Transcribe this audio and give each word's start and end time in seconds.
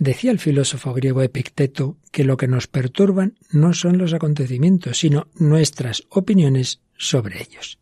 Decía 0.00 0.30
el 0.30 0.38
filósofo 0.38 0.94
griego 0.94 1.20
Epicteto 1.20 1.98
que 2.10 2.24
lo 2.24 2.38
que 2.38 2.48
nos 2.48 2.66
perturban 2.66 3.38
no 3.50 3.74
son 3.74 3.98
los 3.98 4.14
acontecimientos, 4.14 4.96
sino 4.96 5.26
nuestras 5.34 6.04
opiniones 6.08 6.80
sobre 6.96 7.42
ellos. 7.42 7.78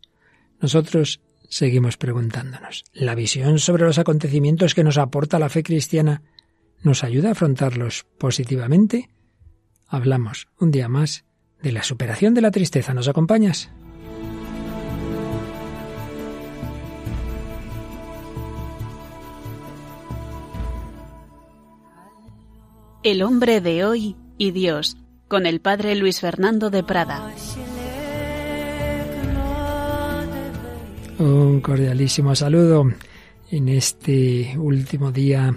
Nosotros 0.59 1.21
seguimos 1.47 1.95
preguntándonos, 1.95 2.83
¿la 2.91 3.15
visión 3.15 3.57
sobre 3.57 3.85
los 3.85 3.99
acontecimientos 3.99 4.75
que 4.75 4.83
nos 4.83 4.97
aporta 4.97 5.39
la 5.39 5.47
fe 5.47 5.63
cristiana 5.63 6.21
nos 6.83 7.05
ayuda 7.05 7.29
a 7.29 7.31
afrontarlos 7.31 8.05
positivamente? 8.17 9.09
Hablamos 9.87 10.49
un 10.59 10.71
día 10.71 10.89
más 10.89 11.23
de 11.61 11.71
la 11.71 11.83
superación 11.83 12.33
de 12.33 12.41
la 12.41 12.51
tristeza. 12.51 12.93
¿Nos 12.93 13.07
acompañas? 13.07 13.71
El 23.01 23.21
hombre 23.23 23.61
de 23.61 23.85
hoy 23.85 24.17
y 24.37 24.51
Dios, 24.51 24.97
con 25.29 25.45
el 25.45 25.61
padre 25.61 25.95
Luis 25.95 26.19
Fernando 26.19 26.69
de 26.69 26.83
Prada. 26.83 27.33
Un 31.17 31.61
cordialísimo 31.61 32.35
saludo 32.35 32.91
en 33.51 33.69
este 33.69 34.53
último 34.57 35.13
día 35.13 35.55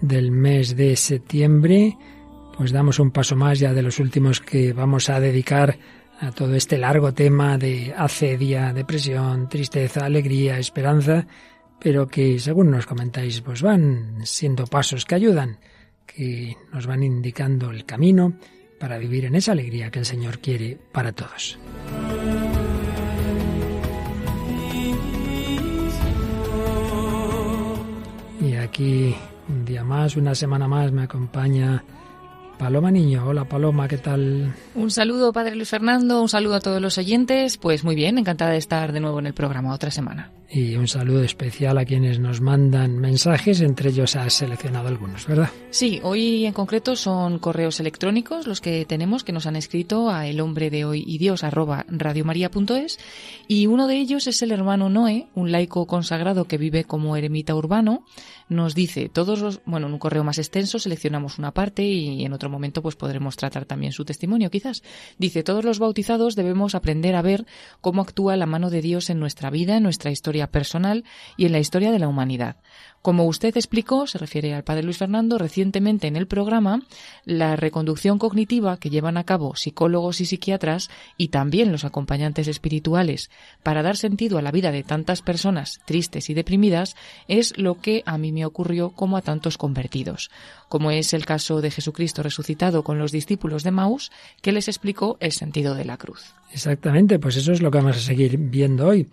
del 0.00 0.30
mes 0.30 0.74
de 0.74 0.96
septiembre. 0.96 1.98
Pues 2.56 2.72
damos 2.72 2.98
un 2.98 3.10
paso 3.10 3.36
más 3.36 3.58
ya 3.58 3.74
de 3.74 3.82
los 3.82 3.98
últimos 3.98 4.40
que 4.40 4.72
vamos 4.72 5.10
a 5.10 5.20
dedicar 5.20 5.76
a 6.20 6.30
todo 6.30 6.54
este 6.54 6.78
largo 6.78 7.12
tema 7.12 7.58
de 7.58 7.92
acedia, 7.94 8.72
depresión, 8.72 9.46
tristeza, 9.50 10.06
alegría, 10.06 10.58
esperanza, 10.58 11.26
pero 11.78 12.06
que 12.06 12.38
según 12.38 12.70
nos 12.70 12.86
comentáis, 12.86 13.42
pues 13.42 13.60
van 13.60 14.24
siendo 14.24 14.66
pasos 14.66 15.04
que 15.04 15.16
ayudan 15.16 15.58
que 16.14 16.56
nos 16.72 16.86
van 16.86 17.02
indicando 17.02 17.70
el 17.70 17.84
camino 17.84 18.34
para 18.78 18.98
vivir 18.98 19.24
en 19.24 19.34
esa 19.34 19.52
alegría 19.52 19.90
que 19.90 20.00
el 20.00 20.04
Señor 20.04 20.38
quiere 20.40 20.78
para 20.92 21.12
todos. 21.12 21.58
Y 28.40 28.54
aquí 28.54 29.14
un 29.48 29.64
día 29.64 29.84
más, 29.84 30.16
una 30.16 30.34
semana 30.34 30.66
más 30.66 30.90
me 30.90 31.02
acompaña 31.02 31.84
Paloma 32.58 32.90
Niño. 32.90 33.26
Hola 33.26 33.44
Paloma, 33.44 33.88
¿qué 33.88 33.98
tal? 33.98 34.52
Un 34.74 34.90
saludo, 34.90 35.32
Padre 35.32 35.56
Luis 35.56 35.68
Fernando, 35.68 36.20
un 36.20 36.28
saludo 36.28 36.56
a 36.56 36.60
todos 36.60 36.80
los 36.80 36.98
oyentes. 36.98 37.56
Pues 37.56 37.84
muy 37.84 37.94
bien, 37.94 38.18
encantada 38.18 38.52
de 38.52 38.58
estar 38.58 38.92
de 38.92 39.00
nuevo 39.00 39.18
en 39.18 39.26
el 39.26 39.34
programa 39.34 39.72
otra 39.72 39.90
semana. 39.90 40.30
Y 40.54 40.76
un 40.76 40.86
saludo 40.86 41.22
especial 41.22 41.78
a 41.78 41.86
quienes 41.86 42.18
nos 42.18 42.42
mandan 42.42 42.98
mensajes, 42.98 43.62
entre 43.62 43.88
ellos 43.88 44.16
has 44.16 44.34
seleccionado 44.34 44.86
algunos, 44.86 45.26
¿verdad? 45.26 45.48
Sí, 45.70 45.98
hoy 46.02 46.44
en 46.44 46.52
concreto 46.52 46.94
son 46.94 47.38
correos 47.38 47.80
electrónicos 47.80 48.46
los 48.46 48.60
que 48.60 48.84
tenemos 48.84 49.24
que 49.24 49.32
nos 49.32 49.46
han 49.46 49.56
escrito 49.56 50.10
a 50.10 50.26
el 50.26 50.42
hombre 50.42 50.68
de 50.68 50.84
hoy 50.84 51.02
y 51.06 51.16
Dios 51.16 51.40
radiomaria.es 51.40 52.98
y 53.48 53.66
uno 53.66 53.86
de 53.86 53.96
ellos 53.96 54.26
es 54.26 54.42
el 54.42 54.52
hermano 54.52 54.90
Noé, 54.90 55.28
un 55.34 55.52
laico 55.52 55.86
consagrado 55.86 56.44
que 56.44 56.58
vive 56.58 56.84
como 56.84 57.16
eremita 57.16 57.54
urbano. 57.54 58.04
Nos 58.50 58.74
dice 58.74 59.08
todos 59.08 59.40
los, 59.40 59.62
bueno, 59.64 59.86
en 59.86 59.94
un 59.94 59.98
correo 59.98 60.22
más 60.22 60.36
extenso 60.36 60.78
seleccionamos 60.78 61.38
una 61.38 61.52
parte 61.52 61.82
y 61.82 62.26
en 62.26 62.34
otro 62.34 62.50
momento 62.50 62.82
pues 62.82 62.94
podremos 62.94 63.36
tratar 63.36 63.64
también 63.64 63.92
su 63.92 64.04
testimonio 64.04 64.50
quizás. 64.50 64.82
Dice, 65.16 65.42
todos 65.42 65.64
los 65.64 65.78
bautizados 65.78 66.36
debemos 66.36 66.74
aprender 66.74 67.14
a 67.14 67.22
ver 67.22 67.46
cómo 67.80 68.02
actúa 68.02 68.36
la 68.36 68.44
mano 68.44 68.68
de 68.68 68.82
Dios 68.82 69.08
en 69.08 69.18
nuestra 69.18 69.48
vida, 69.48 69.78
en 69.78 69.84
nuestra 69.84 70.10
historia 70.10 70.41
personal 70.50 71.04
y 71.36 71.46
en 71.46 71.52
la 71.52 71.58
historia 71.58 71.90
de 71.90 71.98
la 71.98 72.08
humanidad. 72.08 72.56
Como 73.02 73.24
usted 73.24 73.56
explicó, 73.56 74.06
se 74.06 74.18
refiere 74.18 74.54
al 74.54 74.62
padre 74.62 74.84
Luis 74.84 74.98
Fernando, 74.98 75.36
recientemente 75.36 76.06
en 76.06 76.14
el 76.14 76.28
programa, 76.28 76.82
la 77.24 77.56
reconducción 77.56 78.16
cognitiva 78.16 78.76
que 78.76 78.90
llevan 78.90 79.16
a 79.16 79.24
cabo 79.24 79.56
psicólogos 79.56 80.20
y 80.20 80.24
psiquiatras 80.24 80.88
y 81.16 81.28
también 81.28 81.72
los 81.72 81.84
acompañantes 81.84 82.46
espirituales 82.46 83.28
para 83.64 83.82
dar 83.82 83.96
sentido 83.96 84.38
a 84.38 84.42
la 84.42 84.52
vida 84.52 84.70
de 84.70 84.84
tantas 84.84 85.20
personas 85.20 85.80
tristes 85.84 86.30
y 86.30 86.34
deprimidas 86.34 86.94
es 87.26 87.58
lo 87.58 87.80
que 87.80 88.04
a 88.06 88.18
mí 88.18 88.30
me 88.30 88.46
ocurrió 88.46 88.90
como 88.90 89.16
a 89.16 89.22
tantos 89.22 89.58
convertidos, 89.58 90.30
como 90.68 90.92
es 90.92 91.12
el 91.12 91.26
caso 91.26 91.60
de 91.60 91.72
Jesucristo 91.72 92.22
resucitado 92.22 92.84
con 92.84 93.00
los 93.00 93.10
discípulos 93.10 93.64
de 93.64 93.72
Maús, 93.72 94.12
que 94.42 94.52
les 94.52 94.68
explicó 94.68 95.16
el 95.18 95.32
sentido 95.32 95.74
de 95.74 95.86
la 95.86 95.96
cruz. 95.96 96.34
Exactamente, 96.52 97.18
pues 97.18 97.36
eso 97.36 97.50
es 97.50 97.62
lo 97.62 97.72
que 97.72 97.78
vamos 97.78 97.96
a 97.96 98.00
seguir 98.00 98.36
viendo 98.38 98.86
hoy 98.86 99.08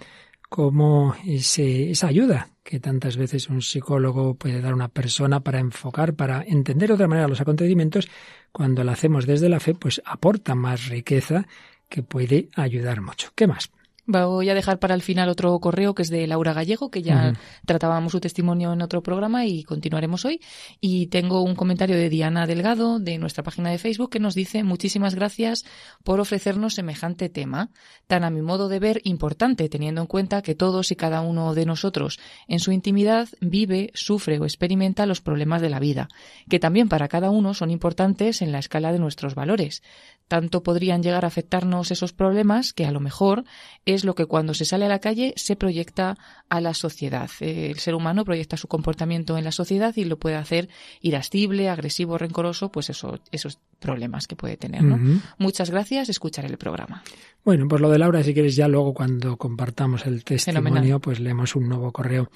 cómo 0.49 1.15
esa 1.25 2.07
ayuda 2.07 2.49
que 2.63 2.79
tantas 2.79 3.17
veces 3.17 3.49
un 3.49 3.61
psicólogo 3.61 4.35
puede 4.35 4.61
dar 4.61 4.73
a 4.73 4.75
una 4.75 4.89
persona 4.89 5.39
para 5.39 5.59
enfocar, 5.59 6.15
para 6.15 6.43
entender 6.43 6.89
de 6.89 6.95
otra 6.95 7.07
manera 7.07 7.27
los 7.27 7.41
acontecimientos, 7.41 8.09
cuando 8.51 8.83
lo 8.83 8.91
hacemos 8.91 9.25
desde 9.25 9.49
la 9.49 9.59
fe, 9.59 9.73
pues 9.73 10.01
aporta 10.05 10.53
más 10.55 10.87
riqueza 10.87 11.47
que 11.87 12.03
puede 12.03 12.49
ayudar 12.55 13.01
mucho. 13.01 13.31
¿Qué 13.35 13.47
más? 13.47 13.71
Voy 14.11 14.49
a 14.49 14.55
dejar 14.55 14.79
para 14.79 14.95
el 14.95 15.03
final 15.03 15.29
otro 15.29 15.59
correo 15.59 15.93
que 15.93 16.01
es 16.01 16.09
de 16.09 16.25
Laura 16.25 16.51
Gallego, 16.51 16.89
que 16.89 17.03
ya 17.03 17.33
tratábamos 17.67 18.11
su 18.11 18.19
testimonio 18.19 18.73
en 18.73 18.81
otro 18.81 19.03
programa 19.03 19.45
y 19.45 19.63
continuaremos 19.63 20.25
hoy. 20.25 20.41
Y 20.81 21.07
tengo 21.07 21.43
un 21.43 21.53
comentario 21.53 21.95
de 21.95 22.09
Diana 22.09 22.47
Delgado 22.47 22.97
de 22.97 23.19
nuestra 23.19 23.43
página 23.43 23.69
de 23.69 23.77
Facebook 23.77 24.09
que 24.09 24.19
nos 24.19 24.33
dice 24.33 24.63
muchísimas 24.63 25.13
gracias 25.13 25.63
por 26.03 26.19
ofrecernos 26.19 26.73
semejante 26.73 27.29
tema, 27.29 27.69
tan 28.07 28.23
a 28.23 28.31
mi 28.31 28.41
modo 28.41 28.67
de 28.67 28.79
ver 28.79 28.99
importante, 29.03 29.69
teniendo 29.69 30.01
en 30.01 30.07
cuenta 30.07 30.41
que 30.41 30.55
todos 30.55 30.89
y 30.89 30.95
cada 30.95 31.21
uno 31.21 31.53
de 31.53 31.67
nosotros 31.67 32.19
en 32.47 32.59
su 32.59 32.71
intimidad 32.71 33.29
vive, 33.41 33.91
sufre 33.93 34.39
o 34.39 34.45
experimenta 34.45 35.05
los 35.05 35.21
problemas 35.21 35.61
de 35.61 35.69
la 35.69 35.79
vida, 35.79 36.09
que 36.49 36.57
también 36.57 36.89
para 36.89 37.09
cada 37.09 37.29
uno 37.29 37.53
son 37.53 37.69
importantes 37.69 38.41
en 38.41 38.53
la 38.53 38.57
escala 38.57 38.91
de 38.91 38.97
nuestros 38.97 39.35
valores. 39.35 39.83
Tanto 40.29 40.61
podrían 40.61 41.01
llegar 41.01 41.25
a 41.25 41.27
afectarnos 41.27 41.89
esos 41.89 42.13
problemas 42.13 42.71
que 42.71 42.85
a 42.85 42.91
lo 42.91 42.99
mejor 42.99 43.45
es 43.85 44.05
lo 44.05 44.13
que 44.13 44.27
cuando 44.27 44.53
se 44.53 44.63
sale 44.63 44.85
a 44.85 44.87
la 44.87 44.99
calle 44.99 45.33
se 45.35 45.55
proyecta 45.55 46.17
a 46.49 46.61
la 46.61 46.75
sociedad. 46.75 47.29
El 47.39 47.79
ser 47.79 47.95
humano 47.95 48.23
proyecta 48.23 48.55
su 48.55 48.67
comportamiento 48.67 49.39
en 49.39 49.43
la 49.43 49.51
sociedad 49.51 49.91
y 49.97 50.05
lo 50.05 50.19
puede 50.19 50.35
hacer 50.35 50.69
irascible, 51.01 51.67
agresivo, 51.67 52.19
rencoroso, 52.19 52.71
pues 52.71 52.91
eso, 52.91 53.19
esos 53.31 53.57
problemas 53.79 54.27
que 54.27 54.35
puede 54.35 54.55
tener. 54.55 54.83
¿no? 54.83 54.99
Muchas 55.39 55.71
gracias, 55.71 56.09
escucharé 56.09 56.47
el 56.47 56.59
programa. 56.59 57.03
Bueno, 57.43 57.67
pues 57.67 57.81
lo 57.81 57.89
de 57.89 57.97
Laura, 57.97 58.21
si 58.21 58.35
quieres, 58.35 58.55
ya 58.55 58.67
luego 58.67 58.93
cuando 58.93 59.35
compartamos 59.35 60.05
el 60.05 60.23
testimonio, 60.23 60.99
pues 60.99 61.19
leemos 61.19 61.55
un 61.55 61.67
nuevo 61.67 61.91
correo 61.91 62.29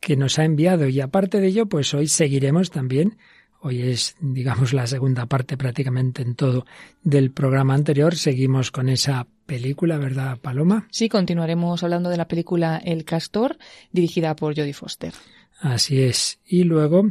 que 0.00 0.16
nos 0.16 0.38
ha 0.38 0.44
enviado 0.44 0.88
y 0.88 1.00
aparte 1.00 1.40
de 1.40 1.48
ello, 1.48 1.66
pues 1.66 1.92
hoy 1.92 2.08
seguiremos 2.08 2.70
también 2.70 3.18
Hoy 3.66 3.80
es, 3.80 4.14
digamos, 4.20 4.74
la 4.74 4.86
segunda 4.86 5.24
parte 5.24 5.56
prácticamente 5.56 6.20
en 6.20 6.34
todo 6.34 6.66
del 7.02 7.30
programa 7.30 7.72
anterior. 7.72 8.14
Seguimos 8.14 8.70
con 8.70 8.90
esa 8.90 9.26
película, 9.46 9.96
¿verdad, 9.96 10.38
Paloma? 10.38 10.86
Sí, 10.90 11.08
continuaremos 11.08 11.82
hablando 11.82 12.10
de 12.10 12.18
la 12.18 12.28
película 12.28 12.76
El 12.84 13.06
Castor, 13.06 13.56
dirigida 13.90 14.36
por 14.36 14.54
Jodie 14.54 14.74
Foster. 14.74 15.14
Así 15.60 16.02
es. 16.02 16.40
Y 16.46 16.64
luego, 16.64 17.10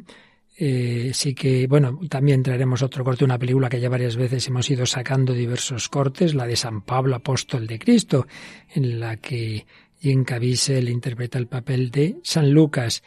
eh, 0.56 1.10
sí 1.16 1.34
que, 1.34 1.66
bueno, 1.66 2.00
también 2.08 2.44
traeremos 2.44 2.84
otro 2.84 3.04
corte, 3.04 3.26
una 3.26 3.40
película 3.40 3.68
que 3.68 3.82
ya 3.82 3.90
varias 3.90 4.16
veces 4.16 4.48
hemos 4.48 4.70
ido 4.70 4.86
sacando 4.86 5.34
diversos 5.34 5.90
cortes, 5.90 6.36
la 6.36 6.46
de 6.46 6.56
San 6.56 6.84
Pablo, 6.84 7.16
apóstol 7.16 7.66
de 7.66 7.80
Cristo, 7.80 8.28
en 8.76 9.00
la 9.00 9.18
que 9.18 9.66
Jim 10.00 10.24
Caviezel 10.24 10.88
interpreta 10.88 11.40
el 11.40 11.48
papel 11.48 11.90
de 11.90 12.18
San 12.22 12.52
Lucas. 12.52 13.02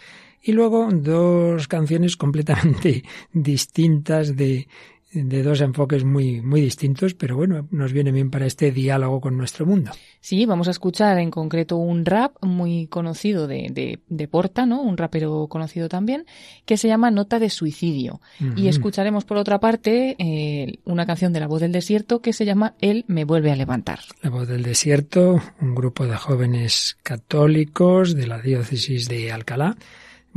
Y 0.46 0.52
luego 0.52 0.88
dos 0.92 1.66
canciones 1.66 2.16
completamente 2.16 3.02
distintas 3.32 4.36
de, 4.36 4.68
de 5.10 5.42
dos 5.42 5.60
enfoques 5.60 6.04
muy, 6.04 6.40
muy 6.40 6.60
distintos, 6.60 7.14
pero 7.14 7.34
bueno, 7.34 7.66
nos 7.72 7.92
viene 7.92 8.12
bien 8.12 8.30
para 8.30 8.46
este 8.46 8.70
diálogo 8.70 9.20
con 9.20 9.36
nuestro 9.36 9.66
mundo. 9.66 9.90
Sí, 10.20 10.46
vamos 10.46 10.68
a 10.68 10.70
escuchar 10.70 11.18
en 11.18 11.32
concreto 11.32 11.78
un 11.78 12.04
rap 12.04 12.36
muy 12.42 12.86
conocido 12.86 13.48
de, 13.48 13.98
de, 14.06 14.28
Porta, 14.28 14.66
¿no? 14.66 14.82
Un 14.82 14.96
rapero 14.96 15.48
conocido 15.48 15.88
también, 15.88 16.26
que 16.64 16.76
se 16.76 16.86
llama 16.86 17.10
Nota 17.10 17.40
de 17.40 17.50
Suicidio. 17.50 18.20
Y 18.54 18.68
escucharemos 18.68 19.24
por 19.24 19.38
otra 19.38 19.58
parte 19.58 20.14
eh, 20.20 20.78
una 20.84 21.06
canción 21.06 21.32
de 21.32 21.40
La 21.40 21.48
Voz 21.48 21.60
del 21.60 21.72
Desierto 21.72 22.20
que 22.20 22.32
se 22.32 22.44
llama 22.44 22.74
Él 22.80 23.04
me 23.08 23.24
vuelve 23.24 23.50
a 23.50 23.56
levantar. 23.56 23.98
La 24.22 24.30
Voz 24.30 24.46
del 24.46 24.62
Desierto, 24.62 25.42
un 25.60 25.74
grupo 25.74 26.06
de 26.06 26.16
jóvenes 26.16 26.98
católicos 27.02 28.14
de 28.14 28.28
la 28.28 28.40
diócesis 28.40 29.08
de 29.08 29.32
Alcalá 29.32 29.76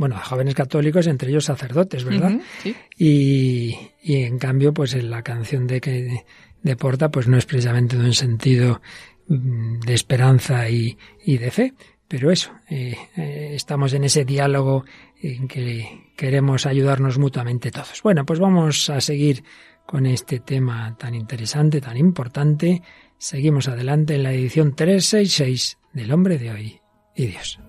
bueno, 0.00 0.16
a 0.16 0.24
jóvenes 0.24 0.54
católicos, 0.54 1.06
entre 1.06 1.28
ellos 1.28 1.44
sacerdotes, 1.44 2.04
¿verdad? 2.04 2.40
sí. 2.62 2.74
y, 2.96 3.76
y, 4.02 4.22
en 4.22 4.38
cambio, 4.38 4.72
pues 4.72 4.94
en 4.94 5.10
la 5.10 5.20
canción 5.20 5.66
de 5.66 5.82
que 5.82 6.24
de 6.62 6.76
Porta, 6.76 7.10
pues 7.10 7.28
no 7.28 7.36
es 7.36 7.44
precisamente 7.44 7.98
de 7.98 8.06
un 8.06 8.14
sentido 8.14 8.80
mm, 9.28 9.80
de 9.80 9.92
esperanza 9.92 10.70
y, 10.70 10.96
y 11.22 11.36
de 11.36 11.50
fe, 11.50 11.74
pero 12.08 12.30
eso, 12.30 12.50
eh, 12.70 12.96
eh, 13.14 13.50
estamos 13.52 13.92
en 13.92 14.04
ese 14.04 14.24
diálogo 14.24 14.86
en 15.22 15.46
que 15.46 16.10
queremos 16.16 16.64
ayudarnos 16.64 17.18
mutuamente 17.18 17.70
todos. 17.70 18.00
Bueno, 18.02 18.24
pues 18.24 18.40
vamos 18.40 18.88
a 18.88 19.02
seguir 19.02 19.44
con 19.84 20.06
este 20.06 20.40
tema 20.40 20.96
tan 20.98 21.14
interesante, 21.14 21.78
tan 21.82 21.98
importante. 21.98 22.80
Seguimos 23.18 23.68
adelante 23.68 24.14
en 24.14 24.22
la 24.22 24.32
edición 24.32 24.74
366 24.74 25.76
del 25.92 26.10
Hombre 26.10 26.38
de 26.38 26.50
Hoy 26.52 26.80
y 27.14 27.26
Dios. 27.26 27.60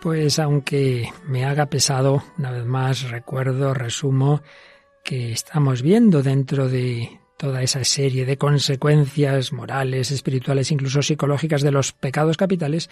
Pues 0.00 0.38
aunque 0.38 1.12
me 1.26 1.44
haga 1.44 1.66
pesado, 1.66 2.24
una 2.38 2.50
vez 2.50 2.64
más 2.64 3.10
recuerdo, 3.10 3.74
resumo, 3.74 4.40
que 5.04 5.32
estamos 5.32 5.82
viendo 5.82 6.22
dentro 6.22 6.70
de 6.70 7.20
toda 7.36 7.62
esa 7.62 7.84
serie 7.84 8.24
de 8.24 8.38
consecuencias 8.38 9.52
morales, 9.52 10.10
espirituales, 10.10 10.70
incluso 10.70 11.02
psicológicas 11.02 11.60
de 11.60 11.70
los 11.70 11.92
pecados 11.92 12.38
capitales, 12.38 12.88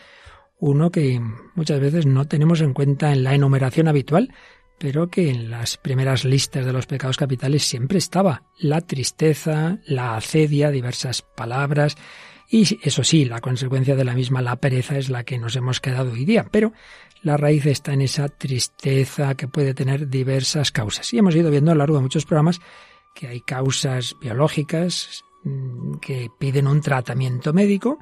uno 0.59 0.91
que 0.91 1.19
muchas 1.55 1.81
veces 1.81 2.05
no 2.05 2.27
tenemos 2.27 2.61
en 2.61 2.75
cuenta 2.75 3.11
en 3.13 3.25
la 3.25 3.35
enumeración 3.35 3.89
habitual, 3.89 4.35
pero 4.79 5.09
que 5.09 5.31
en 5.31 5.51
las 5.51 5.77
primeras 5.79 6.27
listas 6.27 6.67
de 6.67 6.73
los 6.73 6.87
pecados 6.87 7.17
capitales 7.17 7.65
siempre 7.65 7.99
estaba. 7.99 8.43
La 8.59 8.83
tristeza, 8.83 9.79
la 9.87 10.17
acedia, 10.17 10.71
diversas 10.71 11.23
palabras, 11.23 11.97
y 12.51 12.79
eso 12.83 13.05
sí, 13.05 13.27
la 13.27 13.41
consecuencia 13.41 13.95
de 13.95 14.05
la 14.05 14.15
misma, 14.15 14.41
la 14.41 14.57
pereza, 14.57 14.97
es 14.97 15.11
la 15.11 15.25
que 15.25 15.39
nos 15.39 15.55
hemos 15.57 15.81
quedado 15.81 16.13
hoy 16.13 16.25
día. 16.25 16.47
Pero 16.51 16.73
la 17.23 17.37
raíz 17.37 17.67
está 17.67 17.93
en 17.93 18.01
esa 18.01 18.29
tristeza 18.29 19.35
que 19.35 19.49
puede 19.49 19.75
tener 19.75 20.09
diversas 20.09 20.73
causas. 20.73 21.13
Y 21.13 21.19
hemos 21.19 21.37
ido 21.37 21.51
viendo 21.51 21.71
a 21.71 21.75
lo 21.75 21.81
largo 21.81 21.97
de 21.97 22.03
muchos 22.03 22.25
programas 22.25 22.61
que 23.15 23.27
hay 23.27 23.41
causas 23.43 24.17
biológicas 24.21 25.25
mm, 25.45 25.97
que 25.99 26.31
piden 26.39 26.69
un 26.69 26.81
tratamiento 26.81 27.53
médico 27.53 27.99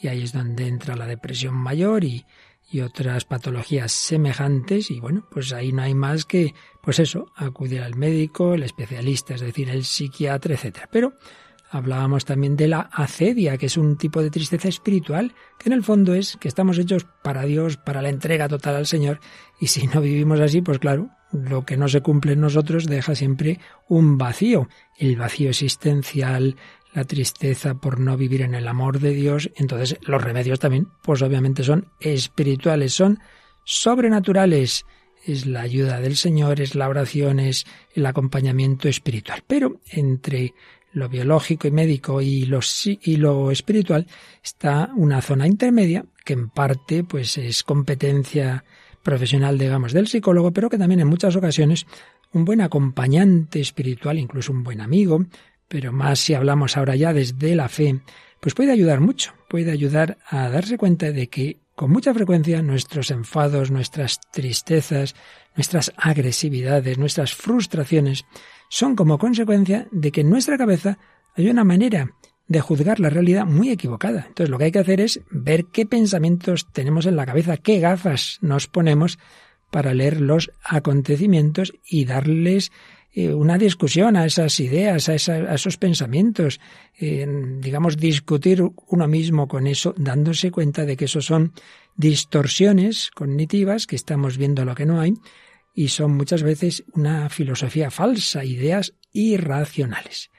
y 0.00 0.08
ahí 0.08 0.22
es 0.22 0.32
donde 0.32 0.66
entra 0.66 0.96
la 0.96 1.06
depresión 1.06 1.54
mayor 1.54 2.02
y, 2.02 2.24
y 2.70 2.80
otras 2.80 3.24
patologías 3.24 3.92
semejantes 3.92 4.90
y 4.90 5.00
bueno, 5.00 5.26
pues 5.30 5.52
ahí 5.52 5.72
no 5.72 5.82
hay 5.82 5.94
más 5.94 6.24
que 6.24 6.54
pues 6.82 6.98
eso, 6.98 7.30
acudir 7.36 7.82
al 7.82 7.94
médico, 7.94 8.54
el 8.54 8.62
especialista, 8.64 9.34
es 9.34 9.40
decir, 9.40 9.70
el 9.70 9.84
psiquiatra, 9.84 10.54
etcétera. 10.54 10.88
Pero 10.90 11.14
Hablábamos 11.74 12.24
también 12.24 12.54
de 12.54 12.68
la 12.68 12.88
acedia, 12.92 13.58
que 13.58 13.66
es 13.66 13.76
un 13.76 13.96
tipo 13.96 14.22
de 14.22 14.30
tristeza 14.30 14.68
espiritual, 14.68 15.34
que 15.58 15.68
en 15.68 15.72
el 15.72 15.82
fondo 15.82 16.14
es 16.14 16.36
que 16.36 16.46
estamos 16.46 16.78
hechos 16.78 17.04
para 17.20 17.42
Dios, 17.42 17.78
para 17.78 18.00
la 18.00 18.10
entrega 18.10 18.48
total 18.48 18.76
al 18.76 18.86
Señor, 18.86 19.18
y 19.58 19.66
si 19.66 19.88
no 19.88 20.00
vivimos 20.00 20.38
así, 20.38 20.62
pues 20.62 20.78
claro, 20.78 21.10
lo 21.32 21.64
que 21.64 21.76
no 21.76 21.88
se 21.88 22.00
cumple 22.00 22.34
en 22.34 22.42
nosotros 22.42 22.86
deja 22.86 23.16
siempre 23.16 23.58
un 23.88 24.18
vacío, 24.18 24.68
el 24.98 25.16
vacío 25.16 25.50
existencial, 25.50 26.54
la 26.92 27.02
tristeza 27.02 27.74
por 27.74 27.98
no 27.98 28.16
vivir 28.16 28.42
en 28.42 28.54
el 28.54 28.68
amor 28.68 29.00
de 29.00 29.10
Dios, 29.10 29.50
entonces 29.56 29.98
los 30.02 30.22
remedios 30.22 30.60
también, 30.60 30.86
pues 31.02 31.22
obviamente 31.22 31.64
son 31.64 31.88
espirituales, 31.98 32.92
son 32.92 33.18
sobrenaturales, 33.64 34.86
es 35.26 35.44
la 35.46 35.62
ayuda 35.62 35.98
del 35.98 36.14
Señor, 36.14 36.60
es 36.60 36.76
la 36.76 36.88
oración, 36.88 37.40
es 37.40 37.66
el 37.96 38.06
acompañamiento 38.06 38.88
espiritual. 38.88 39.42
Pero 39.48 39.80
entre 39.90 40.54
lo 40.94 41.08
biológico 41.08 41.68
y 41.68 41.70
médico 41.70 42.22
y 42.22 42.46
lo, 42.46 42.60
y 43.02 43.16
lo 43.16 43.50
espiritual, 43.50 44.06
está 44.42 44.90
una 44.96 45.20
zona 45.20 45.46
intermedia 45.46 46.06
que 46.24 46.32
en 46.32 46.48
parte 46.48 47.04
pues 47.04 47.36
es 47.36 47.62
competencia 47.62 48.64
profesional, 49.02 49.58
digamos, 49.58 49.92
del 49.92 50.08
psicólogo, 50.08 50.52
pero 50.52 50.70
que 50.70 50.78
también 50.78 51.00
en 51.00 51.08
muchas 51.08 51.36
ocasiones 51.36 51.86
un 52.32 52.44
buen 52.44 52.60
acompañante 52.60 53.60
espiritual, 53.60 54.18
incluso 54.18 54.52
un 54.52 54.62
buen 54.62 54.80
amigo, 54.80 55.24
pero 55.68 55.92
más 55.92 56.18
si 56.18 56.34
hablamos 56.34 56.76
ahora 56.76 56.96
ya 56.96 57.12
desde 57.12 57.54
la 57.54 57.68
fe, 57.68 58.00
pues 58.40 58.54
puede 58.54 58.72
ayudar 58.72 59.00
mucho, 59.00 59.34
puede 59.48 59.70
ayudar 59.70 60.18
a 60.26 60.48
darse 60.48 60.78
cuenta 60.78 61.12
de 61.12 61.28
que 61.28 61.58
con 61.74 61.90
mucha 61.90 62.14
frecuencia 62.14 62.62
nuestros 62.62 63.10
enfados, 63.10 63.70
nuestras 63.70 64.20
tristezas, 64.32 65.14
nuestras 65.56 65.92
agresividades, 65.96 66.98
nuestras 66.98 67.34
frustraciones 67.34 68.24
son 68.68 68.96
como 68.96 69.18
consecuencia 69.18 69.88
de 69.90 70.12
que 70.12 70.22
en 70.22 70.30
nuestra 70.30 70.58
cabeza 70.58 70.98
hay 71.36 71.48
una 71.48 71.64
manera 71.64 72.10
de 72.46 72.60
juzgar 72.60 73.00
la 73.00 73.10
realidad 73.10 73.46
muy 73.46 73.70
equivocada. 73.70 74.26
Entonces 74.28 74.50
lo 74.50 74.58
que 74.58 74.64
hay 74.64 74.72
que 74.72 74.78
hacer 74.78 75.00
es 75.00 75.20
ver 75.30 75.66
qué 75.66 75.86
pensamientos 75.86 76.68
tenemos 76.72 77.06
en 77.06 77.16
la 77.16 77.26
cabeza, 77.26 77.56
qué 77.56 77.80
gafas 77.80 78.38
nos 78.40 78.66
ponemos 78.66 79.18
para 79.70 79.94
leer 79.94 80.20
los 80.20 80.52
acontecimientos 80.62 81.72
y 81.88 82.04
darles 82.04 82.70
eh, 83.16 83.32
una 83.32 83.56
discusión 83.58 84.16
a 84.16 84.26
esas 84.26 84.58
ideas, 84.58 85.08
a, 85.08 85.14
esos 85.14 85.76
pensamientos, 85.76 86.60
eh, 86.98 87.24
digamos, 87.60 87.96
discutir 87.96 88.60
uno 88.88 89.06
mismo 89.06 89.46
con 89.46 89.68
eso, 89.68 89.94
dándose 89.96 90.50
cuenta 90.50 90.84
de 90.84 90.96
que 90.96 91.04
eso 91.04 91.20
son 91.20 91.52
distorsiones 91.96 93.12
cognitivas, 93.12 93.86
que 93.86 93.94
estamos 93.94 94.36
viendo 94.36 94.64
lo 94.64 94.74
que 94.74 94.84
no 94.84 95.00
hay, 95.00 95.14
y 95.72 95.88
son 95.88 96.16
muchas 96.16 96.42
veces 96.42 96.82
una 96.92 97.28
filosofía 97.28 97.92
falsa, 97.92 98.44
ideas 98.44 98.94
irracionales. 99.12 100.30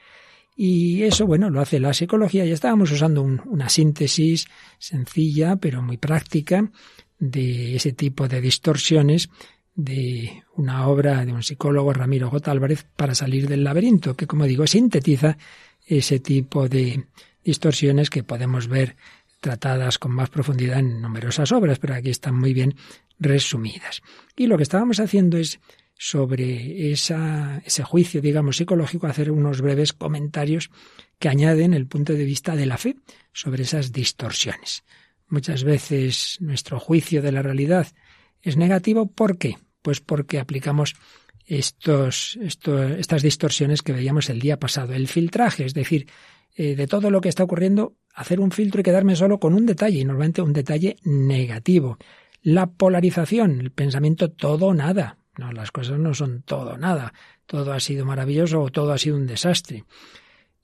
Y 0.58 1.04
eso, 1.04 1.26
bueno, 1.26 1.50
lo 1.50 1.62
hace 1.62 1.80
la 1.80 1.94
psicología. 1.94 2.46
Ya 2.46 2.54
estábamos 2.54 2.92
usando 2.92 3.22
una 3.22 3.70
síntesis 3.70 4.48
sencilla, 4.80 5.58
pero 5.58 5.82
muy 5.82 5.98
práctica, 5.98 6.72
de 7.20 7.76
ese 7.76 7.94
tipo 7.94 8.28
de 8.28 8.42
distorsiones 8.42 9.30
de 9.76 10.44
una 10.56 10.88
obra 10.88 11.26
de 11.26 11.34
un 11.34 11.44
psicólogo, 11.44 11.94
Ramiro 11.94 12.30
J. 12.30 12.50
Álvarez, 12.52 12.86
para 12.96 13.14
salir 13.14 13.48
del 13.48 13.64
laberinto, 13.64 14.16
que, 14.16 14.28
como 14.28 14.46
digo, 14.46 14.66
sintetiza 14.66 15.38
ese 15.86 16.20
tipo 16.20 16.68
de 16.70 17.06
distorsiones 17.44 18.10
que 18.10 18.24
podemos 18.24 18.68
ver 18.68 18.96
tratadas 19.42 20.00
con 20.00 20.12
más 20.12 20.30
profundidad 20.30 20.80
en 20.80 21.02
numerosas 21.02 21.52
obras, 21.52 21.78
pero 21.78 21.94
aquí 21.94 22.10
están 22.10 22.40
muy 22.40 22.54
bien 22.54 22.76
resumidas. 23.20 24.02
Y 24.36 24.48
lo 24.48 24.58
que 24.58 24.64
estábamos 24.64 25.00
haciendo 25.00 25.38
es 25.38 25.60
sobre 25.98 26.92
ese 26.92 27.84
juicio, 27.84 28.22
digamos, 28.22 28.58
psicológico, 28.58 29.08
hacer 29.08 29.32
unos 29.32 29.62
breves 29.62 29.94
comentarios 29.94 30.70
que 31.20 31.30
añaden 31.30 31.74
el 31.74 31.88
punto 31.88 32.14
de 32.14 32.26
vista 32.26 32.56
de 32.56 32.66
la 32.66 32.78
fe 32.78 32.96
sobre 33.34 33.64
esas 33.64 33.92
distorsiones. 33.92 34.84
Muchas 35.28 35.64
veces 35.64 36.38
nuestro 36.40 36.80
juicio 36.80 37.22
de 37.22 37.32
la 37.32 37.42
realidad 37.42 37.88
es 38.42 38.58
negativo. 38.58 39.08
¿Por 39.08 39.38
qué? 39.38 39.58
Pues 39.86 40.02
porque 40.02 40.40
aplicamos 40.40 40.96
estos, 41.46 42.40
estas 42.42 43.22
distorsiones 43.22 43.84
que 43.84 43.94
veíamos 43.94 44.32
el 44.32 44.40
día 44.40 44.58
pasado. 44.58 44.94
El 44.94 45.08
filtraje, 45.08 45.64
es 45.64 45.76
decir, 45.76 46.08
eh, 46.56 46.76
de 46.76 46.88
todo 46.88 47.12
lo 47.12 47.22
que 47.22 47.30
está 47.30 47.44
ocurriendo, 47.44 47.94
hacer 48.16 48.40
un 48.40 48.50
filtro 48.50 48.82
y 48.82 48.84
quedarme 48.84 49.16
solo 49.16 49.40
con 49.40 49.54
un 49.54 49.68
detalle, 49.68 50.00
y 50.00 50.04
normalmente 50.04 50.42
un 50.42 50.54
detalle 50.54 50.96
negativo. 51.04 52.00
La 52.42 52.66
polarización, 52.66 53.60
el 53.60 53.70
pensamiento 53.70 54.32
todo 54.32 54.70
o 54.70 54.74
nada. 54.74 55.20
No, 55.38 55.52
las 55.52 55.70
cosas 55.70 56.00
no 56.00 56.16
son 56.16 56.42
todo 56.42 56.80
nada. 56.80 57.14
Todo 57.46 57.72
ha 57.72 57.80
sido 57.80 58.06
maravilloso 58.06 58.60
o 58.64 58.72
todo 58.72 58.92
ha 58.92 58.98
sido 58.98 59.16
un 59.16 59.28
desastre. 59.28 59.84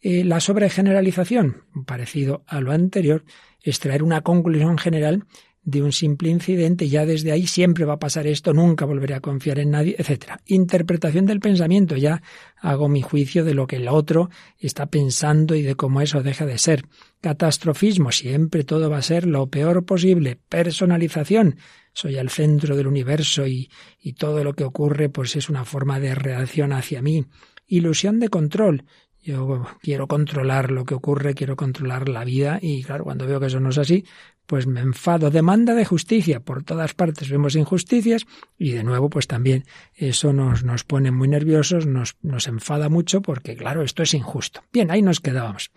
Eh, 0.02 0.24
la 0.24 0.40
sobregeneralización, 0.40 1.66
parecido 1.86 2.44
a 2.48 2.60
lo 2.60 2.72
anterior, 2.72 3.24
es 3.62 3.80
traer 3.80 4.02
una 4.02 4.22
conclusión 4.22 4.80
general 4.80 5.26
de 5.64 5.84
un 5.84 5.92
simple 5.92 6.30
incidente, 6.30 6.90
ya 6.90 7.06
desde 7.06 7.32
ahí 7.32 7.46
siempre 7.46 7.86
va 7.86 7.94
a 7.94 8.00
pasar 8.00 8.26
esto, 8.26 8.52
nunca 8.52 8.86
volveré 8.86 9.14
a 9.14 9.20
confiar 9.20 9.60
en 9.60 9.72
nadie, 9.72 9.96
etc. 9.98 10.40
Interpretación 10.48 11.28
del 11.28 11.40
pensamiento, 11.40 11.96
ya 11.96 12.24
hago 12.58 12.90
mi 12.90 13.02
juicio 13.02 13.46
de 13.46 13.54
lo 13.54 13.68
que 13.68 13.76
el 13.76 13.88
otro 13.88 14.30
está 14.58 14.88
pensando 14.88 15.54
y 15.54 15.62
de 15.62 15.76
cómo 15.76 16.02
eso 16.02 16.24
deja 16.24 16.48
de 16.48 16.58
ser. 16.58 16.86
Catastrofismo, 17.22 18.12
siempre 18.12 18.64
todo 18.64 18.90
va 18.90 18.98
a 18.98 19.04
ser 19.04 19.28
lo 19.28 19.48
peor 19.48 19.86
posible. 19.86 20.40
Personalización, 20.50 21.58
soy 21.94 22.16
el 22.16 22.30
centro 22.30 22.76
del 22.76 22.88
universo 22.88 23.46
y, 23.46 23.70
y 24.00 24.14
todo 24.14 24.44
lo 24.44 24.54
que 24.54 24.64
ocurre 24.64 25.10
pues 25.10 25.36
es 25.36 25.48
una 25.48 25.64
forma 25.64 26.00
de 26.00 26.16
reacción 26.16 26.74
hacia 26.74 27.04
mí. 27.04 27.26
Ilusión 27.68 28.20
de 28.20 28.30
control, 28.30 28.86
yo 29.24 29.64
quiero 29.82 30.08
controlar 30.08 30.72
lo 30.72 30.84
que 30.86 30.96
ocurre, 30.96 31.36
quiero 31.36 31.56
controlar 31.56 32.10
la 32.10 32.24
vida 32.24 32.58
y 32.60 32.82
claro, 32.84 33.04
cuando 33.04 33.28
veo 33.28 33.40
que 33.40 33.46
eso 33.46 33.60
no 33.60 33.70
es 33.70 33.78
así, 33.78 34.04
pues 34.52 34.68
me 34.68 34.82
enfado. 34.82 35.32
Demanda 35.32 35.76
de 35.76 35.86
justicia. 35.86 36.42
Por 36.42 36.62
todas 36.62 36.94
partes 36.94 37.30
vemos 37.30 37.56
injusticias 37.56 38.26
y 38.58 38.72
de 38.72 38.84
nuevo 38.84 39.10
pues 39.10 39.26
también 39.26 39.64
eso 39.96 40.34
nos, 40.34 40.66
nos 40.66 40.84
pone 40.84 41.10
muy 41.10 41.30
nerviosos, 41.30 41.86
nos, 41.86 42.18
nos 42.22 42.50
enfada 42.50 42.90
mucho 42.90 43.22
porque 43.22 43.56
claro, 43.56 43.82
esto 43.82 44.04
es 44.04 44.14
injusto. 44.14 44.62
Bien, 44.74 44.92
ahí 44.92 45.02
nos 45.02 45.22
quedábamos. 45.22 45.72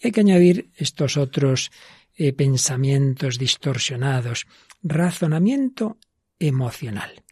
Y 0.00 0.06
hay 0.06 0.12
que 0.12 0.20
añadir 0.20 0.70
estos 0.74 1.18
otros 1.18 1.70
eh, 2.16 2.32
pensamientos 2.32 3.38
distorsionados. 3.38 4.46
Razonamiento 4.82 5.98
emocional. 6.38 7.24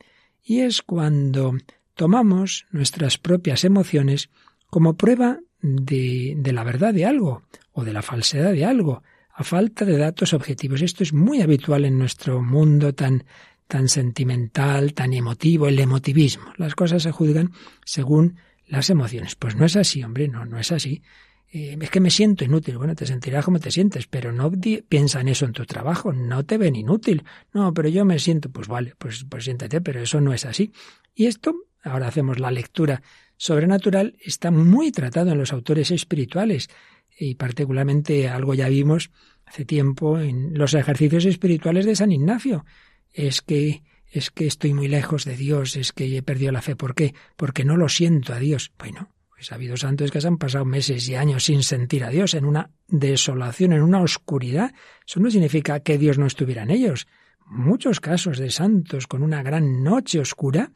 Y 0.42 0.60
es 0.60 0.82
cuando 0.82 1.54
tomamos 1.94 2.66
nuestras 2.70 3.16
propias 3.16 3.64
emociones 3.64 4.28
como 4.66 4.98
prueba 4.98 5.38
de, 5.62 6.34
de 6.36 6.52
la 6.52 6.64
verdad 6.64 6.92
de 6.92 7.06
algo 7.06 7.44
o 7.72 7.82
de 7.82 7.94
la 7.94 8.02
falsedad 8.02 8.52
de 8.52 8.66
algo, 8.66 9.02
a 9.34 9.44
falta 9.44 9.84
de 9.84 9.96
datos 9.96 10.34
objetivos. 10.34 10.82
Esto 10.82 11.02
es 11.02 11.12
muy 11.12 11.40
habitual 11.40 11.84
en 11.84 11.98
nuestro 11.98 12.42
mundo 12.42 12.94
tan, 12.94 13.24
tan 13.66 13.88
sentimental, 13.88 14.92
tan 14.94 15.14
emotivo, 15.14 15.68
el 15.68 15.78
emotivismo. 15.78 16.52
Las 16.56 16.74
cosas 16.74 17.02
se 17.02 17.12
juzgan 17.12 17.52
según 17.84 18.36
las 18.66 18.90
emociones. 18.90 19.34
Pues 19.34 19.56
no 19.56 19.64
es 19.64 19.76
así, 19.76 20.02
hombre, 20.02 20.28
no, 20.28 20.44
no 20.44 20.58
es 20.58 20.72
así. 20.72 21.02
Eh, 21.50 21.76
es 21.80 21.90
que 21.90 22.00
me 22.00 22.10
siento 22.10 22.44
inútil. 22.44 22.78
Bueno, 22.78 22.94
te 22.94 23.06
sentirás 23.06 23.44
como 23.44 23.58
te 23.58 23.70
sientes, 23.70 24.06
pero 24.06 24.32
no 24.32 24.50
piensa 24.88 25.20
en 25.20 25.28
eso 25.28 25.44
en 25.44 25.52
tu 25.52 25.64
trabajo, 25.64 26.12
no 26.12 26.44
te 26.44 26.58
ven 26.58 26.76
inútil. 26.76 27.24
No, 27.52 27.72
pero 27.72 27.88
yo 27.88 28.04
me 28.04 28.18
siento, 28.18 28.50
pues 28.50 28.68
vale, 28.68 28.94
pues, 28.98 29.24
pues 29.28 29.44
siéntate, 29.44 29.80
pero 29.80 30.00
eso 30.00 30.20
no 30.20 30.32
es 30.32 30.44
así. 30.44 30.72
Y 31.14 31.26
esto, 31.26 31.54
ahora 31.82 32.08
hacemos 32.08 32.38
la 32.38 32.50
lectura 32.50 33.02
sobrenatural 33.36 34.16
está 34.20 34.50
muy 34.50 34.92
tratado 34.92 35.32
en 35.32 35.38
los 35.38 35.52
autores 35.52 35.90
espirituales 35.90 36.70
y 37.18 37.34
particularmente 37.34 38.28
algo 38.28 38.54
ya 38.54 38.68
vimos 38.68 39.10
hace 39.44 39.64
tiempo 39.64 40.18
en 40.18 40.56
los 40.56 40.74
ejercicios 40.74 41.24
espirituales 41.24 41.86
de 41.86 41.96
San 41.96 42.12
Ignacio. 42.12 42.64
es 43.12 43.42
que 43.42 43.82
es 44.12 44.30
que 44.30 44.46
estoy 44.46 44.74
muy 44.74 44.88
lejos 44.88 45.24
de 45.24 45.36
Dios, 45.36 45.74
es 45.74 45.92
que 45.92 46.18
he 46.18 46.22
perdido 46.22 46.52
la 46.52 46.60
fe. 46.60 46.76
¿Por 46.76 46.94
qué? 46.94 47.14
Porque 47.34 47.64
no 47.64 47.78
lo 47.78 47.88
siento 47.88 48.34
a 48.34 48.38
Dios. 48.38 48.70
Bueno, 48.78 49.08
pues 49.30 49.50
ha 49.50 49.54
habido 49.54 49.76
santos 49.78 50.10
que 50.10 50.20
se 50.20 50.28
han 50.28 50.36
pasado 50.36 50.66
meses 50.66 51.08
y 51.08 51.14
años 51.14 51.44
sin 51.44 51.62
sentir 51.62 52.04
a 52.04 52.10
Dios, 52.10 52.34
en 52.34 52.44
una 52.44 52.70
desolación, 52.88 53.72
en 53.72 53.82
una 53.82 54.02
oscuridad. 54.02 54.74
Eso 55.06 55.18
no 55.18 55.30
significa 55.30 55.80
que 55.80 55.96
Dios 55.96 56.18
no 56.18 56.26
estuviera 56.26 56.62
en 56.62 56.70
ellos. 56.70 57.08
Muchos 57.46 58.00
casos 58.00 58.38
de 58.38 58.50
santos 58.50 59.06
con 59.06 59.22
una 59.22 59.42
gran 59.42 59.82
noche 59.82 60.20
oscura. 60.20 60.72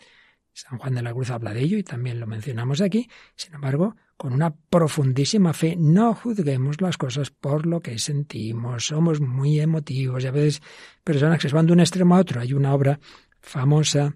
San 0.56 0.78
Juan 0.78 0.94
de 0.94 1.02
la 1.02 1.12
Cruz 1.12 1.28
habla 1.28 1.52
de 1.52 1.60
ello 1.60 1.76
y 1.76 1.82
también 1.82 2.18
lo 2.18 2.26
mencionamos 2.26 2.80
aquí. 2.80 3.10
Sin 3.34 3.54
embargo, 3.54 3.94
con 4.16 4.32
una 4.32 4.54
profundísima 4.54 5.52
fe, 5.52 5.76
no 5.76 6.14
juzguemos 6.14 6.80
las 6.80 6.96
cosas 6.96 7.30
por 7.30 7.66
lo 7.66 7.80
que 7.80 7.98
sentimos. 7.98 8.86
Somos 8.86 9.20
muy 9.20 9.60
emotivos 9.60 10.24
y 10.24 10.26
a 10.28 10.30
veces 10.30 10.62
personas 11.04 11.40
que 11.40 11.50
se 11.50 11.54
van 11.54 11.66
de 11.66 11.74
un 11.74 11.80
extremo 11.80 12.16
a 12.16 12.20
otro. 12.20 12.40
Hay 12.40 12.54
una 12.54 12.72
obra 12.72 12.98
famosa 13.42 14.14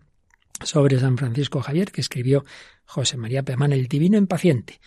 sobre 0.62 0.98
San 0.98 1.18
Francisco 1.18 1.60
Javier 1.60 1.92
que 1.92 2.00
escribió 2.00 2.42
José 2.86 3.18
María 3.18 3.42
Pemán, 3.42 3.74
el 3.74 3.86
divino 3.86 4.16
impaciente. 4.16 4.80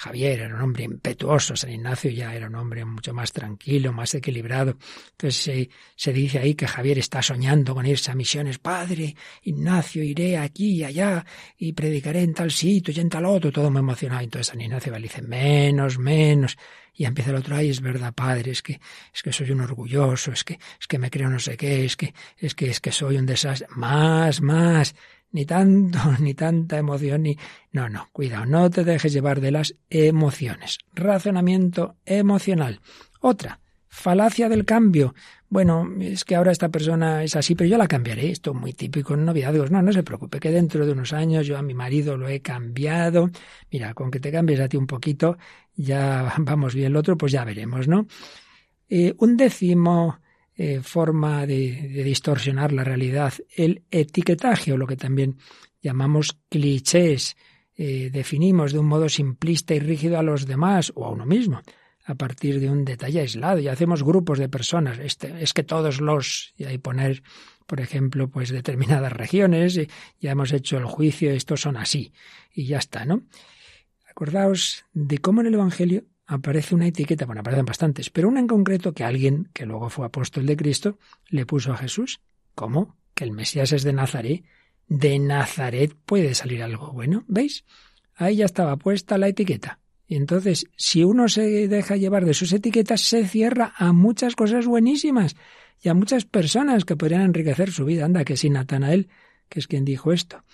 Javier 0.00 0.40
era 0.40 0.54
un 0.54 0.62
hombre 0.62 0.84
impetuoso, 0.84 1.54
San 1.54 1.72
Ignacio 1.72 2.10
ya 2.10 2.34
era 2.34 2.46
un 2.46 2.54
hombre 2.54 2.86
mucho 2.86 3.12
más 3.12 3.32
tranquilo, 3.32 3.92
más 3.92 4.14
equilibrado. 4.14 4.78
Entonces 5.10 5.68
se, 5.94 6.12
dice 6.14 6.38
ahí 6.38 6.54
que 6.54 6.66
Javier 6.66 6.98
está 6.98 7.20
soñando 7.20 7.74
con 7.74 7.84
irse 7.84 8.10
a 8.10 8.14
misiones. 8.14 8.58
Padre, 8.58 9.14
Ignacio, 9.42 10.02
iré 10.02 10.38
aquí 10.38 10.76
y 10.76 10.84
allá 10.84 11.26
y 11.58 11.74
predicaré 11.74 12.22
en 12.22 12.32
tal 12.32 12.50
sitio 12.50 12.94
y 12.96 13.00
en 13.00 13.10
tal 13.10 13.26
otro, 13.26 13.52
todo 13.52 13.70
muy 13.70 13.80
emocionado. 13.80 14.22
Entonces 14.22 14.46
San 14.46 14.62
Ignacio 14.62 14.90
le 14.90 15.00
dice, 15.00 15.20
menos, 15.20 15.98
menos. 15.98 16.56
Y 16.94 17.04
empieza 17.04 17.28
el 17.28 17.36
otro, 17.36 17.56
ay, 17.56 17.68
es 17.68 17.82
verdad, 17.82 18.14
padre, 18.14 18.52
es 18.52 18.62
que, 18.62 18.80
es 19.12 19.22
que 19.22 19.34
soy 19.34 19.50
un 19.50 19.60
orgulloso, 19.60 20.32
es 20.32 20.44
que, 20.44 20.58
es 20.80 20.86
que 20.86 20.98
me 20.98 21.10
creo 21.10 21.28
no 21.28 21.38
sé 21.38 21.58
qué, 21.58 21.84
es 21.84 21.98
que, 21.98 22.14
es 22.38 22.54
que, 22.54 22.70
es 22.70 22.80
que 22.80 22.90
soy 22.90 23.18
un 23.18 23.26
desastre. 23.26 23.68
Más, 23.76 24.40
más 24.40 24.94
ni 25.32 25.44
tanto, 25.44 25.98
ni 26.20 26.34
tanta 26.34 26.78
emoción, 26.78 27.22
ni... 27.22 27.36
No, 27.72 27.88
no, 27.88 28.08
cuidado, 28.12 28.46
no 28.46 28.70
te 28.70 28.84
dejes 28.84 29.12
llevar 29.12 29.40
de 29.40 29.52
las 29.52 29.74
emociones. 29.88 30.78
Razonamiento 30.94 31.96
emocional. 32.04 32.80
Otra, 33.20 33.60
falacia 33.88 34.48
del 34.48 34.64
cambio. 34.64 35.14
Bueno, 35.48 35.88
es 36.00 36.24
que 36.24 36.36
ahora 36.36 36.52
esta 36.52 36.68
persona 36.68 37.24
es 37.24 37.34
así, 37.34 37.54
pero 37.54 37.68
yo 37.68 37.76
la 37.76 37.88
cambiaré. 37.88 38.30
Esto 38.30 38.52
es 38.52 38.56
muy 38.56 38.72
típico 38.72 39.14
en 39.14 39.24
noviazgos. 39.24 39.70
No, 39.70 39.82
no 39.82 39.92
se 39.92 40.04
preocupe, 40.04 40.38
que 40.38 40.50
dentro 40.50 40.86
de 40.86 40.92
unos 40.92 41.12
años 41.12 41.46
yo 41.46 41.58
a 41.58 41.62
mi 41.62 41.74
marido 41.74 42.16
lo 42.16 42.28
he 42.28 42.40
cambiado. 42.40 43.30
Mira, 43.70 43.92
con 43.94 44.10
que 44.10 44.20
te 44.20 44.30
cambies 44.30 44.60
a 44.60 44.68
ti 44.68 44.76
un 44.76 44.86
poquito, 44.86 45.36
ya 45.74 46.32
vamos 46.38 46.74
bien. 46.74 46.88
El 46.88 46.96
otro, 46.96 47.16
pues 47.16 47.32
ya 47.32 47.44
veremos, 47.44 47.88
¿no? 47.88 48.06
Eh, 48.88 49.14
un 49.18 49.36
décimo 49.36 50.20
eh, 50.62 50.82
forma 50.82 51.46
de, 51.46 52.02
distorsionar 52.04 52.70
la 52.70 52.84
realidad, 52.84 53.32
el 53.56 53.82
etiquetaje 53.90 54.74
o 54.74 54.76
lo 54.76 54.86
que 54.86 54.98
también 54.98 55.38
llamamos 55.80 56.36
clichés, 56.50 57.38
eh, 57.78 58.10
definimos 58.12 58.74
de 58.74 58.78
un 58.78 58.84
modo 58.84 59.08
simplista 59.08 59.74
y 59.74 59.78
rígido 59.78 60.18
a 60.18 60.22
los 60.22 60.44
demás 60.44 60.92
o 60.94 61.06
a 61.06 61.10
uno 61.12 61.24
mismo 61.24 61.62
a 62.04 62.14
partir 62.14 62.60
de 62.60 62.68
un 62.68 62.84
detalle 62.84 63.20
aislado 63.20 63.58
y 63.58 63.68
hacemos 63.68 64.02
grupos 64.02 64.38
de 64.38 64.50
personas. 64.50 64.98
Este, 64.98 65.42
es 65.42 65.54
que 65.54 65.62
todos 65.62 65.98
los, 66.02 66.52
y 66.58 66.64
ahí 66.64 66.76
poner, 66.76 67.22
por 67.66 67.80
ejemplo, 67.80 68.28
pues 68.28 68.50
determinadas 68.50 69.14
regiones, 69.14 69.78
y 69.78 69.88
ya 70.20 70.32
hemos 70.32 70.52
hecho 70.52 70.76
el 70.76 70.84
juicio, 70.84 71.30
estos 71.30 71.62
son 71.62 71.78
así, 71.78 72.12
y 72.52 72.66
ya 72.66 72.76
está, 72.76 73.06
¿no? 73.06 73.22
Acordaos 74.10 74.84
de 74.92 75.16
cómo 75.16 75.40
en 75.40 75.46
el 75.46 75.54
Evangelio 75.54 76.04
aparece 76.30 76.76
una 76.76 76.86
etiqueta, 76.86 77.26
bueno, 77.26 77.40
aparecen 77.40 77.64
bastantes, 77.64 78.08
pero 78.08 78.28
una 78.28 78.38
en 78.38 78.46
concreto 78.46 78.92
que 78.92 79.02
alguien, 79.02 79.48
que 79.52 79.66
luego 79.66 79.90
fue 79.90 80.06
apóstol 80.06 80.46
de 80.46 80.56
Cristo, 80.56 80.96
le 81.28 81.44
puso 81.44 81.72
a 81.72 81.76
Jesús. 81.76 82.20
¿Cómo? 82.54 82.96
Que 83.14 83.24
el 83.24 83.32
Mesías 83.32 83.72
es 83.72 83.82
de 83.82 83.92
Nazaret. 83.92 84.44
De 84.86 85.18
Nazaret 85.18 85.92
puede 86.06 86.34
salir 86.34 86.62
algo 86.62 86.92
bueno, 86.92 87.24
¿veis? 87.26 87.64
Ahí 88.14 88.36
ya 88.36 88.44
estaba 88.44 88.76
puesta 88.76 89.18
la 89.18 89.26
etiqueta. 89.26 89.80
Y 90.06 90.14
entonces, 90.14 90.66
si 90.76 91.02
uno 91.02 91.28
se 91.28 91.66
deja 91.66 91.96
llevar 91.96 92.24
de 92.24 92.34
sus 92.34 92.52
etiquetas, 92.52 93.00
se 93.00 93.26
cierra 93.26 93.72
a 93.76 93.92
muchas 93.92 94.36
cosas 94.36 94.66
buenísimas 94.66 95.34
y 95.82 95.88
a 95.88 95.94
muchas 95.94 96.26
personas 96.26 96.84
que 96.84 96.96
podrían 96.96 97.22
enriquecer 97.22 97.72
su 97.72 97.84
vida. 97.84 98.04
Anda, 98.04 98.24
que 98.24 98.36
si 98.36 98.50
Natanael, 98.50 99.08
que 99.48 99.58
es 99.58 99.66
quien 99.66 99.84
dijo 99.84 100.12
esto, 100.12 100.44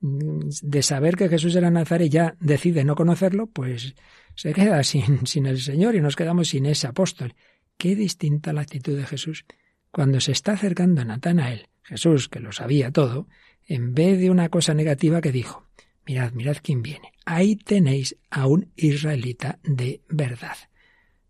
de 0.00 0.82
saber 0.82 1.16
que 1.16 1.28
Jesús 1.28 1.54
era 1.56 1.70
Nazaret 1.70 2.10
ya 2.10 2.36
decide 2.40 2.84
no 2.84 2.94
conocerlo, 2.94 3.48
pues 3.48 3.94
se 4.36 4.52
queda 4.52 4.84
sin, 4.84 5.26
sin 5.26 5.46
el 5.46 5.60
Señor 5.60 5.96
y 5.96 6.00
nos 6.00 6.14
quedamos 6.14 6.48
sin 6.48 6.66
ese 6.66 6.86
apóstol. 6.86 7.34
Qué 7.76 7.96
distinta 7.96 8.52
la 8.52 8.60
actitud 8.60 8.96
de 8.96 9.06
Jesús. 9.06 9.44
Cuando 9.90 10.20
se 10.20 10.32
está 10.32 10.52
acercando 10.52 11.00
a 11.00 11.04
Natanael, 11.04 11.68
Jesús, 11.82 12.28
que 12.28 12.40
lo 12.40 12.52
sabía 12.52 12.92
todo, 12.92 13.28
en 13.66 13.94
vez 13.94 14.18
de 14.20 14.30
una 14.30 14.48
cosa 14.48 14.74
negativa 14.74 15.20
que 15.20 15.32
dijo, 15.32 15.66
mirad, 16.06 16.32
mirad 16.32 16.58
quién 16.62 16.82
viene. 16.82 17.12
Ahí 17.24 17.56
tenéis 17.56 18.16
a 18.30 18.46
un 18.46 18.72
israelita 18.76 19.58
de 19.64 20.02
verdad. 20.08 20.56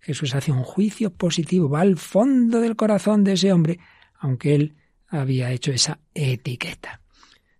Jesús 0.00 0.34
hace 0.34 0.52
un 0.52 0.62
juicio 0.62 1.12
positivo, 1.12 1.68
va 1.68 1.80
al 1.80 1.96
fondo 1.96 2.60
del 2.60 2.76
corazón 2.76 3.24
de 3.24 3.32
ese 3.32 3.52
hombre, 3.52 3.78
aunque 4.18 4.54
él 4.54 4.76
había 5.08 5.50
hecho 5.52 5.72
esa 5.72 6.00
etiqueta. 6.14 7.00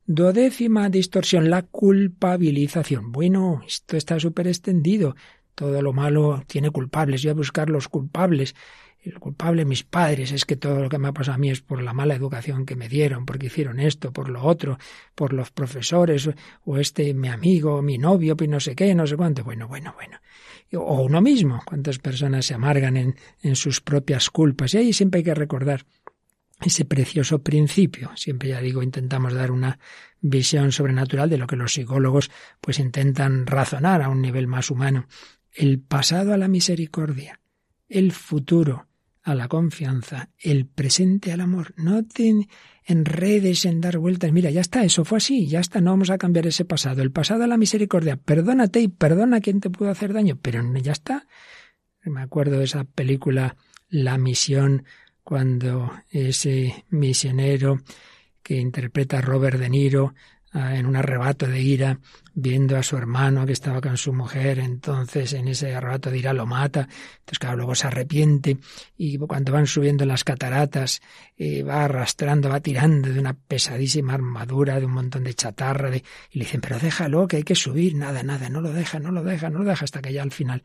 Duodécima 0.09 0.89
distorsión, 0.89 1.51
la 1.51 1.63
culpabilización. 1.63 3.11
Bueno, 3.11 3.63
esto 3.67 3.97
está 3.97 4.21
súper 4.21 4.47
extendido. 4.47 5.17
Todo 5.57 5.81
lo 5.81 5.95
malo 5.95 6.45
tiene 6.47 6.71
culpables. 6.71 7.23
Yo 7.23 7.31
voy 7.31 7.39
a 7.39 7.43
buscar 7.43 7.71
los 7.71 7.89
culpables. 7.89 8.55
El 9.01 9.19
culpable, 9.19 9.65
mis 9.65 9.85
padres, 9.85 10.31
es 10.33 10.45
que 10.45 10.57
todo 10.57 10.81
lo 10.81 10.89
que 10.91 10.99
me 10.99 11.09
ha 11.09 11.13
pasado 11.13 11.37
a 11.37 11.39
mí 11.39 11.49
es 11.51 11.63
por 11.63 11.83
la 11.83 11.95
mala 11.95 12.15
educación 12.15 12.67
que 12.67 12.77
me 12.77 12.91
dieron, 12.91 13.25
porque 13.25 13.47
hicieron 13.47 13.81
esto, 13.81 14.13
por 14.13 14.29
lo 14.29 14.43
otro, 14.43 14.79
por 15.15 15.33
los 15.33 15.51
profesores, 15.51 16.29
o 16.65 16.77
este 16.77 17.15
mi 17.15 17.29
amigo, 17.29 17.81
mi 17.81 17.97
novio, 17.97 18.37
pues 18.37 18.51
no 18.51 18.61
sé 18.61 18.75
qué, 18.75 18.95
no 18.95 19.07
sé 19.07 19.17
cuánto. 19.17 19.45
Bueno, 19.45 19.67
bueno, 19.67 19.95
bueno. 19.95 20.19
O 20.75 21.03
uno 21.03 21.23
mismo, 21.23 21.63
cuántas 21.65 21.99
personas 21.99 22.45
se 22.45 22.55
amargan 22.55 22.99
en, 22.99 23.17
en 23.41 23.57
sus 23.57 23.81
propias 23.81 24.29
culpas. 24.29 24.75
Y 24.75 24.79
ahí 24.79 24.93
siempre 24.93 25.19
hay 25.19 25.25
que 25.25 25.35
recordar 25.35 25.87
ese 26.61 26.85
precioso 26.85 27.43
principio. 27.43 28.11
Siempre 28.17 28.51
ya 28.51 28.61
digo, 28.61 28.83
intentamos 28.83 29.35
dar 29.35 29.51
una 29.51 29.79
visión 30.21 30.73
sobrenatural 30.73 31.29
de 31.29 31.39
lo 31.39 31.47
que 31.47 31.57
los 31.57 31.75
psicólogos 31.75 32.31
pues 32.61 32.79
intentan 32.79 33.47
razonar 33.47 34.03
a 34.03 34.09
un 34.09 34.23
nivel 34.23 34.47
más 34.47 34.71
humano. 34.71 35.07
El 35.57 35.81
pasado 35.81 36.35
a 36.35 36.37
la 36.37 36.49
misericordia, 36.49 37.41
el 37.89 38.13
futuro 38.13 38.89
a 39.23 39.35
la 39.35 39.49
confianza, 39.49 40.29
el 40.39 40.67
presente 40.67 41.33
al 41.33 41.41
amor. 41.41 41.73
No 41.79 42.05
te 42.05 42.47
enredes 42.85 43.65
en 43.65 43.81
dar 43.81 43.97
vueltas. 43.97 44.31
Mira, 44.33 44.51
ya 44.51 44.61
está, 44.61 44.85
eso 44.85 45.07
fue 45.07 45.17
así, 45.17 45.49
ya 45.49 45.61
está, 45.61 45.81
no 45.81 45.93
vamos 45.93 46.11
a 46.11 46.19
cambiar 46.19 46.47
ese 46.47 46.67
pasado. 46.67 47.01
El 47.01 47.11
pasado 47.11 47.45
a 47.45 47.47
la 47.47 47.57
misericordia, 47.57 48.19
perdónate 48.19 48.81
y 48.81 48.89
perdona 48.89 49.39
a 49.39 49.41
quien 49.41 49.61
te 49.61 49.71
pudo 49.71 49.91
hacer 49.91 50.13
daño, 50.13 50.39
pero 50.41 50.63
ya 50.77 50.93
está. 50.93 51.27
Me 52.05 52.21
acuerdo 52.21 52.59
de 52.59 52.65
esa 52.65 52.85
película 52.85 53.57
La 53.89 54.19
misión 54.19 54.85
cuando 55.25 55.91
ese 56.11 56.85
misionero 56.91 57.81
que 58.43 58.59
interpreta 58.59 59.19
a 59.19 59.23
Robert 59.23 59.59
De 59.59 59.71
Niro 59.71 60.15
en 60.53 60.87
un 60.87 60.97
arrebato 60.97 61.47
de 61.47 61.61
ira, 61.61 61.99
viendo 62.35 62.77
a 62.77 62.83
su 62.83 62.97
hermano 62.97 63.47
que 63.47 63.53
estaba 63.53 63.81
con 63.81 63.97
su 63.97 64.13
mujer, 64.13 64.59
entonces 64.59 65.33
en 65.33 65.49
ese 65.49 65.75
arrebato 65.75 66.11
de 66.11 66.19
ira 66.19 66.33
lo 66.33 66.47
mata, 66.47 66.81
entonces 66.81 67.39
claro, 67.39 67.57
luego 67.57 67.75
se 67.75 67.87
arrepiente 67.87 68.59
y 68.97 69.19
cuando 69.19 69.53
van 69.53 69.67
subiendo 69.67 70.05
las 70.05 70.25
cataratas 70.25 71.01
eh, 71.37 71.63
va 71.63 71.85
arrastrando, 71.85 72.49
va 72.49 72.61
tirando 72.61 73.13
de 73.13 73.19
una 73.19 73.35
pesadísima 73.35 74.15
armadura, 74.15 74.79
de 74.79 74.87
un 74.87 74.93
montón 74.93 75.25
de 75.25 75.35
chatarra, 75.35 75.95
y 75.97 76.03
le 76.33 76.45
dicen, 76.45 76.61
pero 76.61 76.79
déjalo, 76.79 77.27
que 77.27 77.39
hay 77.39 77.43
que 77.43 77.55
subir, 77.55 77.95
nada, 77.95 78.23
nada, 78.23 78.49
no 78.49 78.61
lo 78.61 78.73
deja, 78.73 78.99
no 78.99 79.11
lo 79.11 79.23
deja, 79.23 79.51
no 79.51 79.61
lo 79.61 79.65
deja, 79.71 79.85
hasta 79.85 80.03
que 80.03 80.13
ya 80.13 80.23
al 80.23 80.33
final 80.33 80.63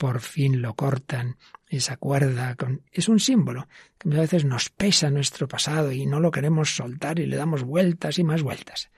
por 0.00 0.22
fin 0.22 0.62
lo 0.62 0.72
cortan, 0.72 1.36
esa 1.68 1.98
cuerda. 1.98 2.56
Con... 2.56 2.80
Es 2.90 3.10
un 3.10 3.20
símbolo 3.20 3.68
que 3.98 4.08
a 4.08 4.20
veces 4.20 4.46
nos 4.46 4.70
pesa 4.70 5.10
nuestro 5.10 5.46
pasado 5.46 5.92
y 5.92 6.06
no 6.06 6.20
lo 6.20 6.30
queremos 6.30 6.74
soltar 6.74 7.18
y 7.18 7.26
le 7.26 7.36
damos 7.36 7.64
vueltas 7.64 8.18
y 8.18 8.24
más 8.24 8.40
vueltas. 8.40 8.90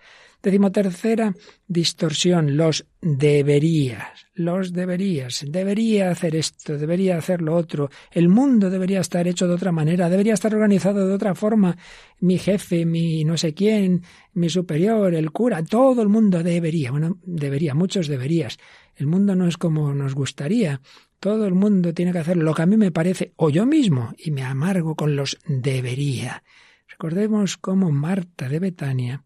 Decimotercera 0.42 1.34
distorsión, 1.68 2.56
los 2.56 2.84
deberías, 3.00 4.26
los 4.34 4.72
deberías. 4.72 5.44
Debería 5.48 6.10
hacer 6.10 6.34
esto, 6.34 6.76
debería 6.76 7.16
hacer 7.16 7.40
lo 7.40 7.54
otro. 7.54 7.90
El 8.10 8.28
mundo 8.28 8.68
debería 8.68 9.00
estar 9.00 9.28
hecho 9.28 9.46
de 9.46 9.54
otra 9.54 9.70
manera, 9.70 10.10
debería 10.10 10.34
estar 10.34 10.52
organizado 10.52 11.06
de 11.06 11.14
otra 11.14 11.36
forma. 11.36 11.76
Mi 12.18 12.38
jefe, 12.38 12.84
mi 12.84 13.24
no 13.24 13.36
sé 13.36 13.54
quién, 13.54 14.02
mi 14.34 14.48
superior, 14.48 15.14
el 15.14 15.30
cura, 15.30 15.62
todo 15.62 16.02
el 16.02 16.08
mundo 16.08 16.42
debería. 16.42 16.90
Bueno, 16.90 17.18
debería, 17.22 17.74
muchos 17.74 18.08
deberías. 18.08 18.58
El 18.96 19.06
mundo 19.06 19.36
no 19.36 19.46
es 19.46 19.56
como 19.56 19.94
nos 19.94 20.14
gustaría. 20.14 20.80
Todo 21.20 21.46
el 21.46 21.54
mundo 21.54 21.94
tiene 21.94 22.10
que 22.10 22.18
hacer 22.18 22.36
lo 22.36 22.52
que 22.52 22.62
a 22.62 22.66
mí 22.66 22.76
me 22.76 22.90
parece, 22.90 23.32
o 23.36 23.48
yo 23.48 23.64
mismo, 23.64 24.12
y 24.18 24.32
me 24.32 24.42
amargo 24.42 24.96
con 24.96 25.14
los 25.14 25.38
debería. 25.46 26.42
Recordemos 26.88 27.56
cómo 27.56 27.92
Marta 27.92 28.48
de 28.48 28.58
Betania 28.58 29.24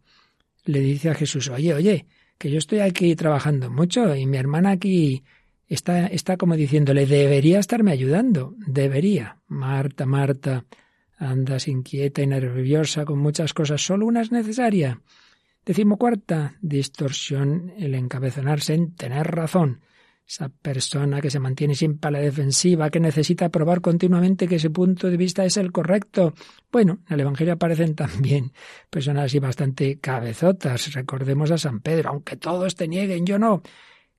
le 0.66 0.80
dice 0.80 1.10
a 1.10 1.14
Jesús, 1.14 1.48
oye, 1.48 1.74
oye, 1.74 2.06
que 2.38 2.50
yo 2.50 2.58
estoy 2.58 2.80
aquí 2.80 3.16
trabajando 3.16 3.70
mucho 3.70 4.14
y 4.14 4.26
mi 4.26 4.36
hermana 4.36 4.72
aquí 4.72 5.24
está, 5.68 6.06
está 6.06 6.36
como 6.36 6.56
diciéndole, 6.56 7.06
debería 7.06 7.58
estarme 7.58 7.92
ayudando, 7.92 8.54
debería. 8.58 9.38
Marta, 9.48 10.06
Marta, 10.06 10.64
andas 11.18 11.68
inquieta 11.68 12.22
y 12.22 12.26
nerviosa 12.26 13.04
con 13.04 13.18
muchas 13.18 13.54
cosas, 13.54 13.80
solo 13.80 14.06
una 14.06 14.20
es 14.20 14.32
necesaria. 14.32 15.00
Decimocuarta, 15.64 16.56
distorsión, 16.60 17.72
el 17.78 17.94
encabezonarse 17.94 18.74
en 18.74 18.94
tener 18.94 19.26
razón. 19.26 19.80
Esa 20.28 20.48
persona 20.48 21.20
que 21.20 21.30
se 21.30 21.38
mantiene 21.38 21.76
siempre 21.76 22.08
a 22.08 22.10
la 22.10 22.18
defensiva, 22.18 22.90
que 22.90 22.98
necesita 22.98 23.48
probar 23.48 23.80
continuamente 23.80 24.48
que 24.48 24.56
ese 24.56 24.70
punto 24.70 25.08
de 25.08 25.16
vista 25.16 25.44
es 25.44 25.56
el 25.56 25.70
correcto. 25.70 26.34
Bueno, 26.72 26.98
en 27.06 27.14
el 27.14 27.20
Evangelio 27.20 27.54
aparecen 27.54 27.94
también 27.94 28.52
personas 28.90 29.26
así 29.26 29.38
bastante 29.38 30.00
cabezotas. 30.00 30.92
Recordemos 30.94 31.52
a 31.52 31.58
San 31.58 31.78
Pedro, 31.78 32.10
aunque 32.10 32.36
todos 32.36 32.74
te 32.74 32.88
nieguen, 32.88 33.24
yo 33.24 33.38
no. 33.38 33.62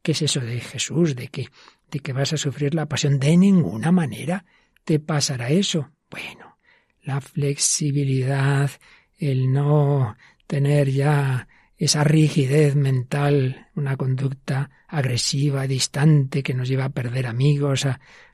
¿Qué 0.01 0.13
es 0.13 0.21
eso 0.21 0.39
de 0.39 0.61
Jesús? 0.61 1.13
¿De 1.13 1.27
que, 1.27 1.49
de 1.91 1.99
que 1.99 2.13
vas 2.13 2.31
a 2.31 2.37
sufrir 2.37 2.73
la 2.73 2.85
pasión? 2.85 3.19
De 3.19 3.35
ninguna 3.35 3.91
manera 3.91 4.45
te 4.85 5.01
pasará 5.01 5.49
eso. 5.49 5.91
Bueno, 6.09 6.57
la 7.01 7.19
flexibilidad, 7.19 8.71
el 9.19 9.51
no 9.51 10.15
tener 10.47 10.89
ya 10.89 11.49
esa 11.77 12.03
rigidez 12.03 12.75
mental, 12.75 13.67
una 13.75 13.96
conducta 13.98 14.72
agresiva, 14.88 15.67
distante, 15.67 16.41
que 16.41 16.53
nos 16.53 16.67
lleva 16.67 16.86
a 16.86 16.89
perder 16.89 17.27
amigos, 17.27 17.86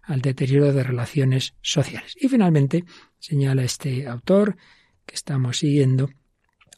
al 0.02 0.22
deterioro 0.22 0.72
de 0.74 0.84
relaciones 0.84 1.54
sociales. 1.62 2.16
Y 2.20 2.30
finalmente, 2.30 2.86
señala 3.20 3.64
este 3.64 4.08
autor 4.08 4.56
que 5.06 5.16
estamos 5.16 5.58
siguiendo, 5.58 6.10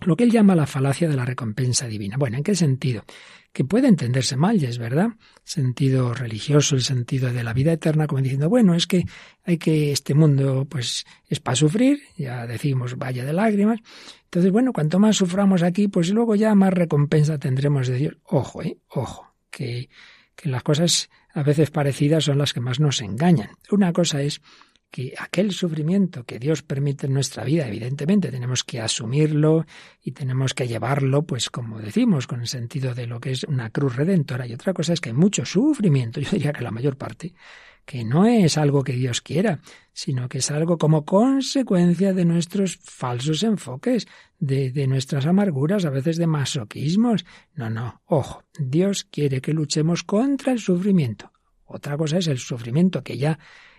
lo 0.07 0.15
que 0.15 0.23
él 0.23 0.31
llama 0.31 0.55
la 0.55 0.67
falacia 0.67 1.09
de 1.09 1.15
la 1.15 1.25
recompensa 1.25 1.87
divina. 1.87 2.17
Bueno, 2.17 2.37
¿en 2.37 2.43
qué 2.43 2.55
sentido? 2.55 3.03
Que 3.51 3.63
puede 3.63 3.87
entenderse 3.87 4.35
mal, 4.35 4.59
ya 4.59 4.69
es 4.69 4.77
verdad, 4.77 5.09
sentido 5.43 6.13
religioso, 6.13 6.75
el 6.75 6.81
sentido 6.81 7.31
de 7.31 7.43
la 7.43 7.53
vida 7.53 7.71
eterna, 7.71 8.07
como 8.07 8.21
diciendo, 8.21 8.49
bueno, 8.49 8.75
es 8.75 8.87
que 8.87 9.05
hay 9.43 9.57
que 9.57 9.91
este 9.91 10.13
mundo, 10.13 10.67
pues, 10.69 11.05
es 11.29 11.39
para 11.39 11.55
sufrir, 11.55 11.99
ya 12.17 12.45
decimos, 12.47 12.97
vaya 12.97 13.23
de 13.23 13.33
lágrimas. 13.33 13.79
Entonces, 14.25 14.51
bueno, 14.51 14.73
cuanto 14.73 14.99
más 14.99 15.15
suframos 15.15 15.63
aquí, 15.63 15.87
pues 15.87 16.09
luego 16.11 16.35
ya 16.35 16.53
más 16.55 16.73
recompensa 16.73 17.37
tendremos 17.37 17.87
de 17.87 17.95
Dios. 17.95 18.17
Ojo, 18.25 18.61
eh, 18.61 18.77
ojo, 18.89 19.33
que, 19.49 19.89
que 20.35 20.49
las 20.49 20.63
cosas 20.63 21.09
a 21.33 21.43
veces 21.43 21.71
parecidas 21.71 22.25
son 22.25 22.37
las 22.37 22.53
que 22.53 22.59
más 22.59 22.79
nos 22.79 23.01
engañan. 23.01 23.51
Una 23.71 23.93
cosa 23.93 24.21
es 24.21 24.41
que 24.95 25.13
aquel 25.17 25.51
sufrimiento 25.51 26.23
que 26.23 26.39
Dios 26.39 26.61
permite 26.61 27.07
en 27.07 27.13
nuestra 27.13 27.43
vida, 27.43 27.67
evidentemente 27.67 28.31
tenemos 28.31 28.63
que 28.63 28.79
asumirlo 28.79 29.65
y 30.01 30.13
tenemos 30.13 30.53
que 30.53 30.69
llevarlo, 30.69 31.23
pues 31.23 31.49
como 31.49 31.81
decimos, 31.81 32.27
con 32.27 32.39
el 32.39 32.47
sentido 32.47 32.95
de 32.95 33.05
lo 33.05 33.19
que 33.19 33.31
es 33.31 33.43
una 33.43 33.71
cruz 33.71 33.97
redentora. 33.97 34.47
Y 34.47 34.53
otra 34.53 34.73
cosa 34.73 34.93
es 34.93 35.01
que 35.01 35.09
hay 35.09 35.15
mucho 35.15 35.43
sufrimiento, 35.43 36.21
yo 36.21 36.29
diría 36.31 36.53
que 36.53 36.63
la 36.63 36.71
mayor 36.71 36.95
parte, 36.95 37.33
que 37.83 38.05
no 38.05 38.25
es 38.25 38.57
algo 38.57 38.85
que 38.85 38.93
Dios 38.93 39.19
quiera, 39.19 39.59
sino 39.91 40.29
que 40.29 40.37
es 40.37 40.49
algo 40.49 40.77
como 40.77 41.03
consecuencia 41.03 42.13
de 42.13 42.23
nuestros 42.23 42.77
falsos 42.77 43.43
enfoques, 43.43 44.07
de, 44.39 44.71
de 44.71 44.87
nuestras 44.87 45.25
amarguras, 45.25 45.83
a 45.83 45.89
veces 45.89 46.15
de 46.15 46.27
masoquismos. 46.27 47.25
No, 47.53 47.69
no, 47.69 48.01
ojo, 48.05 48.45
Dios 48.57 49.03
quiere 49.03 49.41
que 49.41 49.51
luchemos 49.51 50.03
contra 50.03 50.53
el 50.53 50.59
sufrimiento. 50.59 51.33
Otra 51.65 51.97
cosa 51.97 52.19
es 52.19 52.27
el 52.27 52.37
sufrimiento 52.37 53.03
que 53.03 53.17
ya 53.17 53.37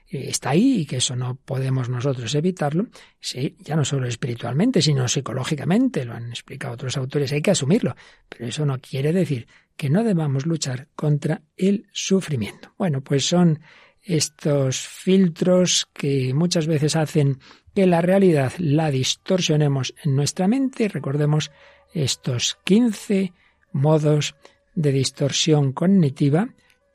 está 0.09 0.51
ahí 0.51 0.81
y 0.81 0.87
que 0.87 0.97
eso 0.97 1.17
no 1.17 1.37
podemos 1.37 1.89
nosotros 1.89 2.35
evitarlo, 2.35 2.87
sí, 3.21 3.57
ya 3.59 3.77
no 3.77 3.85
solo 3.85 4.07
espiritualmente, 4.07 4.81
sino 4.81 5.09
psicológicamente, 5.09 6.05
lo 6.05 6.15
han 6.15 6.31
explicado 6.31 6.75
otros 6.75 6.97
autores, 6.97 7.33
hay 7.33 7.43
que 7.43 7.51
asumirlo, 7.51 7.97
pero 8.29 8.47
eso 8.47 8.65
no 8.65 8.81
quiere 8.81 9.13
decir 9.13 9.47
que 9.77 9.91
no 9.91 10.05
debamos 10.05 10.47
luchar 10.47 10.89
contra 10.95 11.43
el 11.57 11.87
sufrimiento. 11.93 12.73
Bueno, 12.79 13.03
pues 13.03 13.27
son 13.27 13.61
estos 14.03 14.87
filtros 14.87 15.89
que 15.93 16.33
muchas 16.33 16.67
veces 16.67 16.95
hacen 16.95 17.41
que 17.75 17.87
la 17.87 18.01
realidad 18.01 18.53
la 18.59 18.91
distorsionemos 18.91 19.95
en 20.05 20.15
nuestra 20.15 20.47
mente. 20.49 20.89
Recordemos 20.89 21.51
estos 21.93 22.57
15 22.65 23.33
modos 23.73 24.37
de 24.75 24.93
distorsión 24.93 25.73
cognitiva, 25.73 26.49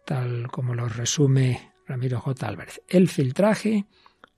tal 0.05 0.47
como 0.47 0.73
los 0.73 0.95
resume 0.95 1.70
Ramiro 1.87 2.19
J. 2.19 2.47
Álvarez. 2.47 2.81
El 2.87 3.09
filtraje, 3.09 3.85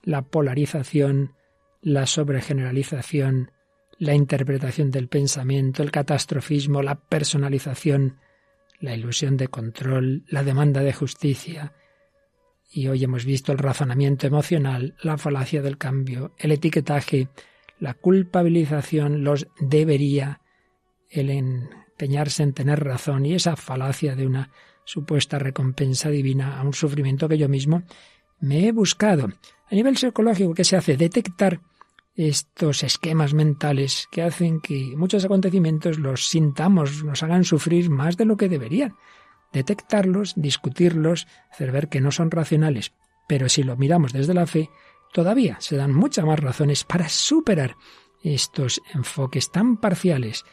la 0.04 0.22
polarización, 0.24 1.36
la 1.82 2.06
sobregeneralización, 2.06 3.52
la 4.00 4.14
interpretación 4.14 4.92
del 4.92 5.08
pensamiento, 5.08 5.84
el 5.84 5.92
catastrofismo, 5.92 6.82
la 6.82 6.96
personalización, 6.96 8.18
la 8.80 8.96
ilusión 8.96 9.38
de 9.38 9.48
control, 9.48 10.26
la 10.28 10.44
demanda 10.44 10.82
de 10.82 10.94
justicia. 10.94 11.74
Y 12.70 12.88
hoy 12.88 13.04
hemos 13.04 13.26
visto 13.26 13.52
el 13.52 13.60
razonamiento 13.60 14.28
emocional, 14.28 14.96
la 15.02 15.18
falacia 15.18 15.62
del 15.62 15.78
cambio, 15.78 16.34
el 16.38 16.52
etiquetaje, 16.52 17.30
la 17.80 17.94
culpabilización, 17.94 19.24
los 19.24 19.48
debería, 19.60 20.42
el 21.10 21.30
empeñarse 21.30 22.44
en 22.44 22.54
tener 22.54 22.84
razón 22.84 23.26
y 23.26 23.36
esa 23.36 23.56
falacia 23.56 24.16
de 24.16 24.26
una 24.26 24.52
supuesta 24.86 25.40
recompensa 25.40 26.10
divina 26.10 26.60
a 26.60 26.64
un 26.64 26.74
sufrimiento 26.74 27.28
que 27.28 27.38
yo 27.38 27.50
mismo 27.50 27.84
me 28.40 28.68
he 28.68 28.72
buscado. 28.72 29.30
A 29.72 29.76
nivel 29.76 29.98
psicológico, 29.98 30.54
¿qué 30.54 30.64
se 30.64 30.76
hace? 30.76 30.98
Detectar 30.98 31.62
estos 32.16 32.84
esquemas 32.84 33.34
mentales 33.34 34.08
que 34.12 34.22
hacen 34.22 34.60
que 34.60 34.94
muchos 34.96 35.26
acontecimientos 35.26 35.98
los 35.98 36.28
sintamos, 36.28 37.04
nos 37.04 37.24
hagan 37.24 37.44
sufrir 37.44 37.90
más 37.90 38.18
de 38.18 38.26
lo 38.26 38.38
que 38.38 38.50
deberían. 38.50 38.96
Detectarlos, 39.52 40.34
discutirlos, 40.36 41.28
hacer 41.52 41.72
ver 41.72 41.90
que 41.90 42.02
no 42.02 42.12
son 42.12 42.30
racionales. 42.30 42.94
Pero 43.28 43.50
si 43.50 43.64
lo 43.64 43.78
miramos 43.78 44.14
desde 44.14 44.34
la 44.34 44.46
fe, 44.46 44.70
todavía 45.12 45.58
se 45.60 45.76
dan 45.76 45.94
muchas 45.94 46.26
más 46.26 46.40
razones 46.40 46.84
para 46.84 47.10
superar 47.10 47.78
estos 48.24 48.82
enfoques 48.94 49.52
tan 49.52 49.78
parciales. 49.78 50.44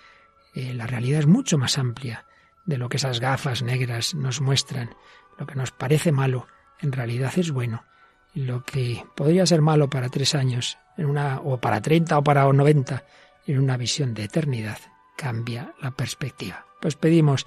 Eh, 0.55 0.75
la 0.75 0.87
realidad 0.87 1.21
es 1.21 1.27
mucho 1.27 1.59
más 1.59 1.79
amplia 1.79 2.27
de 2.71 2.79
lo 2.79 2.89
que 2.89 2.97
esas 2.97 3.19
gafas 3.19 3.63
negras 3.63 4.15
nos 4.15 4.41
muestran. 4.41 4.95
Lo 5.39 5.47
que 5.47 5.57
nos 5.57 5.73
parece 5.73 6.13
malo 6.13 6.47
en 6.81 6.93
realidad 6.93 7.33
es 7.37 7.51
bueno. 7.51 7.85
Lo 8.33 8.63
que 8.65 9.05
podría 9.17 9.45
ser 9.45 9.61
malo 9.61 9.91
para 9.91 10.09
tres 10.09 10.37
años, 10.37 10.79
en 10.97 11.07
una, 11.07 11.41
o 11.41 11.59
para 11.59 11.83
treinta 11.83 12.17
o 12.17 12.23
para 12.23 12.51
noventa, 12.53 13.05
en 13.47 13.59
una 13.59 13.77
visión 13.77 14.15
de 14.15 14.25
eternidad, 14.25 14.79
cambia 15.17 15.75
la 15.83 15.91
perspectiva. 15.91 16.65
Pues 16.81 16.95
pedimos 16.95 17.47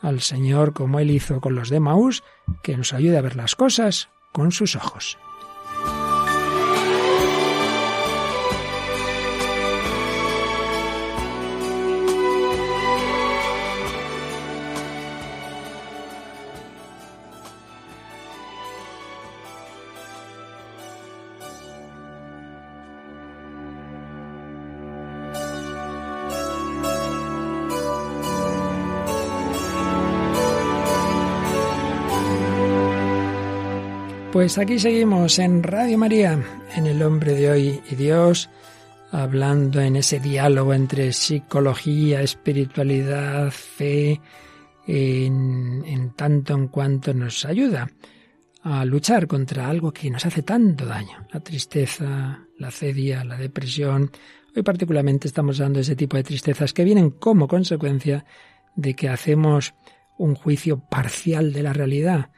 al 0.00 0.22
Señor, 0.22 0.72
como 0.72 0.98
Él 0.98 1.10
hizo 1.10 1.40
con 1.40 1.54
los 1.54 1.68
de 1.68 1.78
Maús, 1.78 2.24
que 2.62 2.76
nos 2.76 2.94
ayude 2.94 3.18
a 3.18 3.22
ver 3.22 3.36
las 3.36 3.54
cosas 3.54 4.08
con 4.32 4.52
sus 4.52 4.74
ojos. 4.74 5.18
Pues 34.42 34.58
aquí 34.58 34.76
seguimos 34.80 35.38
en 35.38 35.62
Radio 35.62 35.96
María, 35.96 36.36
en 36.74 36.86
El 36.88 37.00
hombre 37.04 37.32
de 37.34 37.48
hoy 37.48 37.80
y 37.88 37.94
Dios, 37.94 38.50
hablando 39.12 39.80
en 39.80 39.94
ese 39.94 40.18
diálogo 40.18 40.74
entre 40.74 41.12
psicología, 41.12 42.22
espiritualidad, 42.22 43.52
fe, 43.52 44.20
en, 44.88 46.12
tanto 46.16 46.54
en 46.54 46.66
cuanto 46.66 47.14
nos 47.14 47.44
ayuda 47.44 47.88
a 48.64 48.84
luchar 48.84 49.28
contra 49.28 49.70
algo 49.70 49.92
que 49.92 50.10
nos 50.10 50.26
hace 50.26 50.42
tanto 50.42 50.86
daño, 50.86 51.24
la 51.32 51.38
tristeza, 51.38 52.44
la 52.58 52.70
cedia, 52.72 53.22
la 53.22 53.36
depresión. 53.36 54.10
Hoy 54.56 54.64
particularmente 54.64 55.28
estamos 55.28 55.58
dando 55.58 55.78
ese 55.78 55.94
tipo 55.94 56.16
de 56.16 56.24
tristezas 56.24 56.72
que 56.72 56.82
vienen 56.82 57.10
como 57.10 57.46
consecuencia 57.46 58.24
de 58.74 58.94
que 58.94 59.08
hacemos 59.08 59.72
un 60.18 60.34
juicio 60.34 60.80
parcial 60.80 61.52
de 61.52 61.62
la 61.62 61.72
realidad 61.72 62.30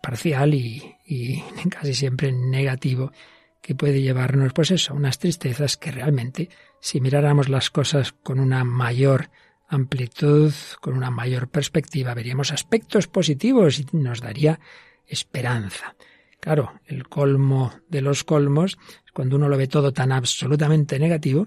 parcial 0.00 0.54
y, 0.54 1.42
casi 1.70 1.94
siempre 1.94 2.32
negativo 2.32 3.12
que 3.60 3.74
puede 3.74 4.02
llevarnos, 4.02 4.52
pues 4.52 4.70
eso, 4.70 4.94
unas 4.94 5.18
tristezas 5.18 5.76
que 5.76 5.90
realmente, 5.90 6.50
si 6.80 7.00
miráramos 7.00 7.48
las 7.48 7.70
cosas 7.70 8.12
con 8.12 8.38
una 8.38 8.62
mayor 8.62 9.30
amplitud, 9.68 10.52
con 10.80 10.94
una 10.96 11.10
mayor 11.10 11.48
perspectiva, 11.48 12.12
veríamos 12.12 12.52
aspectos 12.52 13.06
positivos 13.06 13.78
y 13.78 13.86
nos 13.92 14.20
daría 14.20 14.60
esperanza. 15.06 15.96
Claro, 16.40 16.74
el 16.84 17.08
colmo 17.08 17.72
de 17.88 18.02
los 18.02 18.22
colmos 18.22 18.76
es 19.06 19.12
cuando 19.12 19.36
uno 19.36 19.48
lo 19.48 19.56
ve 19.56 19.66
todo 19.66 19.92
tan 19.92 20.12
absolutamente 20.12 20.98
negativo 20.98 21.46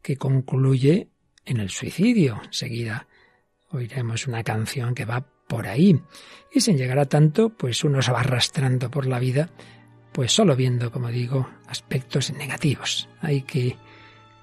que 0.00 0.16
concluye 0.16 1.08
en 1.44 1.60
el 1.60 1.68
suicidio. 1.68 2.40
Enseguida 2.44 3.06
oiremos 3.70 4.26
una 4.26 4.42
canción 4.42 4.94
que 4.94 5.04
va 5.04 5.26
por 5.48 5.66
ahí. 5.66 6.00
Y 6.52 6.60
sin 6.60 6.76
llegar 6.76 6.98
a 6.98 7.06
tanto, 7.06 7.50
pues 7.50 7.82
uno 7.84 8.00
se 8.02 8.12
va 8.12 8.20
arrastrando 8.20 8.90
por 8.90 9.06
la 9.06 9.18
vida 9.18 9.50
pues 10.18 10.32
solo 10.32 10.56
viendo, 10.56 10.90
como 10.90 11.10
digo, 11.10 11.48
aspectos 11.68 12.32
negativos. 12.32 13.08
Hay 13.20 13.42
que 13.42 13.76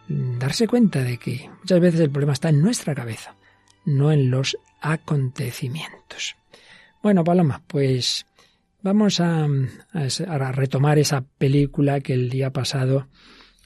darse 0.08 0.70
cuenta 0.70 1.04
de 1.04 1.18
que 1.18 1.50
muchas 1.60 1.82
veces 1.82 2.00
el 2.00 2.10
problema 2.10 2.32
está 2.32 2.48
en 2.48 2.62
nuestra 2.62 2.96
cabeza, 2.96 3.36
no 3.84 4.10
en 4.10 4.32
los 4.32 4.58
acontecimientos. 4.80 6.38
Bueno, 7.04 7.26
Paloma, 7.26 7.62
pues 7.68 8.26
vamos 8.82 9.20
a, 9.20 9.48
retomar 10.54 10.98
esa 10.98 11.26
película 11.38 12.00
que 12.00 12.13
el 12.13 12.30
día 12.30 12.52
pasado 12.52 13.10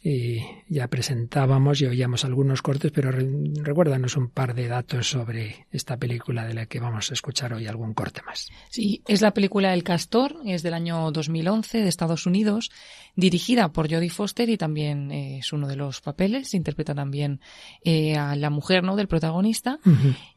y 0.02 0.40
ya 0.70 0.88
presentábamos 0.88 1.82
y 1.82 1.86
oíamos 1.86 2.24
algunos 2.24 2.62
cortes, 2.62 2.92
pero 2.92 3.12
recuérdanos 3.12 4.16
un 4.16 4.30
par 4.30 4.56
de 4.56 4.68
datos 4.68 5.10
sobre 5.10 5.68
esta 5.72 5.98
película 5.98 6.46
de 6.46 6.54
la 6.54 6.66
que 6.68 6.80
vamos 6.80 7.12
a 7.12 7.14
escuchar 7.14 7.54
hoy 7.54 7.68
algún 7.68 7.94
corte 7.94 8.22
más. 8.26 8.48
Sí, 8.70 9.02
es 9.08 9.22
la 9.22 9.34
película 9.34 9.74
El 9.74 9.84
Castor, 9.84 10.36
es 10.46 10.64
del 10.64 10.74
año 10.74 11.12
2011 11.12 11.80
de 11.80 11.90
Estados 11.90 12.26
Unidos, 12.26 12.72
dirigida 13.16 13.74
por 13.74 13.92
Jodie 13.92 14.10
Foster 14.10 14.50
y 14.50 14.58
también 14.58 15.12
eh, 15.12 15.40
es 15.40 15.52
uno 15.52 15.68
de 15.68 15.76
los 15.76 16.02
papeles, 16.02 16.54
interpreta 16.54 16.96
también 16.96 17.42
eh, 17.84 18.16
a 18.16 18.36
la 18.36 18.50
mujer 18.50 18.84
¿no? 18.84 18.96
del 18.96 19.08
protagonista 19.08 19.80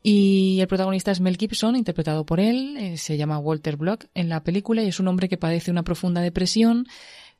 y 0.03 0.59
el 0.61 0.67
protagonista 0.67 1.13
es 1.13 1.21
Mel 1.21 1.37
Gibson, 1.37 1.77
interpretado 1.77 2.27
por 2.27 2.41
él, 2.41 2.77
eh, 2.77 2.97
se 2.97 3.17
llama 3.17 3.39
Walter 3.39 3.77
Block 3.77 4.07
en 4.15 4.29
la 4.29 4.43
película 4.43 4.83
y 4.83 4.89
es 4.89 4.99
un 4.99 5.09
hombre 5.09 5.29
que 5.29 5.37
padece 5.37 5.71
una 5.71 5.85
profunda 5.85 6.21
depresión 6.21 6.87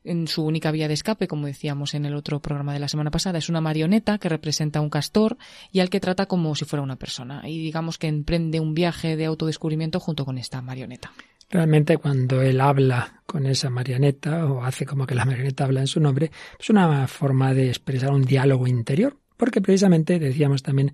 en 0.03 0.27
su 0.27 0.43
única 0.43 0.71
vía 0.71 0.87
de 0.87 0.93
escape, 0.93 1.27
como 1.27 1.47
decíamos 1.47 1.93
en 1.93 2.05
el 2.05 2.15
otro 2.15 2.41
programa 2.41 2.73
de 2.73 2.79
la 2.79 2.87
semana 2.87 3.11
pasada, 3.11 3.37
es 3.37 3.49
una 3.49 3.61
marioneta 3.61 4.17
que 4.17 4.29
representa 4.29 4.79
a 4.79 4.81
un 4.81 4.89
castor 4.89 5.37
y 5.71 5.79
al 5.79 5.89
que 5.89 5.99
trata 5.99 6.25
como 6.25 6.55
si 6.55 6.65
fuera 6.65 6.83
una 6.83 6.97
persona. 6.97 7.41
Y 7.47 7.59
digamos 7.59 7.97
que 7.97 8.07
emprende 8.07 8.59
un 8.59 8.73
viaje 8.73 9.15
de 9.15 9.25
autodescubrimiento 9.25 9.99
junto 9.99 10.25
con 10.25 10.37
esta 10.37 10.61
marioneta. 10.61 11.11
Realmente 11.49 11.97
cuando 11.97 12.41
él 12.41 12.59
habla 12.61 13.21
con 13.25 13.45
esa 13.45 13.69
marioneta 13.69 14.45
o 14.45 14.63
hace 14.63 14.85
como 14.85 15.05
que 15.05 15.15
la 15.15 15.25
marioneta 15.25 15.65
habla 15.65 15.81
en 15.81 15.87
su 15.87 15.99
nombre, 15.99 16.31
es 16.59 16.69
una 16.69 17.07
forma 17.07 17.53
de 17.53 17.67
expresar 17.67 18.11
un 18.11 18.23
diálogo 18.23 18.67
interior, 18.67 19.17
porque 19.37 19.61
precisamente 19.61 20.19
decíamos 20.19 20.63
también 20.63 20.93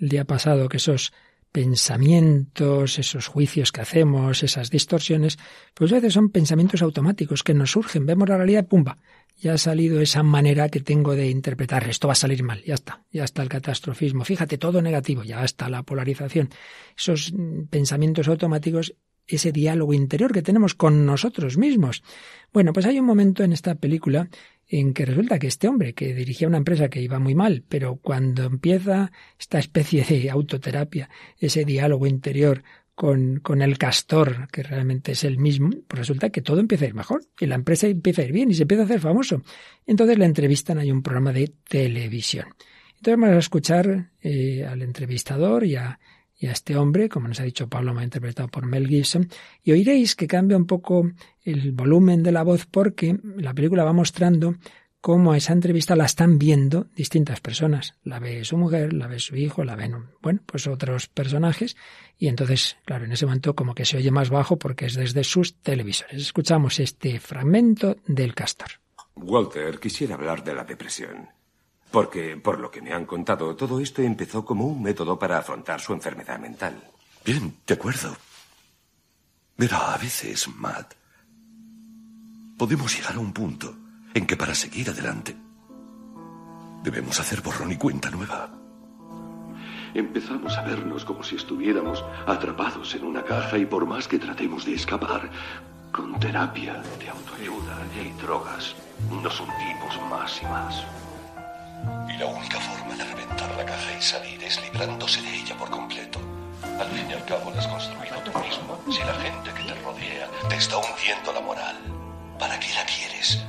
el 0.00 0.08
día 0.08 0.24
pasado 0.24 0.68
que 0.68 0.76
esos 0.76 1.12
pensamientos, 1.54 2.98
esos 2.98 3.28
juicios 3.28 3.70
que 3.70 3.80
hacemos, 3.80 4.42
esas 4.42 4.70
distorsiones, 4.70 5.38
pues 5.72 5.92
a 5.92 5.94
veces 5.94 6.14
son 6.14 6.30
pensamientos 6.30 6.82
automáticos 6.82 7.44
que 7.44 7.54
nos 7.54 7.70
surgen, 7.70 8.06
vemos 8.06 8.28
la 8.28 8.36
realidad, 8.36 8.66
pumba, 8.66 8.98
ya 9.38 9.52
ha 9.52 9.58
salido 9.58 10.00
esa 10.00 10.24
manera 10.24 10.68
que 10.68 10.80
tengo 10.80 11.14
de 11.14 11.30
interpretar, 11.30 11.88
esto 11.88 12.08
va 12.08 12.14
a 12.14 12.16
salir 12.16 12.42
mal, 12.42 12.60
ya 12.64 12.74
está, 12.74 13.04
ya 13.12 13.22
está 13.22 13.44
el 13.44 13.48
catastrofismo, 13.48 14.24
fíjate, 14.24 14.58
todo 14.58 14.82
negativo, 14.82 15.22
ya 15.22 15.44
está 15.44 15.68
la 15.68 15.84
polarización, 15.84 16.50
esos 16.96 17.32
mm, 17.32 17.66
pensamientos 17.70 18.26
automáticos 18.26 18.92
ese 19.26 19.52
diálogo 19.52 19.94
interior 19.94 20.32
que 20.32 20.42
tenemos 20.42 20.74
con 20.74 21.06
nosotros 21.06 21.56
mismos. 21.56 22.02
Bueno, 22.52 22.72
pues 22.72 22.86
hay 22.86 23.00
un 23.00 23.06
momento 23.06 23.42
en 23.42 23.52
esta 23.52 23.74
película 23.74 24.28
en 24.68 24.94
que 24.94 25.04
resulta 25.04 25.38
que 25.38 25.46
este 25.46 25.68
hombre 25.68 25.94
que 25.94 26.14
dirigía 26.14 26.48
una 26.48 26.58
empresa 26.58 26.88
que 26.88 27.00
iba 27.00 27.18
muy 27.18 27.34
mal, 27.34 27.64
pero 27.68 27.96
cuando 27.96 28.44
empieza 28.44 29.12
esta 29.38 29.58
especie 29.58 30.04
de 30.04 30.30
autoterapia, 30.30 31.08
ese 31.38 31.64
diálogo 31.64 32.06
interior 32.06 32.62
con, 32.94 33.40
con 33.40 33.60
el 33.60 33.76
castor, 33.76 34.48
que 34.50 34.62
realmente 34.62 35.12
es 35.12 35.24
el 35.24 35.38
mismo, 35.38 35.70
pues 35.86 35.98
resulta 35.98 36.30
que 36.30 36.42
todo 36.42 36.60
empieza 36.60 36.84
a 36.84 36.88
ir 36.88 36.94
mejor 36.94 37.22
y 37.38 37.46
la 37.46 37.56
empresa 37.56 37.86
empieza 37.86 38.22
a 38.22 38.24
ir 38.24 38.32
bien 38.32 38.50
y 38.50 38.54
se 38.54 38.62
empieza 38.62 38.82
a 38.82 38.86
hacer 38.86 39.00
famoso. 39.00 39.42
Entonces 39.86 40.18
le 40.18 40.24
entrevistan, 40.24 40.78
hay 40.78 40.90
un 40.90 41.02
programa 41.02 41.32
de 41.32 41.52
televisión. 41.68 42.46
Entonces 42.96 43.20
vamos 43.20 43.36
a 43.36 43.38
escuchar 43.38 44.10
eh, 44.22 44.64
al 44.64 44.82
entrevistador 44.82 45.64
y 45.64 45.76
a, 45.76 45.98
y 46.44 46.46
a 46.46 46.52
este 46.52 46.76
hombre, 46.76 47.08
como 47.08 47.26
nos 47.26 47.40
ha 47.40 47.44
dicho 47.44 47.70
Pablo, 47.70 47.98
interpretado 48.02 48.48
por 48.48 48.66
Mel 48.66 48.86
Gibson, 48.86 49.30
y 49.62 49.72
oiréis 49.72 50.14
que 50.14 50.26
cambia 50.26 50.58
un 50.58 50.66
poco 50.66 51.10
el 51.42 51.72
volumen 51.72 52.22
de 52.22 52.32
la 52.32 52.42
voz 52.42 52.66
porque 52.66 53.18
la 53.38 53.54
película 53.54 53.82
va 53.82 53.94
mostrando 53.94 54.54
cómo 55.00 55.32
a 55.32 55.38
esa 55.38 55.54
entrevista 55.54 55.96
la 55.96 56.04
están 56.04 56.38
viendo 56.38 56.88
distintas 56.94 57.40
personas. 57.40 57.94
La 58.02 58.18
ve 58.18 58.44
su 58.44 58.58
mujer, 58.58 58.92
la 58.92 59.06
ve 59.06 59.20
su 59.20 59.36
hijo, 59.36 59.64
la 59.64 59.74
ven, 59.74 60.10
bueno, 60.20 60.40
pues 60.44 60.66
otros 60.66 61.08
personajes. 61.08 61.78
Y 62.18 62.28
entonces, 62.28 62.76
claro, 62.84 63.06
en 63.06 63.12
ese 63.12 63.24
momento 63.24 63.54
como 63.54 63.74
que 63.74 63.86
se 63.86 63.96
oye 63.96 64.10
más 64.10 64.28
bajo 64.28 64.58
porque 64.58 64.84
es 64.84 64.96
desde 64.96 65.24
sus 65.24 65.62
televisores. 65.62 66.20
Escuchamos 66.20 66.78
este 66.78 67.20
fragmento 67.20 67.96
del 68.06 68.34
castor. 68.34 68.68
Walter, 69.16 69.80
quisiera 69.80 70.16
hablar 70.16 70.44
de 70.44 70.54
la 70.54 70.64
depresión. 70.64 71.26
Porque, 71.94 72.36
por 72.36 72.58
lo 72.58 72.72
que 72.72 72.82
me 72.82 72.92
han 72.92 73.06
contado, 73.06 73.54
todo 73.54 73.78
esto 73.78 74.02
empezó 74.02 74.44
como 74.44 74.66
un 74.66 74.82
método 74.82 75.16
para 75.16 75.38
afrontar 75.38 75.80
su 75.80 75.92
enfermedad 75.92 76.40
mental. 76.40 76.74
Bien, 77.24 77.54
de 77.64 77.74
acuerdo. 77.74 78.16
Mira, 79.58 79.94
a 79.94 79.96
veces, 79.96 80.48
Matt, 80.56 80.94
podemos 82.58 82.96
llegar 82.96 83.14
a 83.14 83.20
un 83.20 83.32
punto 83.32 83.72
en 84.12 84.26
que 84.26 84.36
para 84.36 84.56
seguir 84.56 84.90
adelante 84.90 85.36
debemos 86.82 87.20
hacer 87.20 87.42
borrón 87.42 87.70
y 87.70 87.76
cuenta 87.76 88.10
nueva. 88.10 88.50
Empezamos 89.94 90.58
a 90.58 90.62
vernos 90.62 91.04
como 91.04 91.22
si 91.22 91.36
estuviéramos 91.36 92.04
atrapados 92.26 92.92
en 92.96 93.04
una 93.04 93.22
caja 93.22 93.56
y 93.56 93.66
por 93.66 93.86
más 93.86 94.08
que 94.08 94.18
tratemos 94.18 94.64
de 94.64 94.74
escapar, 94.74 95.30
con 95.92 96.18
terapia 96.18 96.82
de 96.98 97.08
autoayuda 97.08 97.78
y 98.02 98.20
drogas, 98.20 98.74
nos 99.22 99.38
hundimos 99.38 100.10
más 100.10 100.42
y 100.42 100.46
más. 100.46 100.84
Y 102.08 102.16
la 102.16 102.26
única 102.26 102.60
forma 102.60 102.94
de 102.94 103.04
reventar 103.04 103.50
la 103.56 103.64
caja 103.64 103.92
y 103.98 104.02
salir 104.02 104.42
es 104.42 104.60
librándose 104.62 105.20
de 105.22 105.34
ella 105.34 105.56
por 105.56 105.70
completo. 105.70 106.20
Al 106.62 106.88
fin 106.88 107.10
y 107.10 107.12
al 107.12 107.24
cabo 107.24 107.50
la 107.50 107.60
has 107.60 107.66
construido 107.66 108.16
tú 108.20 108.38
mismo. 108.38 108.78
Si 108.90 109.00
la 109.00 109.14
gente 109.14 109.52
que 109.52 109.62
te 109.62 109.74
rodea 109.82 110.28
te 110.48 110.56
está 110.56 110.78
hundiendo 110.78 111.32
la 111.32 111.40
moral, 111.40 111.76
¿para 112.38 112.58
qué 112.58 112.72
la 112.74 112.84
quieres? 112.84 113.42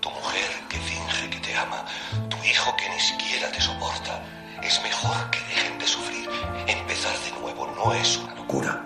Tu 0.00 0.10
mujer 0.10 0.50
que 0.68 0.78
finge 0.78 1.30
que 1.30 1.40
te 1.40 1.54
ama, 1.56 1.84
tu 2.28 2.36
hijo 2.44 2.74
que 2.76 2.88
ni 2.90 3.00
siquiera 3.00 3.50
te 3.50 3.60
soporta. 3.60 4.22
Es 4.62 4.82
mejor 4.82 5.30
que 5.30 5.40
dejen 5.40 5.78
de 5.78 5.86
sufrir. 5.86 6.28
Empezar 6.66 7.16
de 7.18 7.40
nuevo 7.40 7.66
no 7.76 7.92
es 7.94 8.16
una 8.18 8.34
locura. 8.34 8.82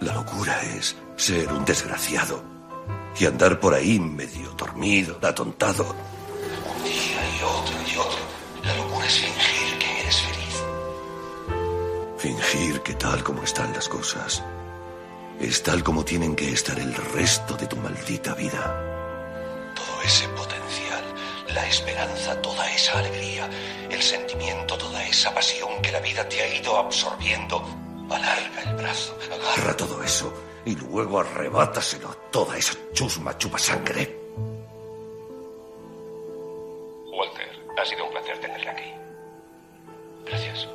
La 0.00 0.12
locura 0.14 0.60
es 0.62 0.96
ser 1.16 1.52
un 1.52 1.64
desgraciado 1.64 2.42
y 3.18 3.26
andar 3.26 3.58
por 3.58 3.74
ahí 3.74 3.98
medio 3.98 4.50
dormido, 4.52 5.18
atontado 5.22 5.94
Fingir 9.08 9.78
que 9.78 10.00
eres 10.00 10.20
feliz. 10.20 10.56
Fingir 12.18 12.82
que 12.82 12.92
tal 12.94 13.24
como 13.24 13.42
están 13.42 13.72
las 13.72 13.88
cosas, 13.88 14.44
es 15.40 15.62
tal 15.62 15.82
como 15.82 16.04
tienen 16.04 16.36
que 16.36 16.52
estar 16.52 16.78
el 16.78 16.94
resto 16.94 17.56
de 17.56 17.66
tu 17.66 17.76
maldita 17.76 18.34
vida. 18.34 18.62
Todo 19.74 20.02
ese 20.04 20.28
potencial, 20.28 21.02
la 21.54 21.66
esperanza, 21.66 22.42
toda 22.42 22.70
esa 22.70 22.98
alegría, 22.98 23.48
el 23.88 24.02
sentimiento, 24.02 24.76
toda 24.76 25.02
esa 25.06 25.32
pasión 25.32 25.80
que 25.80 25.90
la 25.90 26.00
vida 26.00 26.28
te 26.28 26.42
ha 26.42 26.54
ido 26.54 26.76
absorbiendo. 26.76 27.64
Alarga 28.10 28.62
el 28.62 28.74
brazo, 28.76 29.18
agarra 29.32 29.74
todo 29.74 30.02
eso 30.02 30.30
y 30.66 30.76
luego 30.76 31.20
arrebátaselo 31.20 32.10
toda 32.30 32.58
esa 32.58 32.74
chusma 32.92 33.38
chupa 33.38 33.58
sangre 33.58 34.27
Ha 37.78 37.84
sido 37.84 38.06
un 38.06 38.10
placer 38.10 38.38
tenerla 38.40 38.72
aquí. 38.72 38.92
Gracias. 40.26 40.68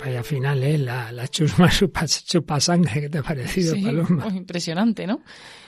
Vaya 0.00 0.22
final, 0.22 0.62
¿eh? 0.62 0.78
La, 0.78 1.12
la 1.12 1.28
chusma 1.28 1.68
chupa, 2.26 2.58
sangre 2.60 3.02
que 3.02 3.08
te 3.08 3.18
ha 3.18 3.22
parecido, 3.22 3.74
sí, 3.74 3.82
Paloma. 3.82 4.28
Impresionante, 4.34 5.06
¿no? 5.06 5.20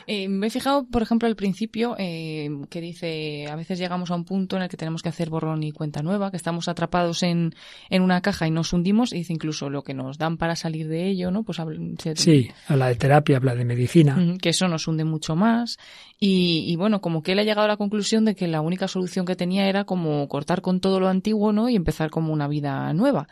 Eh, 0.06 0.28
me 0.28 0.48
he 0.48 0.50
fijado, 0.50 0.86
por 0.86 1.02
ejemplo, 1.02 1.28
al 1.28 1.36
principio 1.36 1.94
eh, 1.98 2.50
que 2.70 2.80
dice, 2.80 3.46
a 3.48 3.56
veces 3.56 3.78
llegamos 3.78 4.10
a 4.10 4.14
un 4.14 4.24
punto 4.24 4.56
en 4.56 4.62
el 4.62 4.68
que 4.68 4.76
tenemos 4.76 5.02
que 5.02 5.08
hacer 5.08 5.30
borrón 5.30 5.62
y 5.62 5.72
cuenta 5.72 6.02
nueva, 6.02 6.30
que 6.30 6.36
estamos 6.36 6.68
atrapados 6.68 7.22
en, 7.22 7.54
en 7.88 8.02
una 8.02 8.20
caja 8.20 8.46
y 8.46 8.50
nos 8.50 8.72
hundimos, 8.72 9.12
y 9.12 9.18
dice 9.18 9.32
incluso 9.32 9.70
lo 9.70 9.82
que 9.82 9.94
nos 9.94 10.18
dan 10.18 10.38
para 10.38 10.56
salir 10.56 10.88
de 10.88 11.08
ello, 11.08 11.30
¿no? 11.30 11.44
Pues 11.44 11.60
Sí, 12.16 12.50
habla 12.66 12.88
de 12.88 12.96
terapia, 12.96 13.36
habla 13.36 13.54
de 13.54 13.64
medicina. 13.64 14.18
Que 14.40 14.48
eso 14.48 14.66
nos 14.66 14.88
hunde 14.88 15.04
mucho 15.04 15.36
más. 15.36 15.78
Y, 16.18 16.64
y, 16.66 16.76
bueno, 16.76 17.00
como 17.00 17.22
que 17.22 17.32
él 17.32 17.38
ha 17.38 17.44
llegado 17.44 17.64
a 17.64 17.68
la 17.68 17.76
conclusión 17.76 18.24
de 18.24 18.34
que 18.34 18.48
la 18.48 18.60
única 18.60 18.88
solución 18.88 19.26
que 19.26 19.36
tenía 19.36 19.68
era 19.68 19.84
como 19.84 20.26
cortar 20.28 20.62
con 20.62 20.80
todo 20.80 21.00
lo 21.00 21.08
antiguo, 21.08 21.52
¿no? 21.52 21.68
Y 21.68 21.76
empezar 21.76 22.10
como 22.10 22.32
una 22.32 22.48
vida 22.48 22.92
nueva. 22.94 23.28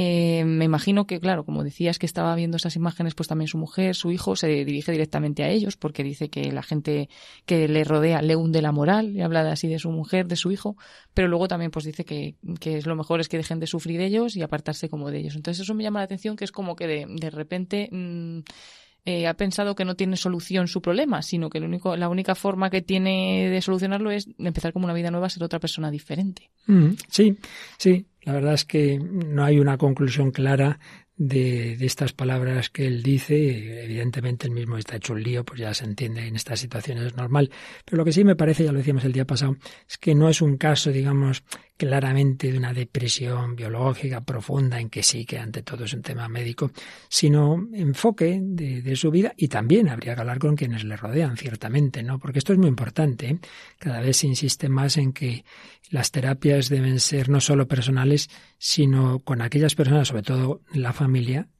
Eh, 0.00 0.44
me 0.44 0.64
imagino 0.64 1.08
que, 1.08 1.18
claro, 1.18 1.44
como 1.44 1.64
decías 1.64 1.98
que 1.98 2.06
estaba 2.06 2.32
viendo 2.36 2.56
esas 2.56 2.76
imágenes, 2.76 3.16
pues 3.16 3.28
también 3.28 3.48
su 3.48 3.58
mujer, 3.58 3.96
su 3.96 4.12
hijo, 4.12 4.36
se 4.36 4.46
dirige 4.46 4.92
directamente 4.92 5.42
a 5.42 5.48
ellos 5.48 5.76
porque 5.76 6.04
dice 6.04 6.30
que 6.30 6.52
la 6.52 6.62
gente 6.62 7.08
que 7.46 7.66
le 7.66 7.82
rodea 7.82 8.22
le 8.22 8.36
hunde 8.36 8.62
la 8.62 8.70
moral 8.70 9.16
y 9.16 9.22
habla 9.22 9.50
así 9.50 9.66
de 9.66 9.80
su 9.80 9.90
mujer, 9.90 10.28
de 10.28 10.36
su 10.36 10.52
hijo, 10.52 10.76
pero 11.14 11.26
luego 11.26 11.48
también 11.48 11.72
pues 11.72 11.84
dice 11.84 12.04
que, 12.04 12.36
que 12.60 12.76
es 12.78 12.86
lo 12.86 12.94
mejor 12.94 13.18
es 13.18 13.28
que 13.28 13.38
dejen 13.38 13.58
de 13.58 13.66
sufrir 13.66 14.00
ellos 14.00 14.36
y 14.36 14.42
apartarse 14.42 14.88
como 14.88 15.10
de 15.10 15.18
ellos. 15.18 15.34
Entonces 15.34 15.62
eso 15.62 15.74
me 15.74 15.82
llama 15.82 15.98
la 15.98 16.04
atención 16.04 16.36
que 16.36 16.44
es 16.44 16.52
como 16.52 16.76
que 16.76 16.86
de, 16.86 17.06
de 17.08 17.30
repente... 17.30 17.88
Mm, 17.90 18.42
eh, 19.04 19.26
ha 19.26 19.32
pensado 19.34 19.74
que 19.74 19.86
no 19.86 19.94
tiene 19.94 20.18
solución 20.18 20.68
su 20.68 20.82
problema, 20.82 21.22
sino 21.22 21.48
que 21.48 21.60
único, 21.60 21.96
la 21.96 22.10
única 22.10 22.34
forma 22.34 22.68
que 22.68 22.82
tiene 22.82 23.48
de 23.48 23.62
solucionarlo 23.62 24.10
es 24.10 24.28
empezar 24.36 24.74
como 24.74 24.84
una 24.84 24.92
vida 24.92 25.10
nueva, 25.10 25.30
ser 25.30 25.42
otra 25.44 25.60
persona 25.60 25.90
diferente. 25.90 26.50
Mm, 26.66 26.90
sí, 27.08 27.38
sí. 27.78 28.04
La 28.22 28.32
verdad 28.32 28.54
es 28.54 28.64
que 28.64 28.98
no 28.98 29.44
hay 29.44 29.58
una 29.58 29.78
conclusión 29.78 30.30
clara 30.30 30.78
de, 31.18 31.72
estas 31.84 32.12
palabras 32.12 32.70
que 32.70 32.86
él 32.86 33.02
dice. 33.02 33.84
Evidentemente 33.84 34.46
él 34.46 34.54
mismo 34.54 34.78
está 34.78 34.96
hecho 34.96 35.12
un 35.12 35.22
lío, 35.22 35.44
pues 35.44 35.60
ya 35.60 35.74
se 35.74 35.84
entiende 35.84 36.26
en 36.26 36.36
estas 36.36 36.60
situaciones 36.60 37.04
es 37.04 37.16
normal. 37.16 37.50
Pero 37.84 37.98
lo 37.98 38.04
que 38.04 38.12
sí 38.12 38.24
me 38.24 38.36
parece, 38.36 38.64
ya 38.64 38.72
lo 38.72 38.78
decíamos 38.78 39.04
el 39.04 39.12
día 39.12 39.26
pasado, 39.26 39.56
es 39.88 39.98
que 39.98 40.14
no 40.14 40.28
es 40.28 40.40
un 40.40 40.56
caso, 40.56 40.90
digamos, 40.90 41.42
claramente 41.76 42.50
de 42.50 42.58
una 42.58 42.72
depresión 42.72 43.54
biológica 43.54 44.20
profunda 44.20 44.80
en 44.80 44.90
que 44.90 45.02
sí, 45.02 45.24
que 45.24 45.38
ante 45.38 45.62
todo 45.62 45.84
es 45.84 45.92
un 45.92 46.02
tema 46.02 46.28
médico, 46.28 46.72
sino 47.08 47.68
enfoque 47.72 48.40
de, 48.42 48.82
de 48.82 48.96
su 48.96 49.10
vida 49.10 49.32
y 49.36 49.46
también 49.48 49.88
habría 49.88 50.14
que 50.14 50.20
hablar 50.20 50.38
con 50.38 50.56
quienes 50.56 50.84
le 50.84 50.96
rodean, 50.96 51.36
ciertamente, 51.36 52.02
¿no? 52.02 52.18
Porque 52.18 52.40
esto 52.40 52.52
es 52.52 52.58
muy 52.58 52.68
importante. 52.68 53.28
¿eh? 53.28 53.38
Cada 53.78 54.00
vez 54.00 54.18
se 54.18 54.26
insiste 54.26 54.68
más 54.68 54.96
en 54.96 55.12
que 55.12 55.44
las 55.90 56.10
terapias 56.10 56.68
deben 56.68 57.00
ser 57.00 57.28
no 57.28 57.40
solo 57.40 57.66
personales, 57.66 58.28
sino 58.58 59.20
con 59.20 59.40
aquellas 59.40 59.74
personas, 59.74 60.08
sobre 60.08 60.22
todo 60.22 60.60
la 60.72 60.92
familia, 60.92 61.07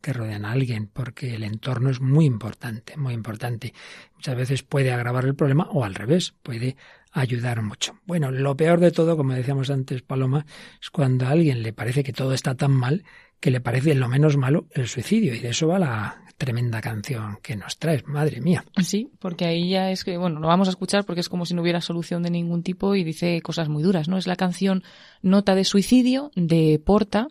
que 0.00 0.12
rodean 0.12 0.44
a 0.44 0.52
alguien, 0.52 0.86
porque 0.86 1.34
el 1.34 1.44
entorno 1.44 1.90
es 1.90 2.00
muy 2.00 2.24
importante, 2.24 2.96
muy 2.96 3.14
importante. 3.14 3.72
Muchas 4.14 4.36
veces 4.36 4.62
puede 4.62 4.92
agravar 4.92 5.24
el 5.24 5.34
problema 5.34 5.68
o 5.70 5.84
al 5.84 5.94
revés, 5.94 6.34
puede 6.42 6.76
ayudar 7.12 7.62
mucho. 7.62 7.98
Bueno, 8.06 8.30
lo 8.30 8.56
peor 8.56 8.80
de 8.80 8.90
todo, 8.90 9.16
como 9.16 9.32
decíamos 9.32 9.70
antes, 9.70 10.02
Paloma, 10.02 10.46
es 10.80 10.90
cuando 10.90 11.26
a 11.26 11.30
alguien 11.30 11.62
le 11.62 11.72
parece 11.72 12.02
que 12.02 12.12
todo 12.12 12.32
está 12.32 12.54
tan 12.54 12.72
mal 12.72 13.04
que 13.40 13.50
le 13.50 13.60
parece 13.60 13.94
lo 13.94 14.08
menos 14.08 14.36
malo 14.36 14.66
el 14.72 14.88
suicidio. 14.88 15.34
Y 15.34 15.40
de 15.40 15.50
eso 15.50 15.68
va 15.68 15.78
la 15.78 16.22
tremenda 16.38 16.80
canción 16.80 17.38
que 17.42 17.56
nos 17.56 17.78
traes, 17.78 18.06
madre 18.06 18.40
mía. 18.40 18.64
Sí, 18.82 19.10
porque 19.18 19.44
ahí 19.44 19.70
ya 19.70 19.90
es 19.90 20.04
que, 20.04 20.16
bueno, 20.16 20.40
lo 20.40 20.46
vamos 20.46 20.68
a 20.68 20.70
escuchar 20.70 21.04
porque 21.04 21.20
es 21.20 21.28
como 21.28 21.44
si 21.44 21.54
no 21.54 21.62
hubiera 21.62 21.80
solución 21.80 22.22
de 22.22 22.30
ningún 22.30 22.62
tipo 22.62 22.94
y 22.94 23.04
dice 23.04 23.40
cosas 23.42 23.68
muy 23.68 23.82
duras, 23.82 24.08
¿no? 24.08 24.16
Es 24.16 24.26
la 24.26 24.36
canción 24.36 24.84
Nota 25.20 25.54
de 25.54 25.64
Suicidio 25.64 26.30
de 26.36 26.80
Porta, 26.84 27.28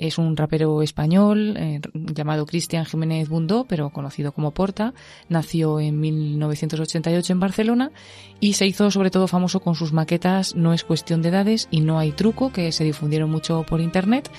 es 0.00 0.16
un 0.16 0.34
rapero 0.34 0.80
español 0.82 1.56
eh, 1.58 1.80
llamado 1.92 2.46
Cristian 2.46 2.86
Jiménez 2.86 3.28
Bundó, 3.28 3.66
pero 3.68 3.90
conocido 3.90 4.32
como 4.32 4.52
Porta. 4.52 4.94
Nació 5.28 5.78
en 5.78 6.00
1988 6.00 7.32
en 7.32 7.40
Barcelona 7.40 7.92
y 8.40 8.54
se 8.54 8.66
hizo 8.66 8.90
sobre 8.90 9.10
todo 9.10 9.28
famoso 9.28 9.60
con 9.60 9.74
sus 9.74 9.92
maquetas 9.92 10.56
No 10.56 10.72
es 10.72 10.84
cuestión 10.84 11.20
de 11.20 11.28
edades 11.28 11.68
y 11.70 11.82
No 11.82 11.98
hay 11.98 12.12
truco, 12.12 12.50
que 12.50 12.72
se 12.72 12.82
difundieron 12.84 13.30
mucho 13.30 13.62
por 13.64 13.80
internet. 13.80 14.30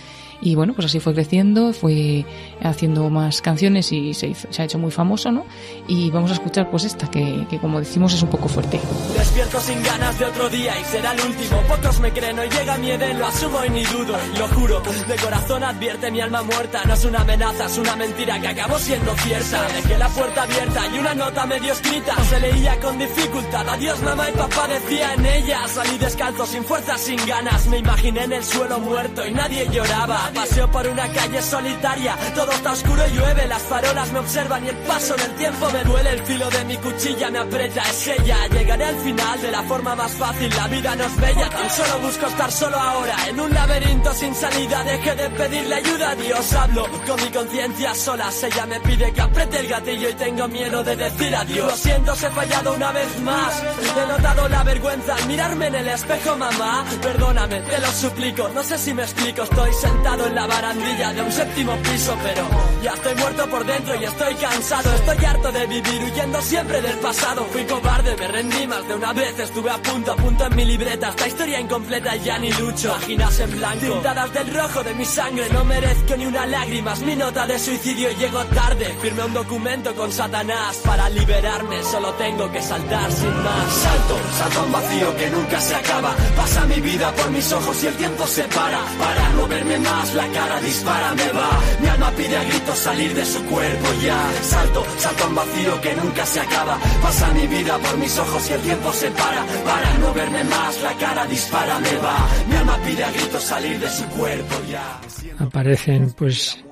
Y 0.43 0.55
bueno, 0.55 0.73
pues 0.73 0.87
así 0.87 0.99
fue 0.99 1.13
creciendo, 1.13 1.71
fue 1.71 2.25
haciendo 2.63 3.07
más 3.11 3.43
canciones 3.43 3.91
y 3.91 4.15
se, 4.15 4.33
ha 4.57 4.63
hecho 4.63 4.79
muy 4.79 4.89
famoso, 4.89 5.31
¿no? 5.31 5.45
Y 5.87 6.09
vamos 6.09 6.31
a 6.31 6.33
escuchar 6.33 6.71
pues 6.71 6.83
esta, 6.83 7.07
que, 7.11 7.45
como 7.61 7.79
decimos 7.79 8.11
es 8.15 8.23
un 8.23 8.29
poco 8.29 8.47
fuerte. 8.47 8.79
Despierto 9.15 9.59
sin 9.59 9.83
ganas 9.83 10.17
de 10.17 10.25
otro 10.25 10.49
día 10.49 10.73
y 10.79 10.83
será 10.85 11.13
el 11.13 11.21
último. 11.21 11.61
Pocos 11.67 11.99
me 11.99 12.11
creen, 12.11 12.37
no 12.37 12.43
llega 12.43 12.77
mi 12.79 12.91
lo 13.13 13.27
asumo 13.27 13.63
y 13.65 13.69
ni 13.69 13.83
dudo. 13.83 14.17
Lo 14.39 14.47
juro, 14.47 14.81
de 14.81 15.15
corazón 15.17 15.50
advierte 15.55 16.11
mi 16.11 16.21
alma 16.21 16.41
muerta. 16.43 16.83
No 16.85 16.93
es 16.93 17.05
una 17.05 17.21
amenaza, 17.21 17.65
es 17.65 17.77
una 17.77 17.95
mentira 17.95 18.39
que 18.39 18.47
acabó 18.47 18.79
siendo 18.79 19.15
cierta. 19.17 19.61
Dejé 19.73 19.97
la 19.97 20.09
puerta 20.09 20.43
abierta 20.43 20.87
y 20.93 20.99
una 20.99 21.13
nota 21.13 21.45
medio 21.45 21.73
escrita. 21.73 22.15
Se 22.29 22.39
leía 22.39 22.79
con 22.79 22.97
dificultad. 22.97 23.67
Adiós 23.69 24.01
mamá 24.01 24.29
y 24.29 24.33
papá 24.33 24.67
decía 24.67 25.13
en 25.13 25.25
ella. 25.25 25.67
Salí 25.67 25.97
descalzo, 25.97 26.45
sin 26.45 26.63
fuerzas, 26.63 27.01
sin 27.01 27.25
ganas. 27.25 27.67
Me 27.67 27.77
imaginé 27.77 28.23
en 28.23 28.33
el 28.33 28.43
suelo 28.43 28.79
muerto 28.79 29.25
y 29.27 29.31
nadie 29.31 29.67
lloraba. 29.69 30.31
Paseo 30.33 30.71
por 30.71 30.87
una 30.87 31.07
calle 31.11 31.41
solitaria, 31.41 32.15
todo 32.35 32.51
está 32.51 32.71
oscuro 32.71 33.07
y 33.07 33.11
llueve, 33.11 33.47
las 33.47 33.61
farolas 33.61 34.11
me 34.11 34.19
observan 34.19 34.65
y 34.65 34.69
el 34.69 34.77
paso 34.77 35.15
del 35.15 35.31
tiempo 35.35 35.69
me 35.71 35.83
duele, 35.83 36.09
el 36.11 36.23
filo 36.23 36.49
de 36.49 36.65
mi 36.65 36.77
cuchilla 36.77 37.29
me 37.29 37.39
aprieta, 37.39 37.81
es 37.81 38.07
ella, 38.07 38.47
llegaré 38.47 38.85
al 38.85 38.95
final 38.97 39.41
de 39.41 39.51
la 39.51 39.63
forma 39.63 39.95
más 39.95 40.11
fácil, 40.13 40.49
la 40.55 40.67
vida 40.67 40.95
no 40.95 41.03
es 41.03 41.15
bella, 41.17 41.49
tan 41.49 41.69
solo 41.69 41.99
busco 41.99 42.25
estar 42.27 42.51
solo 42.51 42.77
ahora, 42.77 43.15
en 43.27 43.39
un 43.39 43.53
laberinto 43.53 44.13
sin 44.13 44.33
salida, 44.35 44.83
deje 44.83 45.15
de 45.15 45.29
pedirle 45.41 45.75
ayuda 45.75 46.11
a 46.11 46.15
Dios, 46.15 46.53
hablo 46.53 46.87
con 47.07 47.23
mi 47.23 47.31
conciencia 47.31 47.95
sola, 47.95 48.29
ella 48.43 48.65
me 48.67 48.79
pide 48.81 49.11
que 49.11 49.21
apriete 49.21 49.59
el 49.59 49.67
gatillo 49.67 50.09
y 50.09 50.13
tengo 50.13 50.47
miedo 50.47 50.83
de 50.83 50.95
decir 50.95 51.35
adiós, 51.35 51.71
lo 51.71 51.77
siento, 51.77 52.13
he 52.13 52.29
fallado 52.29 52.73
una 52.75 52.91
vez 52.91 53.19
más, 53.21 53.63
he 53.63 54.07
notado 54.07 54.47
la 54.47 54.63
vergüenza 54.63 55.15
al 55.15 55.27
mirarme 55.27 55.67
en 55.67 55.75
el 55.75 55.87
espejo, 55.87 56.37
mamá, 56.37 56.85
perdóname, 57.01 57.59
te 57.61 57.79
lo 57.79 57.91
suplico, 57.91 58.49
no 58.49 58.61
sé 58.61 58.77
si 58.77 58.93
me 58.93 59.01
explico, 59.01 59.41
estoy 59.41 59.73
sentado 59.73 60.27
en 60.27 60.35
la 60.35 60.45
barandilla 60.45 61.13
de 61.13 61.21
un 61.23 61.31
séptimo 61.31 61.75
piso, 61.77 62.15
pero 62.21 62.47
ya 62.83 62.93
estoy 62.93 63.13
muerto 63.13 63.47
por 63.47 63.63
dentro 63.63 63.95
y 63.95 64.03
estoy 64.05 64.33
cansado. 64.35 64.91
Estoy 64.95 65.23
harto 65.23 65.51
de 65.51 65.67
vivir 65.67 66.03
huyendo 66.03 66.41
siempre 66.41 66.81
del 66.81 66.97
pasado. 66.97 67.45
Fui 67.51 67.63
cobarde, 67.65 68.15
me 68.17 68.27
rendí 68.27 68.65
más 68.65 68.87
de 68.87 68.95
una 68.95 69.13
vez. 69.13 69.37
Estuve 69.37 69.69
a 69.69 69.77
punto, 69.77 70.13
a 70.13 70.15
punto 70.15 70.47
en 70.47 70.55
mi 70.55 70.65
libreta. 70.65 71.09
Esta 71.09 71.27
historia 71.27 71.59
incompleta 71.59 72.15
ya 72.15 72.39
ni 72.39 72.51
lucho. 72.51 72.91
Páginas 72.91 73.39
en 73.39 73.51
blanco, 73.51 73.85
tintadas 73.85 74.33
del 74.33 74.53
rojo 74.53 74.83
de 74.83 74.93
mi 74.95 75.05
sangre. 75.21 75.49
No 75.49 75.63
merezco 75.63 76.15
ni 76.17 76.25
una 76.25 76.45
lágrima. 76.45 76.95
Mi 77.05 77.15
nota 77.15 77.45
de 77.45 77.57
suicidio 77.59 78.11
y 78.11 78.15
llego 78.15 78.43
tarde. 78.45 78.85
Firmé 79.01 79.23
un 79.23 79.33
documento 79.33 79.93
con 79.95 80.11
Satanás 80.11 80.77
para 80.83 81.09
liberarme. 81.09 81.83
Solo 81.83 82.09
tengo 82.13 82.51
que 82.51 82.61
saltar 82.61 83.11
sin 83.11 83.35
más. 83.45 83.67
Salto, 83.85 84.15
salto 84.39 84.63
un 84.65 84.71
vacío 84.71 85.15
que 85.17 85.29
nunca 85.29 85.59
se 85.59 85.75
acaba. 85.75 86.11
Pasa 86.35 86.65
mi 86.65 86.79
vida 86.81 87.11
por 87.13 87.29
mis 87.31 87.51
ojos 87.51 87.83
y 87.83 87.87
el 87.87 87.95
tiempo 87.95 88.25
se 88.25 88.43
para. 88.43 88.81
Para 89.03 89.29
no 89.35 89.47
verme 89.47 89.77
más 89.79 90.13
la 90.13 90.27
cara 90.37 90.59
dispara, 90.59 91.13
me 91.13 91.29
va. 91.37 91.51
Mi 91.81 91.87
alma 91.87 92.11
pide 92.11 92.37
a 92.37 92.43
gritos 92.43 92.77
salir 92.79 93.13
de 93.13 93.25
su 93.25 93.43
cuerpo 93.45 93.87
ya. 94.03 94.19
Salto, 94.43 94.83
salto 94.97 95.27
un 95.27 95.35
vacío 95.35 95.81
que 95.81 95.95
nunca 95.95 96.25
se 96.25 96.39
acaba. 96.39 96.77
Pasa 97.01 97.27
mi 97.31 97.45
vida 97.47 97.77
por 97.77 97.97
mis 97.97 98.17
ojos 98.17 98.49
y 98.49 98.53
el 98.53 98.61
tiempo 98.61 98.91
se 98.93 99.11
para. 99.11 99.41
Para 99.71 99.97
no 99.99 100.13
verme 100.13 100.43
más, 100.45 100.81
la 100.81 100.93
cara 100.93 101.25
dispara, 101.25 101.79
me 101.79 101.95
va. 101.97 102.17
Mi 102.47 102.55
alma 102.55 102.77
pide 102.85 103.03
a 103.03 103.11
gritos 103.11 103.43
salir 103.43 103.79
de 103.79 103.89
su 103.89 104.05
cuerpo 104.17 104.55
ya. 104.69 105.10
Aparecen, 105.39 106.11
pues, 106.11 106.63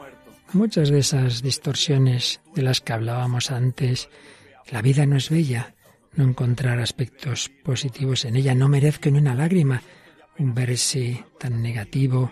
muchas 0.53 0.89
de 0.89 0.99
esas 0.99 1.41
distorsiones 1.41 2.41
de 2.55 2.61
las 2.61 2.81
que 2.81 2.93
hablábamos 2.93 3.51
antes. 3.51 4.09
La 4.71 4.81
vida 4.81 5.05
no 5.05 5.17
es 5.17 5.29
bella. 5.29 5.75
No 6.15 6.23
encontrar 6.23 6.79
aspectos 6.79 7.49
positivos 7.63 8.25
en 8.25 8.35
ella. 8.35 8.55
No 8.55 8.67
merezco 8.67 9.09
ni 9.09 9.19
una 9.19 9.35
lágrima. 9.35 9.81
Un 10.37 10.53
verse 10.53 11.23
tan 11.37 11.61
negativo 11.61 12.31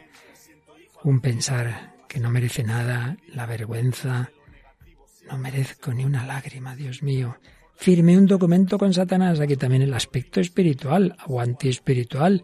un 1.04 1.22
pensar 1.22 1.96
que 2.08 2.20
no 2.20 2.30
merece 2.30 2.64
nada, 2.64 3.18
la 3.34 3.46
vergüenza. 3.46 4.30
No 5.30 5.38
merezco 5.38 5.94
ni 5.94 6.06
una 6.06 6.26
lágrima, 6.26 6.76
Dios 6.76 7.04
mío. 7.04 7.38
Firmé 7.76 8.18
un 8.18 8.26
documento 8.26 8.78
con 8.78 8.94
Satanás, 8.94 9.40
aquí 9.40 9.56
también 9.56 9.84
el 9.84 9.94
aspecto 9.94 10.42
espiritual 10.42 11.16
o 11.28 11.40
antiespiritual. 11.40 12.44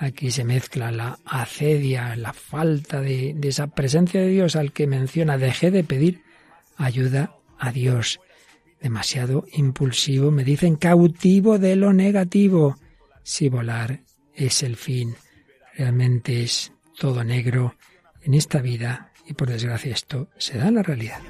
Aquí 0.00 0.30
se 0.30 0.44
mezcla 0.44 0.92
la 0.92 1.18
acedia, 1.24 2.14
la 2.14 2.32
falta 2.32 3.00
de, 3.00 3.36
esa 3.42 3.66
presencia 3.66 4.20
de 4.20 4.28
Dios 4.28 4.54
al 4.54 4.72
que 4.72 4.86
menciona. 4.86 5.38
Dejé 5.38 5.72
de 5.72 5.82
pedir 5.82 6.22
ayuda 6.76 7.34
a 7.58 7.72
Dios. 7.72 8.20
Demasiado 8.80 9.44
impulsivo, 9.52 10.30
me 10.30 10.44
dicen 10.44 10.76
cautivo 10.76 11.58
de 11.58 11.74
lo 11.74 11.92
negativo. 11.92 12.76
Si 13.24 13.48
volar 13.48 14.02
es 14.34 14.62
el 14.62 14.76
fin, 14.76 15.16
realmente 15.76 16.44
es 16.44 16.72
todo 16.96 17.24
negro 17.24 17.74
en 18.22 18.34
esta 18.34 18.60
vida 18.60 19.12
y 19.26 19.34
por 19.34 19.48
desgracia 19.48 19.92
esto 19.92 20.28
se 20.38 20.58
da 20.58 20.68
en 20.68 20.76
la 20.76 20.84
realidad. 20.84 21.20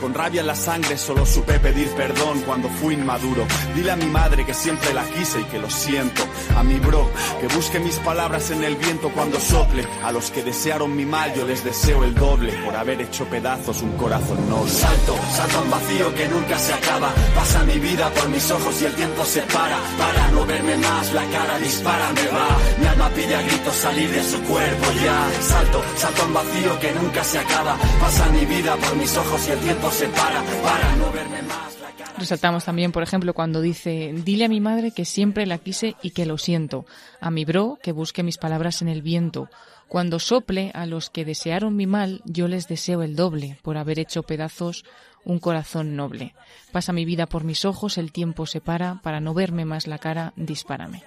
Con 0.00 0.14
rabia 0.14 0.40
en 0.40 0.46
la 0.46 0.54
sangre 0.54 0.96
solo 0.96 1.26
supe 1.26 1.58
pedir 1.58 1.88
perdón 1.90 2.42
cuando 2.42 2.68
fui 2.68 2.94
inmaduro. 2.94 3.46
Dile 3.74 3.92
a 3.92 3.96
mi 3.96 4.06
madre 4.06 4.44
que 4.44 4.54
siempre 4.54 4.92
la 4.94 5.04
quise 5.04 5.40
y 5.40 5.44
que 5.44 5.58
lo 5.58 5.70
siento. 5.70 6.22
A 6.56 6.62
mi 6.62 6.78
bro, 6.78 7.10
que 7.40 7.48
busque 7.54 7.78
mis 7.80 7.96
palabras 7.96 8.50
en 8.50 8.62
el 8.64 8.76
viento 8.76 9.10
cuando 9.10 9.38
sople. 9.40 9.86
A 10.04 10.12
los 10.12 10.30
que 10.30 10.42
desearon 10.42 10.94
mi 10.94 11.04
mal 11.04 11.34
yo 11.34 11.46
les 11.46 11.64
deseo 11.64 12.04
el 12.04 12.14
doble 12.14 12.52
por 12.64 12.76
haber 12.76 13.00
hecho 13.00 13.24
pedazos 13.26 13.82
un 13.82 13.92
corazón 13.96 14.48
noble. 14.48 14.70
Salto, 14.70 15.16
salto 15.34 15.62
un 15.62 15.70
vacío 15.70 16.14
que 16.14 16.28
nunca 16.28 16.58
se 16.58 16.72
acaba. 16.72 17.12
Pasa 17.34 17.62
mi 17.64 17.78
vida 17.78 18.10
por 18.10 18.28
mis 18.28 18.50
ojos 18.50 18.82
y 18.82 18.84
el 18.84 18.94
tiempo 18.94 19.24
se 19.24 19.42
para. 19.42 19.78
Para 19.98 20.28
no 20.28 20.46
verme 20.46 20.76
más, 20.76 21.12
la 21.12 21.24
cara 21.26 21.58
dispara, 21.58 22.12
me 22.12 22.26
va. 22.28 22.48
Mi 22.80 22.86
alma 22.86 23.08
pide 23.10 23.34
a 23.34 23.42
gritos 23.42 23.76
salir 23.76 24.10
de 24.10 24.22
su 24.22 24.40
cuerpo 24.42 24.86
ya. 25.02 25.28
Salto, 25.42 25.82
salto 25.96 26.26
un 26.26 26.34
vacío 26.34 26.78
que 26.80 26.92
nunca 26.92 27.24
se 27.24 27.38
acaba. 27.38 27.76
Pasa 28.00 28.28
mi 28.28 28.44
vida 28.44 28.76
por 28.76 28.96
mis 28.96 29.16
ojos 29.16 29.25
y 29.26 29.50
el 29.50 29.58
tiempo 29.58 29.90
se 29.90 30.08
para 30.08 30.42
para 30.62 30.96
no 30.96 31.10
verme 31.10 31.42
más 31.42 31.80
la 31.80 31.90
cara. 31.90 32.12
Resaltamos 32.16 32.64
también, 32.64 32.92
por 32.92 33.02
ejemplo, 33.02 33.34
cuando 33.34 33.60
dice, 33.60 34.14
dile 34.24 34.44
a 34.44 34.48
mi 34.48 34.60
madre 34.60 34.92
que 34.92 35.04
siempre 35.04 35.46
la 35.46 35.58
quise 35.58 35.96
y 36.00 36.10
que 36.10 36.26
lo 36.26 36.38
siento, 36.38 36.86
a 37.20 37.30
mi 37.30 37.44
bro 37.44 37.78
que 37.82 37.92
busque 37.92 38.22
mis 38.22 38.38
palabras 38.38 38.82
en 38.82 38.88
el 38.88 39.02
viento. 39.02 39.50
Cuando 39.88 40.20
sople 40.20 40.70
a 40.74 40.86
los 40.86 41.10
que 41.10 41.24
desearon 41.24 41.76
mi 41.76 41.86
mal, 41.86 42.22
yo 42.24 42.46
les 42.46 42.68
deseo 42.68 43.02
el 43.02 43.16
doble, 43.16 43.58
por 43.62 43.76
haber 43.76 43.98
hecho 43.98 44.22
pedazos 44.22 44.84
un 45.24 45.38
corazón 45.38 45.96
noble. 45.96 46.34
Pasa 46.72 46.92
mi 46.92 47.04
vida 47.04 47.26
por 47.26 47.44
mis 47.44 47.64
ojos, 47.64 47.98
el 47.98 48.12
tiempo 48.12 48.46
se 48.46 48.60
para, 48.60 49.00
para 49.02 49.20
no 49.20 49.34
verme 49.34 49.64
más 49.64 49.86
la 49.86 49.98
cara, 49.98 50.32
dispárame. 50.36 51.02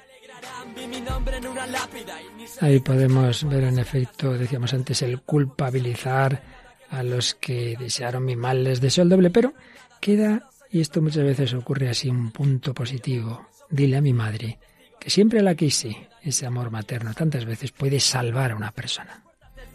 Ahí 2.61 2.79
podemos 2.79 3.43
ver 3.45 3.63
en 3.63 3.79
efecto, 3.79 4.33
decíamos 4.33 4.73
antes, 4.73 5.01
el 5.01 5.21
culpabilizar 5.21 6.58
a 6.89 7.03
los 7.03 7.35
que 7.35 7.75
desearon 7.77 8.25
mi 8.25 8.35
mal 8.35 8.63
les 8.63 8.81
deseo 8.81 9.03
el 9.03 9.09
doble, 9.09 9.29
pero 9.29 9.53
queda, 9.99 10.49
y 10.71 10.81
esto 10.81 11.01
muchas 11.01 11.23
veces 11.23 11.53
ocurre 11.53 11.89
así, 11.89 12.09
un 12.09 12.31
punto 12.31 12.73
positivo. 12.73 13.47
Dile 13.69 13.97
a 13.97 14.01
mi 14.01 14.13
madre 14.13 14.59
que 14.99 15.09
siempre 15.09 15.41
la 15.41 15.55
quise, 15.55 16.09
ese 16.21 16.45
amor 16.45 16.71
materno 16.71 17.13
tantas 17.13 17.45
veces 17.45 17.71
puede 17.71 17.99
salvar 17.99 18.51
a 18.51 18.55
una 18.55 18.71
persona. 18.71 19.23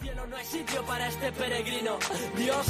cielo 0.00 0.27
no 0.27 0.37
hay 0.37 0.44
sitio 0.44 0.85
para 0.85 1.09
este 1.09 1.33
peregrino. 1.33 1.98
Dios 2.37 2.66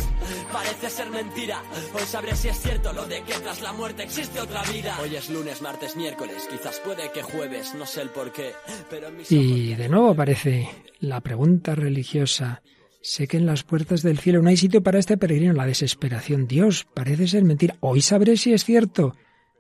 parece 0.53 0.91
ser 0.91 1.11
mentira. 1.11 1.63
Hoy 1.95 2.03
sabré 2.03 2.37
si 2.37 2.49
es 2.49 2.61
cierto 2.61 2.93
lo 2.93 3.07
de 3.07 3.23
que 3.23 3.35
tras 3.35 3.61
la 3.61 3.73
muerte 3.73 4.05
existe 4.05 4.41
otra 4.41 4.63
vida. 4.65 4.97
Hoy 5.03 5.17
es 5.17 5.29
lunes, 5.31 5.61
martes, 5.63 5.97
miércoles, 5.97 6.47
quizás 6.49 6.79
puede 6.81 7.11
que 7.11 7.23
jueves, 7.23 7.75
no 7.75 7.87
sé 7.87 8.03
el 8.03 8.11
por 8.11 8.33
qué. 8.33 8.53
Pero 8.89 9.09
Y 9.29 9.75
de 9.75 9.89
nuevo 9.89 10.11
aparece 10.11 10.69
la 11.01 11.21
pregunta 11.21 11.75
religiosa. 11.75 12.63
Sé 13.07 13.29
que 13.29 13.37
en 13.37 13.45
las 13.45 13.65
puertas 13.65 14.01
del 14.01 14.19
cielo 14.19 14.41
no 14.41 14.49
hay 14.49 14.57
sitio 14.57 14.83
para 14.83 14.99
este 14.99 15.19
peregrino. 15.19 15.53
La 15.53 15.67
desesperación. 15.67 16.47
Dios, 16.47 16.87
parece 16.95 17.29
ser 17.29 17.45
mentira. 17.45 17.77
Hoy 17.81 18.01
sabré 18.01 18.39
si 18.39 18.55
es 18.55 18.65
cierto. 18.65 19.15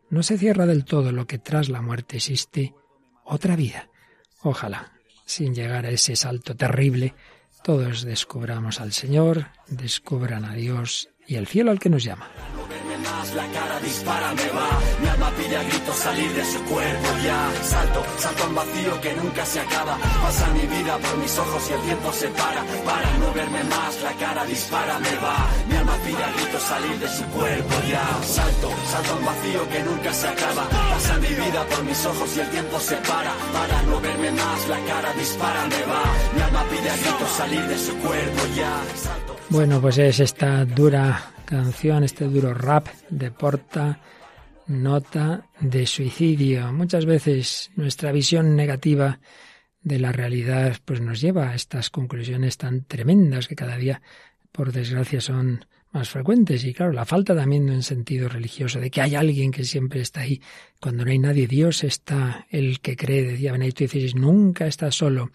No 0.08 0.22
se 0.22 0.38
cierra 0.38 0.64
del 0.64 0.86
todo 0.86 1.12
lo 1.12 1.26
que 1.26 1.38
tras 1.38 1.68
la 1.68 1.82
muerte 1.82 2.16
existe 2.16 2.72
otra 3.22 3.54
vida. 3.54 3.90
Ojalá, 4.40 4.94
sin 5.26 5.54
llegar 5.54 5.84
a 5.84 5.90
ese 5.90 6.16
salto 6.16 6.56
terrible, 6.56 7.12
todos 7.62 8.04
descubramos 8.04 8.80
al 8.80 8.94
Señor, 8.94 9.48
descubran 9.68 10.46
a 10.46 10.54
Dios 10.54 11.10
y 11.26 11.34
el 11.34 11.46
cielo 11.46 11.70
al 11.70 11.78
que 11.78 11.90
nos 11.90 12.02
llama 12.02 12.30
la 13.34 13.46
cara 13.48 13.80
dispara, 13.80 14.34
me 14.34 14.48
va. 14.50 14.68
Mi 15.00 15.08
alma 15.08 15.30
pide 15.36 15.56
a 15.56 15.62
gritos 15.62 15.96
salir 15.96 16.32
de 16.32 16.44
su 16.44 16.60
cuerpo 16.64 17.08
ya. 17.24 17.40
Salto, 17.62 18.00
salto 18.18 18.46
un 18.48 18.54
vacío 18.54 19.00
que 19.00 19.12
nunca 19.14 19.44
se 19.44 19.60
acaba. 19.60 19.98
Pasa 20.22 20.48
mi 20.48 20.66
vida 20.66 20.98
por 20.98 21.16
mis 21.18 21.38
ojos 21.38 21.62
y 21.70 21.72
el 21.72 21.80
tiempo 21.80 22.12
se 22.12 22.28
para. 22.28 22.62
Para 22.84 23.18
no 23.18 23.32
verme 23.32 23.64
más, 23.64 24.02
la 24.02 24.12
cara 24.14 24.44
dispara, 24.44 24.98
me 24.98 25.14
va. 25.24 25.36
Mi 25.68 25.76
alma 25.76 25.96
pide 26.04 26.22
a 26.24 26.32
gritos 26.32 26.62
salir 26.62 26.98
de 26.98 27.08
su 27.08 27.24
cuerpo 27.36 27.74
ya. 27.88 28.04
Salto, 28.22 28.68
salto 28.92 29.16
un 29.18 29.24
vacío 29.24 29.68
que 29.68 29.80
nunca 29.82 30.12
se 30.12 30.28
acaba. 30.28 30.64
Pasa 30.68 31.18
mi 31.18 31.28
vida 31.28 31.60
por 31.70 31.84
mis 31.84 32.06
ojos 32.06 32.36
y 32.36 32.40
el 32.40 32.50
tiempo 32.50 32.80
se 32.80 32.96
para. 32.96 33.32
Para 33.52 33.82
no 33.82 34.00
verme 34.00 34.30
más, 34.30 34.68
la 34.68 34.80
cara 34.90 35.12
dispara, 35.14 35.62
me 35.66 35.82
va. 35.90 36.02
Mi 36.34 36.42
alma 36.42 36.64
pide 36.70 36.90
a 36.90 36.96
gritos 36.96 37.30
salir 37.36 37.64
de 37.66 37.78
su 37.78 37.92
cuerpo 37.98 38.42
ya. 38.56 38.74
bueno, 39.50 39.80
pues 39.80 39.98
es 39.98 40.20
esta 40.20 40.64
dura 40.64 41.34
canción, 41.44 42.04
este 42.04 42.24
duro 42.24 42.54
rap 42.54 42.88
de 43.10 43.30
Porta, 43.30 44.00
nota 44.66 45.46
de 45.60 45.86
suicidio. 45.86 46.72
Muchas 46.72 47.06
veces 47.06 47.70
nuestra 47.76 48.12
visión 48.12 48.56
negativa 48.56 49.20
de 49.82 49.98
la 49.98 50.12
realidad 50.12 50.76
pues 50.84 51.00
nos 51.00 51.20
lleva 51.20 51.50
a 51.50 51.54
estas 51.54 51.90
conclusiones 51.90 52.56
tan 52.56 52.84
tremendas 52.84 53.48
que 53.48 53.54
cada 53.54 53.76
día, 53.76 54.02
por 54.50 54.72
desgracia, 54.72 55.20
son 55.20 55.66
más 55.92 56.08
frecuentes. 56.08 56.64
Y 56.64 56.74
claro, 56.74 56.92
la 56.92 57.04
falta 57.04 57.36
también 57.36 57.66
de 57.66 57.72
un 57.72 57.82
sentido 57.82 58.28
religioso, 58.28 58.80
de 58.80 58.90
que 58.90 59.00
hay 59.00 59.14
alguien 59.14 59.52
que 59.52 59.64
siempre 59.64 60.00
está 60.00 60.20
ahí. 60.20 60.40
Cuando 60.80 61.04
no 61.04 61.10
hay 61.10 61.18
nadie, 61.18 61.46
Dios 61.46 61.84
está, 61.84 62.46
el 62.50 62.80
que 62.80 62.96
cree, 62.96 63.22
decía 63.22 63.52
Benedicto 63.52 63.86
XVI, 63.86 64.14
nunca 64.14 64.66
está 64.66 64.90
solo 64.90 65.30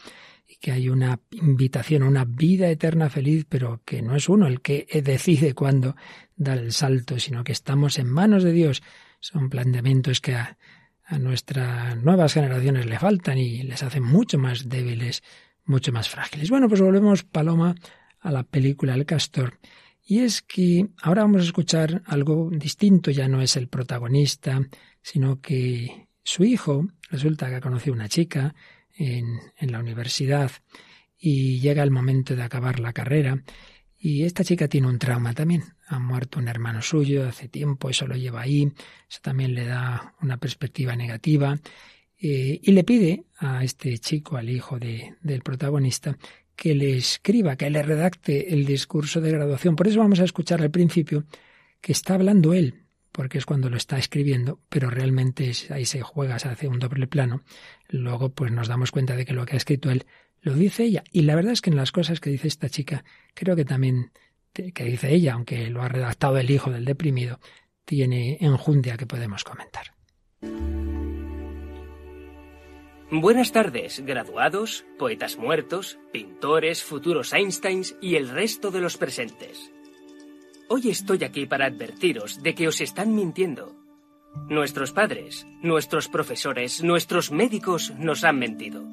que 0.60 0.72
hay 0.72 0.89
una 0.89 1.19
invitación 1.32 2.04
a 2.04 2.08
una 2.08 2.26
vida 2.26 2.69
eterna 2.69 3.10
feliz, 3.10 3.45
pero 3.48 3.82
que 3.86 4.02
no 4.02 4.15
es 4.15 4.28
uno 4.28 4.48
el 4.48 4.62
que 4.62 4.88
decide 5.04 5.54
cuándo 5.54 5.95
dar 6.36 6.58
el 6.58 6.74
salto, 6.74 7.19
sino 7.19 7.43
que 7.43 7.54
estamos 7.54 7.98
en 7.98 8.10
manos 8.10 8.43
de 8.43 8.52
Dios. 8.52 8.84
Son 9.19 9.50
planteamientos 9.50 10.22
que 10.22 10.36
a, 10.36 10.58
a 11.06 11.17
nuestras 11.17 11.98
nuevas 11.98 12.34
generaciones 12.34 12.86
le 12.86 13.00
faltan 13.00 13.38
y 13.38 13.63
les 13.63 13.82
hacen 13.84 14.04
mucho 14.04 14.38
más 14.38 14.69
débiles, 14.69 15.24
mucho 15.65 15.91
más 15.91 16.10
frágiles. 16.10 16.50
Bueno, 16.50 16.67
pues 16.69 16.82
volvemos, 16.82 17.24
Paloma, 17.24 17.76
a 18.19 18.32
la 18.32 18.43
película 18.43 18.93
El 18.93 19.06
Castor. 19.06 19.60
Y 20.06 20.19
es 20.19 20.41
que 20.41 20.88
ahora 21.02 21.24
vamos 21.24 21.41
a 21.41 21.45
escuchar 21.45 22.02
algo 22.06 22.50
distinto, 22.52 23.12
ya 23.12 23.28
no 23.28 23.41
es 23.41 23.56
el 23.56 23.67
protagonista, 23.67 24.62
sino 25.02 25.39
que 25.39 26.08
su 26.24 26.43
hijo 26.43 26.88
resulta 27.10 27.50
que 27.50 27.56
ha 27.56 27.62
conocido 27.62 27.93
una 27.93 28.10
chica 28.10 28.56
en, 29.00 29.72
la 29.72 29.80
universidad 29.80 30.52
y 31.18 31.60
llega 31.60 31.84
el 31.84 31.92
momento 31.92 32.36
de 32.36 32.44
acabar 32.44 32.80
la 32.80 32.94
carrera 32.94 33.42
y 33.98 34.24
esta 34.24 34.44
chica 34.44 34.68
tiene 34.68 34.88
un 34.88 35.00
trauma 35.00 35.34
también. 35.34 35.64
Ha 35.88 36.00
muerto 36.00 36.40
un 36.40 36.48
hermano 36.48 36.82
suyo 36.82 37.28
hace 37.28 37.48
tiempo, 37.48 37.90
eso 37.90 38.08
lo 38.08 38.16
lleva 38.16 38.42
ahí, 38.42 38.72
eso 39.10 39.20
también 39.22 39.56
le 39.56 39.66
da 39.66 40.16
una 40.22 40.38
perspectiva 40.38 40.96
negativa. 40.96 41.60
Eh, 42.22 42.60
y 42.62 42.72
le 42.72 42.84
pide 42.84 43.24
a 43.38 43.64
este 43.64 43.98
chico, 43.98 44.38
al 44.38 44.50
hijo 44.50 44.78
de, 44.78 45.16
del 45.22 45.42
protagonista, 45.42 46.18
que 46.56 46.76
le 46.76 46.98
escriba, 46.98 47.56
que 47.56 47.70
le 47.70 47.82
redacte 47.82 48.54
el 48.54 48.66
discurso 48.66 49.22
de 49.22 49.32
graduación. 49.32 49.76
Por 49.76 49.88
eso 49.88 50.00
vamos 50.00 50.20
a 50.20 50.26
escuchar 50.26 50.62
al 50.62 50.72
principio 50.72 51.26
que 51.82 51.94
está 51.94 52.16
hablando 52.16 52.54
él, 52.54 52.84
porque 53.12 53.38
es 53.38 53.45
cuando 53.45 53.69
lo 53.69 53.78
está 53.78 53.98
escribiendo, 53.98 54.60
pero 54.69 54.89
realmente 54.89 55.52
ahí 55.69 55.86
se 55.86 56.02
juega, 56.02 56.39
se 56.39 56.50
hace 56.50 56.67
un 56.67 56.80
doble 56.80 57.08
plano. 57.08 57.43
Luego, 57.89 58.30
pues 58.30 58.52
nos 58.52 58.67
damos 58.67 58.91
cuenta 58.91 59.15
de 59.15 59.26
que 59.26 59.34
lo 59.34 59.45
que 59.45 59.54
ha 59.54 59.58
escrito 59.58 59.89
él 59.91 60.06
lo 60.41 60.54
dice 60.54 60.84
ella. 60.84 61.04
Y 61.12 61.24
la 61.24 61.36
verdad 61.36 61.54
es 61.54 61.62
que 61.62 61.69
en 61.69 61.76
las 61.76 61.91
cosas 61.91 62.19
que 62.19 62.30
dice 62.30 62.48
esta 62.48 62.69
chica, 62.69 63.04
creo 63.34 63.56
que 63.56 63.65
también, 63.65 64.12
que 64.54 64.84
dice 64.84 65.13
ella, 65.13 65.34
aunque 65.34 65.69
lo 65.69 65.82
ha 65.82 65.89
redactado 65.89 66.38
el 66.38 66.50
hijo 66.50 66.72
del 66.72 66.86
deprimido, 66.86 67.39
tiene 67.86 68.38
enjundia 68.39 68.98
que 68.98 69.08
podemos 69.08 69.43
comentar. 69.43 69.93
Buenas 73.12 73.52
tardes, 73.52 74.06
graduados, 74.06 74.86
poetas 75.00 75.36
muertos, 75.36 75.98
pintores, 76.13 76.84
futuros 76.84 77.34
Einsteins 77.34 77.95
y 78.02 78.15
el 78.15 78.30
resto 78.30 78.69
de 78.69 78.82
los 78.82 78.98
presentes. 78.98 79.72
Hoy 80.71 80.88
estoy 80.88 81.23
aquí 81.23 81.47
para 81.47 81.65
advertiros 81.65 82.43
de 82.43 82.53
que 82.53 82.67
os 82.67 82.79
están 82.79 83.15
mintiendo. 83.15 83.75
Nuestros 84.49 84.91
padres, 84.91 85.47
nuestros 85.63 86.08
profesores, 86.08 86.84
nuestros 86.84 87.32
médicos 87.32 87.91
nos 87.97 88.23
han 88.23 88.38
mentido. 88.38 88.84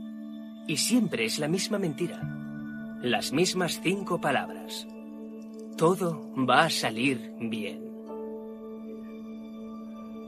Y 0.66 0.78
siempre 0.78 1.26
es 1.26 1.38
la 1.38 1.48
misma 1.48 1.78
mentira. 1.78 2.22
Las 3.02 3.30
mismas 3.34 3.78
cinco 3.82 4.18
palabras. 4.18 4.88
Todo 5.76 6.32
va 6.34 6.62
a 6.62 6.70
salir 6.70 7.34
bien. 7.40 7.84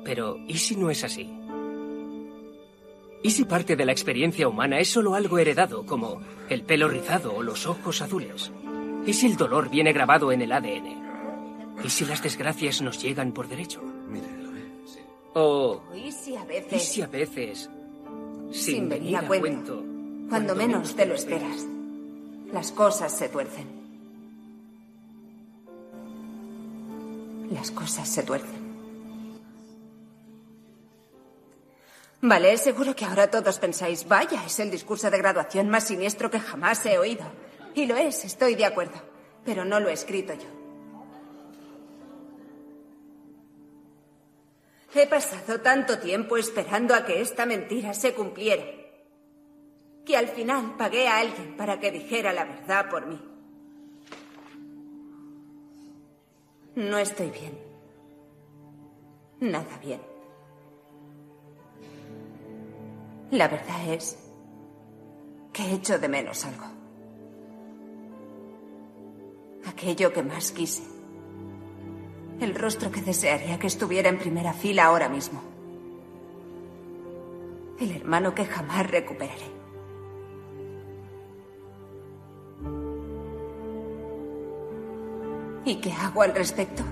Pero, 0.05 0.37
¿y 0.47 0.59
si 0.59 0.77
no 0.77 0.91
es 0.91 1.03
así? 1.03 1.31
¿Y 3.23 3.31
si 3.31 3.47
parte 3.47 3.75
de 3.75 3.87
la 3.87 3.93
experiencia 3.93 4.49
humana 4.49 4.81
es 4.81 4.91
solo 4.91 5.15
algo 5.15 5.39
heredado, 5.39 5.87
como 5.87 6.21
el 6.51 6.61
pelo 6.65 6.89
rizado 6.89 7.35
o 7.35 7.43
los 7.43 7.67
ojos 7.67 8.03
azules? 8.03 8.53
¿Y 9.07 9.15
si 9.15 9.29
el 9.29 9.39
dolor 9.39 9.71
viene 9.71 9.95
grabado 9.95 10.31
en 10.31 10.43
el 10.43 10.53
ADN? 10.53 11.08
¿Y 11.85 11.91
si 11.91 12.05
las 12.05 12.23
desgracias 12.23 12.83
nos 12.83 13.01
llegan 13.01 13.33
por 13.33 13.49
derecho? 13.49 13.83
Mírelo, 13.83 14.57
¿eh? 14.57 14.65
O... 15.35 15.83
¿Y 15.95 16.11
si 16.13 16.37
a 16.37 16.45
veces... 16.45 16.83
¿Y 16.83 16.87
si 16.87 17.03
a 17.03 17.07
veces... 17.07 17.71
Sin, 18.53 18.89
venir 18.89 19.17
a 19.17 19.27
cuento, 19.27 19.85
cuando 20.31 20.55
menos 20.55 20.97
te 20.97 21.05
lo 21.05 21.15
esperas, 21.15 21.67
las 22.51 22.73
cosas 22.73 23.13
se 23.13 23.29
tuercen. 23.29 23.67
Las 27.51 27.71
cosas 27.71 28.09
se 28.09 28.23
tuercen. 28.23 28.69
Vale, 32.21 32.57
seguro 32.57 32.97
que 32.97 33.05
ahora 33.05 33.31
todos 33.31 33.59
pensáis, 33.59 34.09
vaya, 34.09 34.45
es 34.45 34.59
el 34.59 34.71
discurso 34.71 35.11
de 35.11 35.19
graduación 35.19 35.69
más 35.69 35.85
siniestro 35.85 36.31
que 36.31 36.41
jamás 36.41 36.85
he 36.87 36.99
oído. 36.99 37.25
Y 37.75 37.87
lo 37.87 37.97
es, 37.97 38.25
estoy 38.25 38.55
de 38.55 38.65
acuerdo. 38.65 39.01
Pero 39.45 39.65
no 39.65 39.79
lo 39.79 39.89
he 39.89 39.93
escrito 39.93 40.35
yo. 40.35 40.58
He 44.95 45.07
pasado 45.07 45.61
tanto 45.61 45.99
tiempo 45.99 46.37
esperando 46.37 46.95
a 46.95 47.05
que 47.05 47.21
esta 47.21 47.45
mentira 47.45 47.93
se 47.93 48.15
cumpliera, 48.15 48.65
que 50.05 50.17
al 50.17 50.29
final 50.29 50.77
pagué 50.77 51.07
a 51.09 51.19
alguien 51.19 51.57
para 51.57 51.79
que 51.79 51.91
dijera 51.91 52.33
la 52.33 52.45
verdad 52.45 52.89
por 52.89 53.07
mí. 53.07 53.21
No 56.75 56.97
estoy 56.97 57.31
bien. 57.31 57.59
Nada 59.41 59.77
bien. 59.79 60.01
La 63.31 63.47
verdad 63.47 63.93
es 63.93 64.17
que 65.53 65.75
echo 65.75 65.99
de 65.99 66.09
menos 66.09 66.45
algo. 66.47 66.65
Aquello 69.67 70.13
que 70.13 70.23
más 70.23 70.51
quise. 70.53 70.98
El 72.41 72.55
rostro 72.55 72.91
que 72.93 73.03
desearía 73.03 73.59
que 73.59 73.67
estuviera 73.67 74.09
en 74.09 74.19
primera 74.19 74.53
fila 74.53 74.85
ahora 74.85 75.09
mismo. 75.09 75.43
El 77.81 77.97
hermano 77.97 78.35
que 78.35 78.45
jamás 78.45 78.89
recuperaré. 78.89 79.59
¿Y 85.65 85.77
qué 85.77 85.93
hago 85.93 86.23
al 86.23 86.35
respecto? 86.35 86.83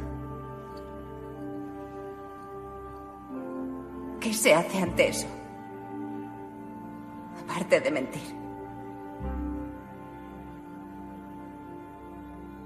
¿Qué 4.20 4.34
se 4.34 4.52
hace 4.52 4.78
ante 4.78 5.08
eso? 5.08 5.26
Aparte 7.42 7.80
de 7.80 7.90
mentir. 7.90 8.34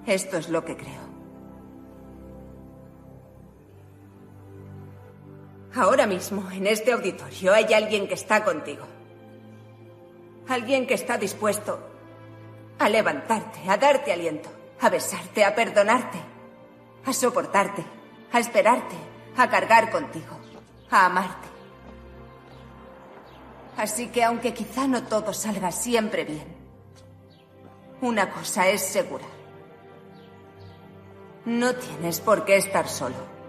Esto 0.07 0.39
es 0.39 0.49
lo 0.49 0.65
que 0.65 0.77
creo. 0.77 1.10
Ahora 5.75 6.07
mismo, 6.07 6.51
en 6.51 6.67
este 6.67 6.93
auditorio, 6.93 7.55
hay 7.55 7.73
alguien 7.73 8.09
que 8.09 8.15
está 8.15 8.45
contigo. 8.45 8.85
Alguien 10.49 10.87
que 10.87 10.95
está 10.95 11.17
dispuesto 11.17 11.79
a 12.79 12.89
levantarte, 12.89 13.61
a 13.69 13.77
darte 13.77 14.13
aliento, 14.13 14.51
a 14.81 14.89
besarte, 14.89 15.45
a 15.45 15.55
perdonarte, 15.55 16.19
a 17.05 17.13
soportarte, 17.13 17.85
a 18.33 18.41
esperarte, 18.41 18.97
a 19.37 19.49
cargar 19.49 19.91
contigo, 19.91 20.37
a 20.91 21.07
amarte. 21.07 21.49
Así 23.77 24.09
que 24.09 24.25
aunque 24.25 24.53
quizá 24.53 24.89
no 24.89 25.05
todo 25.05 25.33
salga 25.33 25.71
siempre 25.71 26.25
bien, 26.25 26.57
una 28.01 28.31
cosa 28.31 28.69
es 28.69 28.81
segura. 28.81 29.27
No 31.45 31.75
tienes 31.75 32.21
por 32.21 32.45
qué 32.45 32.57
estar 32.57 32.89
solo. 32.89 33.40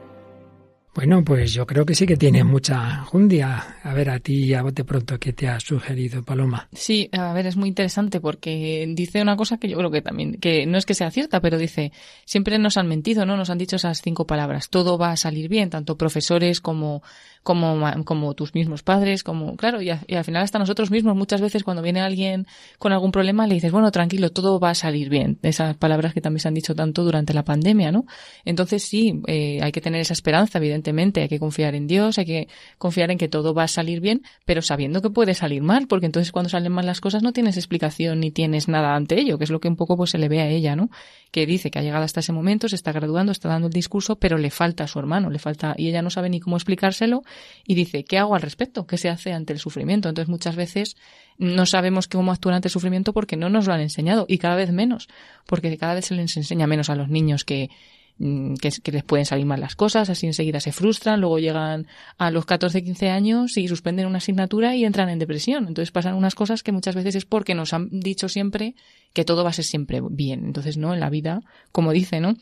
Bueno, 0.94 1.24
pues 1.24 1.54
yo 1.54 1.66
creo 1.66 1.86
que 1.86 1.96
sí 1.96 2.06
que 2.06 2.18
tiene 2.18 2.44
mucha 2.44 3.06
jundia. 3.06 3.78
A 3.82 3.94
ver, 3.94 4.10
a 4.10 4.20
ti 4.20 4.54
a 4.54 4.62
bote 4.62 4.84
pronto, 4.84 5.18
¿qué 5.20 5.32
te 5.32 5.48
ha 5.48 5.58
sugerido 5.60 6.22
Paloma? 6.22 6.68
Sí, 6.74 7.10
a 7.14 7.32
ver, 7.32 7.48
es 7.48 7.56
muy 7.56 7.70
interesante 7.70 8.20
porque 8.20 8.86
dice 8.94 9.22
una 9.22 9.38
cosa 9.38 9.58
que 9.58 9.70
yo 9.70 9.78
creo 9.78 9.90
que 9.90 10.02
también, 10.02 10.34
que 10.34 10.66
no 10.66 10.78
es 10.78 10.86
que 10.86 10.94
sea 10.94 11.10
cierta, 11.10 11.40
pero 11.40 11.58
dice, 11.58 11.94
siempre 12.26 12.60
nos 12.60 12.76
han 12.76 12.90
mentido, 12.90 13.26
¿no? 13.26 13.38
Nos 13.38 13.50
han 13.50 13.58
dicho 13.58 13.78
esas 13.78 14.02
cinco 14.02 14.28
palabras. 14.28 14.70
Todo 14.70 14.98
va 14.98 15.12
a 15.12 15.18
salir 15.18 15.48
bien, 15.48 15.70
tanto 15.70 15.98
profesores 15.98 16.60
como 16.60 17.04
como, 17.44 17.82
como 18.06 18.34
tus 18.36 18.54
mismos 18.54 18.84
padres, 18.84 19.24
como, 19.24 19.56
claro, 19.56 19.82
y, 19.82 19.90
al 19.90 20.24
final 20.24 20.44
hasta 20.44 20.60
nosotros 20.60 20.92
mismos 20.92 21.16
muchas 21.16 21.42
veces 21.42 21.64
cuando 21.64 21.82
viene 21.82 22.02
alguien 22.02 22.46
con 22.78 22.92
algún 22.92 23.12
problema 23.12 23.48
le 23.48 23.56
dices, 23.56 23.72
bueno, 23.72 23.92
tranquilo, 23.92 24.32
todo 24.32 24.60
va 24.60 24.72
a 24.72 24.76
salir 24.76 25.10
bien. 25.10 25.40
Esas 25.42 25.76
palabras 25.78 26.14
que 26.14 26.22
también 26.22 26.40
se 26.40 26.48
han 26.48 26.54
dicho 26.54 26.76
tanto 26.76 27.04
durante 27.04 27.34
la 27.34 27.44
pandemia, 27.44 27.92
¿no? 27.92 28.06
Entonces 28.46 28.84
sí, 28.84 29.22
eh, 29.28 29.60
hay 29.62 29.72
que 29.72 29.82
tener 29.82 30.02
esa 30.02 30.14
esperanza, 30.14 30.60
evidentemente, 30.60 31.22
hay 31.22 31.30
que 31.30 31.40
confiar 31.40 31.74
en 31.74 31.88
Dios, 31.88 32.20
hay 32.20 32.26
que 32.26 32.48
confiar 32.78 33.10
en 33.12 33.18
que 33.18 33.28
todo 33.28 33.54
va 33.54 33.64
a 33.64 33.68
salir 33.68 34.02
bien, 34.02 34.22
pero 34.46 34.62
sabiendo 34.62 35.02
que 35.02 35.10
puede 35.10 35.34
salir 35.34 35.64
mal, 35.64 35.88
porque 35.88 36.06
entonces 36.06 36.32
cuando 36.32 36.50
salen 36.50 36.72
mal 36.72 36.86
las 36.86 37.02
cosas 37.02 37.24
no 37.24 37.34
tienes 37.34 37.58
explicación 37.58 38.20
ni 38.20 38.32
tienes 38.32 38.68
nada 38.68 38.96
ante 38.96 39.20
ello, 39.20 39.38
que 39.38 39.46
es 39.46 39.50
lo 39.50 39.60
que 39.60 39.68
un 39.68 39.76
poco 39.76 39.98
pues 39.98 40.12
se 40.12 40.18
le 40.18 40.30
ve 40.30 40.42
a 40.42 40.48
ella, 40.48 40.76
¿no? 40.76 40.90
Que 41.32 41.46
dice 41.46 41.72
que 41.72 41.80
ha 41.80 41.82
llegado 41.82 42.04
hasta 42.04 42.20
ese 42.20 42.34
momento, 42.34 42.70
se 42.70 42.76
está 42.76 42.92
graduando, 42.92 43.32
está 43.32 43.50
dando 43.50 43.68
el 43.68 43.74
discurso, 43.74 44.18
pero 44.18 44.38
le 44.38 44.52
falta 44.52 44.84
a 44.84 44.88
su 44.88 45.00
hermano, 45.00 45.30
le 45.30 45.40
falta, 45.40 45.74
y 45.78 45.90
ella 45.90 46.02
no 46.02 46.10
sabe 46.10 46.30
ni 46.30 46.40
cómo 46.40 46.58
explicárselo, 46.58 47.24
y 47.66 47.76
dice, 47.76 48.04
¿qué 48.04 48.18
hago 48.18 48.36
al 48.36 48.42
respecto? 48.42 48.86
¿Qué 48.86 48.98
se 48.98 49.10
hace 49.10 49.34
ante 49.34 49.54
el 49.54 49.60
sufrimiento? 49.60 50.10
Entonces 50.10 50.30
muchas 50.30 50.56
veces 50.56 50.96
no 51.38 51.66
sabemos 51.66 52.08
cómo 52.08 52.32
actuar 52.32 52.56
ante 52.56 52.68
el 52.68 52.72
sufrimiento 52.72 53.14
porque 53.14 53.38
no 53.38 53.50
nos 53.50 53.68
lo 53.68 53.74
han 53.74 53.82
enseñado 53.82 54.26
y 54.28 54.38
cada 54.38 54.56
vez 54.56 54.72
menos, 54.72 55.08
porque 55.48 55.76
cada 55.78 55.96
vez 55.96 56.06
se 56.06 56.16
les 56.16 56.38
enseña 56.38 56.68
menos 56.68 56.90
a 56.90 56.96
los 56.96 57.10
niños 57.10 57.46
que, 57.46 57.70
mm, 58.18 58.56
que, 58.56 58.92
les 58.92 59.04
pueden 59.04 59.26
salir 59.26 59.46
mal 59.46 59.60
las 59.60 59.76
cosas, 59.76 60.10
así 60.10 60.28
enseguida 60.28 60.60
se 60.60 60.72
frustran, 60.72 61.20
luego 61.20 61.40
llegan 61.40 61.88
a 62.18 62.30
los 62.30 62.46
14, 62.46 62.84
15 62.84 63.10
años 63.10 63.58
y 63.58 63.68
suspenden 63.68 64.06
una 64.06 64.20
asignatura 64.20 64.76
y 64.76 64.86
entran 64.86 65.10
en 65.10 65.20
depresión. 65.20 65.68
Entonces 65.68 65.92
pasan 65.92 66.16
unas 66.16 66.36
cosas 66.36 66.64
que 66.64 66.72
muchas 66.72 66.96
veces 66.96 67.16
es 67.16 67.26
porque 67.26 67.56
nos 67.56 67.74
han 67.74 67.90
dicho 67.90 68.30
siempre 68.30 68.76
que 69.14 69.26
todo 69.26 69.44
va 69.44 69.50
a 69.50 69.54
ser 69.54 69.66
siempre 69.66 70.02
bien. 70.10 70.46
Entonces, 70.46 70.78
¿no? 70.78 70.94
En 70.94 71.00
la 71.00 71.10
vida, 71.10 71.42
como 71.72 71.92
dice, 71.92 72.20
¿no? 72.20 72.36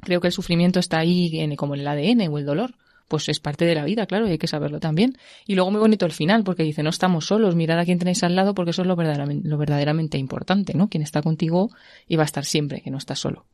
Creo 0.00 0.20
que 0.20 0.26
el 0.26 0.32
sufrimiento 0.32 0.80
está 0.80 0.98
ahí 0.98 1.54
como 1.56 1.74
en 1.74 1.80
el 1.80 1.88
ADN 1.88 2.28
o 2.28 2.38
el 2.38 2.44
dolor 2.44 2.74
pues 3.12 3.28
es 3.28 3.40
parte 3.40 3.66
de 3.66 3.74
la 3.74 3.84
vida, 3.84 4.06
claro, 4.06 4.26
y 4.26 4.30
hay 4.30 4.38
que 4.38 4.46
saberlo 4.46 4.80
también. 4.80 5.18
Y 5.46 5.54
luego 5.54 5.70
muy 5.70 5.80
bonito 5.80 6.06
el 6.06 6.12
final, 6.12 6.44
porque 6.44 6.62
dice, 6.62 6.82
no 6.82 6.88
estamos 6.88 7.26
solos, 7.26 7.54
mirar 7.54 7.78
a 7.78 7.84
quién 7.84 7.98
tenéis 7.98 8.22
al 8.22 8.34
lado, 8.34 8.54
porque 8.54 8.70
eso 8.70 8.80
es 8.80 8.88
lo 8.88 8.96
verdaderamente, 8.96 9.46
lo 9.46 9.58
verdaderamente 9.58 10.16
importante, 10.16 10.72
¿no? 10.72 10.88
Quien 10.88 11.02
está 11.02 11.20
contigo 11.20 11.68
y 12.08 12.16
va 12.16 12.22
a 12.22 12.24
estar 12.24 12.46
siempre, 12.46 12.80
que 12.80 12.90
no 12.90 12.96
está 12.96 13.14
solo. 13.14 13.44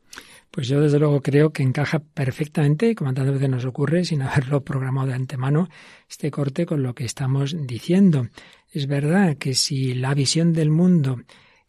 Pues 0.52 0.68
yo 0.68 0.80
desde 0.80 1.00
luego 1.00 1.22
creo 1.22 1.50
que 1.50 1.64
encaja 1.64 1.98
perfectamente, 1.98 2.94
como 2.94 3.12
tantas 3.12 3.34
veces 3.34 3.48
nos 3.48 3.64
ocurre, 3.64 4.04
sin 4.04 4.22
haberlo 4.22 4.62
programado 4.62 5.08
de 5.08 5.14
antemano, 5.14 5.68
este 6.08 6.30
corte 6.30 6.64
con 6.64 6.84
lo 6.84 6.94
que 6.94 7.04
estamos 7.04 7.56
diciendo. 7.66 8.28
Es 8.70 8.86
verdad 8.86 9.38
que 9.38 9.54
si 9.54 9.92
la 9.92 10.14
visión 10.14 10.52
del 10.52 10.70
mundo 10.70 11.20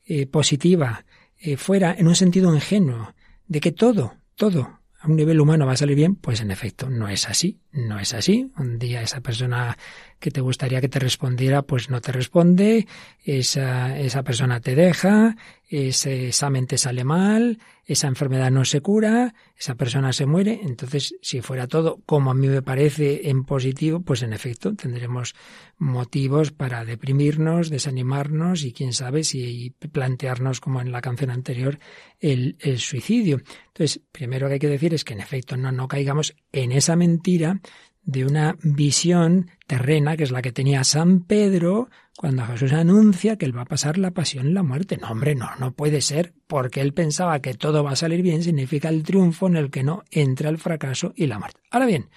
eh, 0.05 0.27
positiva 0.27 1.05
eh, 1.39 1.57
fuera 1.57 1.95
en 1.97 2.07
un 2.07 2.13
sentido 2.13 2.53
ingenuo, 2.53 3.15
de 3.47 3.59
que 3.59 3.71
todo, 3.71 4.13
todo 4.35 4.78
a 5.01 5.07
un 5.07 5.15
nivel 5.15 5.39
humano 5.39 5.65
va 5.65 5.73
a 5.73 5.77
salir 5.77 5.95
bien, 5.95 6.15
pues 6.15 6.41
en 6.41 6.51
efecto 6.51 6.89
no 6.89 7.07
es 7.07 7.29
así, 7.29 7.59
no 7.71 7.99
es 7.99 8.13
así. 8.13 8.51
Un 8.57 8.79
día 8.79 9.01
esa 9.01 9.21
persona 9.21 9.77
que 10.19 10.29
te 10.29 10.41
gustaría 10.41 10.81
que 10.81 10.89
te 10.89 10.99
respondiera, 10.99 11.61
pues 11.61 11.89
no 11.89 12.01
te 12.01 12.11
responde, 12.11 12.85
esa, 13.23 13.97
esa 13.97 14.23
persona 14.23 14.59
te 14.59 14.75
deja, 14.75 15.37
ese 15.69 16.27
examen 16.27 16.67
te 16.67 16.77
sale 16.77 17.05
mal, 17.05 17.59
esa 17.89 18.07
enfermedad 18.07 18.51
no 18.51 18.65
se 18.65 18.81
cura, 18.81 19.33
esa 19.57 19.73
persona 19.73 20.13
se 20.13 20.27
muere. 20.27 20.59
Entonces, 20.61 21.15
si 21.23 21.41
fuera 21.41 21.65
todo 21.65 21.99
como 22.05 22.29
a 22.29 22.35
mí 22.35 22.47
me 22.47 22.61
parece 22.61 23.29
en 23.29 23.45
positivo, 23.45 24.01
pues 24.01 24.21
en 24.21 24.31
efecto 24.31 24.75
tendremos 24.75 25.33
motivos 25.79 26.51
para 26.51 26.85
deprimirnos, 26.85 27.71
desanimarnos 27.71 28.63
y 28.63 28.73
quién 28.73 28.93
sabe 28.93 29.23
si 29.23 29.71
plantearnos, 29.91 30.61
como 30.61 30.81
en 30.81 30.91
la 30.91 31.01
canción 31.01 31.31
anterior, 31.31 31.79
el, 32.19 32.57
el 32.59 32.77
suicidio. 32.77 33.41
Entonces, 33.69 34.01
primero 34.11 34.47
que 34.47 34.53
hay 34.53 34.59
que 34.59 34.67
decir 34.67 34.93
es 34.93 35.03
que 35.03 35.13
en 35.13 35.21
efecto 35.21 35.57
no, 35.57 35.71
no 35.71 35.87
caigamos 35.87 36.35
en 36.51 36.71
esa 36.71 36.95
mentira 36.95 37.59
de 38.03 38.25
una 38.25 38.55
visión 38.61 39.49
terrena, 39.65 40.15
que 40.15 40.25
es 40.25 40.31
la 40.31 40.43
que 40.43 40.51
tenía 40.51 40.83
San 40.83 41.21
Pedro 41.21 41.89
cuando 42.19 42.45
Jesús 42.45 42.73
anuncia 42.73 43.37
que 43.37 43.45
él 43.45 43.55
va 43.55 43.61
a 43.61 43.65
pasar 43.65 43.97
la 43.97 44.11
pasión 44.11 44.49
y 44.49 44.51
la 44.51 44.61
muerte. 44.61 44.97
No, 44.97 45.07
hombre, 45.07 45.35
no, 45.35 45.55
no 45.57 45.71
puede 45.71 46.01
ser, 46.01 46.33
porque 46.47 46.81
él 46.81 46.93
pensaba 46.93 47.39
que 47.39 47.53
todo 47.53 47.81
va 47.81 47.91
a 47.91 47.95
salir 47.95 48.21
bien, 48.21 48.43
significa 48.43 48.89
el 48.89 49.03
triunfo 49.03 49.47
en 49.47 49.55
el 49.55 49.71
que 49.71 49.83
no 49.83 50.03
entra 50.11 50.49
el 50.49 50.57
fracaso 50.57 51.13
y 51.15 51.27
la 51.27 51.39
muerte. 51.39 51.61
Ahora 51.71 51.85
bien, 51.85 52.09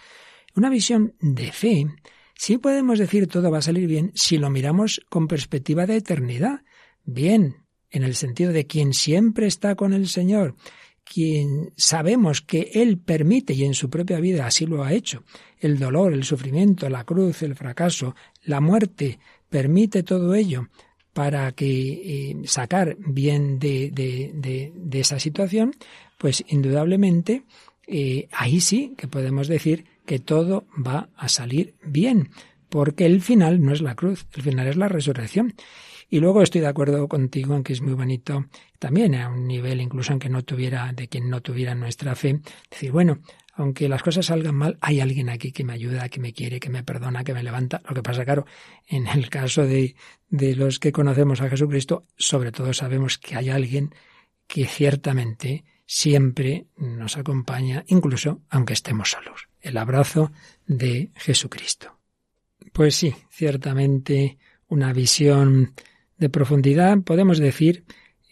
una 0.56 0.70
visión 0.70 1.14
de 1.20 1.52
fe, 1.52 1.86
sí 2.34 2.58
podemos 2.58 2.98
decir 2.98 3.28
todo 3.28 3.52
va 3.52 3.58
a 3.58 3.62
salir 3.62 3.86
bien 3.86 4.10
si 4.16 4.38
lo 4.38 4.50
miramos 4.50 5.00
con 5.08 5.28
perspectiva 5.28 5.86
de 5.86 5.98
eternidad. 5.98 6.62
Bien, 7.04 7.58
en 7.88 8.02
el 8.02 8.16
sentido 8.16 8.50
de 8.50 8.66
quien 8.66 8.94
siempre 8.94 9.46
está 9.46 9.76
con 9.76 9.92
el 9.92 10.08
Señor, 10.08 10.56
quien 11.04 11.72
sabemos 11.76 12.42
que 12.42 12.70
Él 12.74 12.98
permite, 12.98 13.54
y 13.54 13.64
en 13.64 13.74
su 13.74 13.88
propia 13.88 14.18
vida 14.18 14.46
así 14.46 14.66
lo 14.66 14.82
ha 14.82 14.92
hecho, 14.92 15.22
el 15.58 15.78
dolor, 15.78 16.12
el 16.12 16.24
sufrimiento, 16.24 16.88
la 16.88 17.04
cruz, 17.04 17.42
el 17.42 17.54
fracaso, 17.54 18.16
la 18.42 18.60
muerte, 18.60 19.20
permite 19.52 20.02
todo 20.02 20.34
ello 20.34 20.68
para 21.12 21.52
que 21.52 21.70
eh, 21.70 22.36
sacar 22.46 22.96
bien 22.98 23.58
de, 23.58 23.90
de, 23.92 24.72
de, 24.74 25.00
esa 25.00 25.18
situación, 25.18 25.72
pues 26.16 26.42
indudablemente 26.48 27.42
eh, 27.86 28.28
ahí 28.32 28.60
sí 28.60 28.94
que 28.96 29.08
podemos 29.08 29.48
decir 29.48 29.84
que 30.06 30.18
todo 30.18 30.64
va 30.74 31.10
a 31.16 31.28
salir 31.28 31.74
bien, 31.84 32.30
porque 32.70 33.04
el 33.04 33.20
final 33.20 33.62
no 33.62 33.72
es 33.72 33.82
la 33.82 33.94
cruz, 33.94 34.26
el 34.34 34.42
final 34.42 34.66
es 34.66 34.76
la 34.76 34.88
resurrección. 34.88 35.54
Y 36.08 36.20
luego 36.20 36.42
estoy 36.42 36.62
de 36.62 36.68
acuerdo 36.68 37.06
contigo 37.08 37.54
en 37.54 37.62
que 37.62 37.74
es 37.74 37.82
muy 37.82 37.94
bonito 37.94 38.46
también 38.78 39.14
a 39.14 39.28
un 39.28 39.46
nivel 39.46 39.80
incluso 39.80 40.14
en 40.14 40.18
que 40.18 40.30
no 40.30 40.42
tuviera, 40.42 40.92
de 40.92 41.08
quien 41.08 41.28
no 41.28 41.42
tuviera 41.42 41.74
nuestra 41.74 42.14
fe, 42.14 42.40
decir, 42.70 42.90
bueno, 42.90 43.18
aunque 43.52 43.88
las 43.88 44.02
cosas 44.02 44.26
salgan 44.26 44.54
mal, 44.54 44.78
hay 44.80 45.00
alguien 45.00 45.28
aquí 45.28 45.52
que 45.52 45.64
me 45.64 45.74
ayuda, 45.74 46.08
que 46.08 46.20
me 46.20 46.32
quiere, 46.32 46.58
que 46.58 46.70
me 46.70 46.82
perdona, 46.82 47.24
que 47.24 47.34
me 47.34 47.42
levanta. 47.42 47.82
Lo 47.86 47.94
que 47.94 48.02
pasa, 48.02 48.24
claro, 48.24 48.46
en 48.86 49.06
el 49.06 49.28
caso 49.28 49.62
de, 49.62 49.94
de 50.28 50.56
los 50.56 50.78
que 50.78 50.92
conocemos 50.92 51.40
a 51.40 51.50
Jesucristo, 51.50 52.06
sobre 52.16 52.52
todo 52.52 52.72
sabemos 52.72 53.18
que 53.18 53.36
hay 53.36 53.50
alguien 53.50 53.94
que 54.46 54.66
ciertamente 54.66 55.64
siempre 55.86 56.66
nos 56.76 57.18
acompaña, 57.18 57.84
incluso 57.88 58.40
aunque 58.48 58.72
estemos 58.72 59.10
solos. 59.10 59.48
El 59.60 59.76
abrazo 59.76 60.32
de 60.66 61.10
Jesucristo. 61.14 61.98
Pues 62.72 62.94
sí, 62.94 63.14
ciertamente 63.30 64.38
una 64.68 64.92
visión 64.94 65.74
de 66.16 66.30
profundidad, 66.30 66.98
podemos 67.02 67.38
decir, 67.38 67.84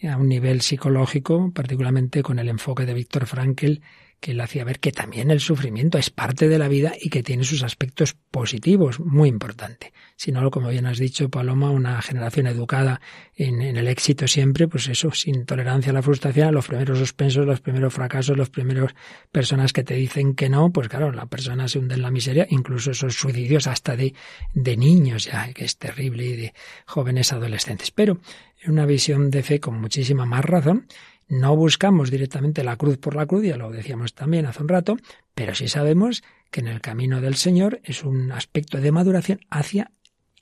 a 0.03 0.17
un 0.17 0.27
nivel 0.27 0.61
psicológico, 0.61 1.51
particularmente 1.53 2.23
con 2.23 2.39
el 2.39 2.49
enfoque 2.49 2.85
de 2.85 2.95
Víctor 2.95 3.27
Frankl, 3.27 3.81
que 4.21 4.35
le 4.35 4.43
hacía 4.43 4.63
ver 4.63 4.79
que 4.79 4.91
también 4.91 5.31
el 5.31 5.39
sufrimiento 5.39 5.97
es 5.97 6.11
parte 6.11 6.47
de 6.47 6.59
la 6.59 6.67
vida 6.67 6.93
y 6.97 7.09
que 7.09 7.23
tiene 7.23 7.43
sus 7.43 7.63
aspectos 7.63 8.13
positivos, 8.13 8.99
muy 8.99 9.27
importante. 9.27 9.93
Si 10.15 10.31
no, 10.31 10.51
como 10.51 10.69
bien 10.69 10.85
has 10.85 10.99
dicho, 10.99 11.29
Paloma, 11.29 11.71
una 11.71 11.99
generación 12.03 12.45
educada 12.45 13.01
en, 13.35 13.61
el 13.63 13.87
éxito 13.87 14.27
siempre, 14.27 14.67
pues 14.67 14.87
eso, 14.89 15.11
sin 15.11 15.45
tolerancia 15.45 15.89
a 15.89 15.93
la 15.93 16.03
frustración, 16.03 16.53
los 16.53 16.67
primeros 16.67 16.99
suspensos, 16.99 17.47
los 17.47 17.61
primeros 17.61 17.91
fracasos, 17.95 18.37
los 18.37 18.51
primeros 18.51 18.93
personas 19.31 19.73
que 19.73 19.83
te 19.83 19.95
dicen 19.95 20.35
que 20.35 20.49
no, 20.49 20.71
pues 20.71 20.87
claro, 20.87 21.11
la 21.11 21.25
persona 21.25 21.67
se 21.67 21.79
hunde 21.79 21.95
en 21.95 22.03
la 22.03 22.11
miseria, 22.11 22.45
incluso 22.51 22.91
esos 22.91 23.15
suicidios 23.15 23.65
hasta 23.65 23.95
de, 23.95 24.13
de 24.53 24.77
niños 24.77 25.25
ya, 25.25 25.51
que 25.51 25.65
es 25.65 25.79
terrible, 25.79 26.25
y 26.25 26.35
de 26.35 26.53
jóvenes 26.85 27.33
adolescentes. 27.33 27.89
Pero 27.89 28.19
en 28.61 28.71
una 28.71 28.85
visión 28.85 29.31
de 29.31 29.41
fe 29.41 29.59
con 29.59 29.81
muchísima 29.81 30.27
más 30.27 30.45
razón, 30.45 30.85
no 31.31 31.55
buscamos 31.55 32.11
directamente 32.11 32.61
la 32.61 32.75
cruz 32.75 32.97
por 32.97 33.15
la 33.15 33.25
cruz, 33.25 33.45
ya 33.45 33.55
lo 33.55 33.71
decíamos 33.71 34.13
también 34.13 34.45
hace 34.45 34.61
un 34.61 34.67
rato, 34.67 34.97
pero 35.33 35.55
sí 35.55 35.69
sabemos 35.69 36.23
que 36.51 36.59
en 36.59 36.67
el 36.67 36.81
camino 36.81 37.21
del 37.21 37.35
Señor 37.35 37.79
es 37.85 38.03
un 38.03 38.33
aspecto 38.33 38.81
de 38.81 38.91
maduración 38.91 39.39
hacia 39.49 39.91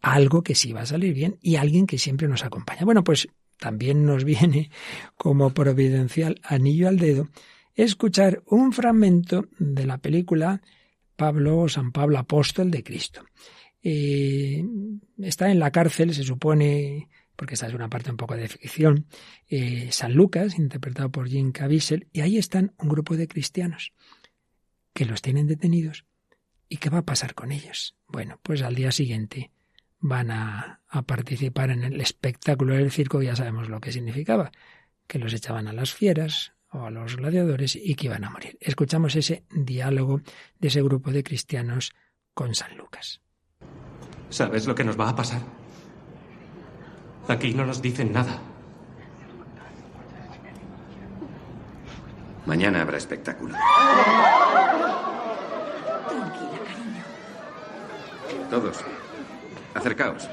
algo 0.01 0.41
que 0.41 0.55
sí 0.55 0.73
va 0.73 0.81
a 0.81 0.87
salir 0.87 1.13
bien 1.13 1.37
y 1.43 1.57
alguien 1.57 1.85
que 1.85 1.99
siempre 1.99 2.27
nos 2.27 2.43
acompaña. 2.43 2.85
Bueno, 2.85 3.03
pues 3.03 3.27
también 3.59 4.03
nos 4.03 4.23
viene 4.25 4.71
como 5.15 5.51
providencial 5.51 6.41
anillo 6.41 6.87
al 6.87 6.97
dedo 6.97 7.29
escuchar 7.75 8.41
un 8.47 8.73
fragmento 8.73 9.45
de 9.59 9.85
la 9.85 9.99
película 9.99 10.59
Pablo, 11.15 11.69
San 11.69 11.91
Pablo 11.91 12.17
Apóstol 12.17 12.71
de 12.71 12.83
Cristo. 12.83 13.23
Eh, 13.83 14.65
está 15.19 15.51
en 15.51 15.59
la 15.59 15.69
cárcel, 15.69 16.15
se 16.15 16.23
supone 16.23 17.09
porque 17.39 17.53
esa 17.53 17.67
es 17.67 17.73
una 17.73 17.89
parte 17.89 18.11
un 18.11 18.17
poco 18.17 18.35
de 18.35 18.49
ficción, 18.49 19.05
eh, 19.47 19.87
San 19.93 20.13
Lucas, 20.13 20.59
interpretado 20.59 21.09
por 21.09 21.29
Jim 21.29 21.53
Caviezel, 21.53 22.09
y 22.11 22.19
ahí 22.19 22.37
están 22.37 22.73
un 22.77 22.89
grupo 22.89 23.15
de 23.15 23.29
cristianos 23.29 23.93
que 24.91 25.05
los 25.05 25.21
tienen 25.21 25.47
detenidos. 25.47 26.03
¿Y 26.67 26.77
qué 26.77 26.89
va 26.89 26.97
a 26.97 27.05
pasar 27.05 27.35
con 27.35 27.53
ellos? 27.53 27.95
Bueno, 28.09 28.41
pues 28.43 28.61
al 28.61 28.75
día 28.75 28.91
siguiente 28.91 29.51
van 29.99 30.31
a, 30.31 30.81
a 30.89 31.01
participar 31.03 31.69
en 31.69 31.85
el 31.85 32.01
espectáculo 32.01 32.75
del 32.75 32.91
circo, 32.91 33.21
ya 33.21 33.37
sabemos 33.37 33.69
lo 33.69 33.79
que 33.79 33.93
significaba, 33.93 34.51
que 35.07 35.17
los 35.17 35.31
echaban 35.31 35.69
a 35.69 35.73
las 35.73 35.93
fieras, 35.93 36.51
o 36.73 36.83
a 36.83 36.91
los 36.91 37.15
gladiadores 37.15 37.77
y 37.77 37.95
que 37.95 38.07
iban 38.07 38.25
a 38.25 38.29
morir. 38.31 38.57
Escuchamos 38.59 39.15
ese 39.15 39.45
diálogo 39.49 40.21
de 40.59 40.67
ese 40.67 40.81
grupo 40.81 41.11
de 41.11 41.23
cristianos 41.23 41.93
con 42.33 42.53
San 42.53 42.77
Lucas. 42.77 43.21
¿Sabes 44.29 44.67
lo 44.67 44.75
que 44.75 44.83
nos 44.83 44.99
va 44.99 45.07
a 45.07 45.15
pasar? 45.15 45.41
Aquí 47.29 47.53
no 47.53 47.63
nos 47.63 47.79
dicen 47.79 48.11
nada. 48.11 48.39
Mañana 52.47 52.81
habrá 52.81 52.97
espectáculo. 52.97 53.53
Tranquila, 56.07 56.59
cariño. 56.65 57.03
Todos, 58.49 58.79
acercaos. 59.75 60.27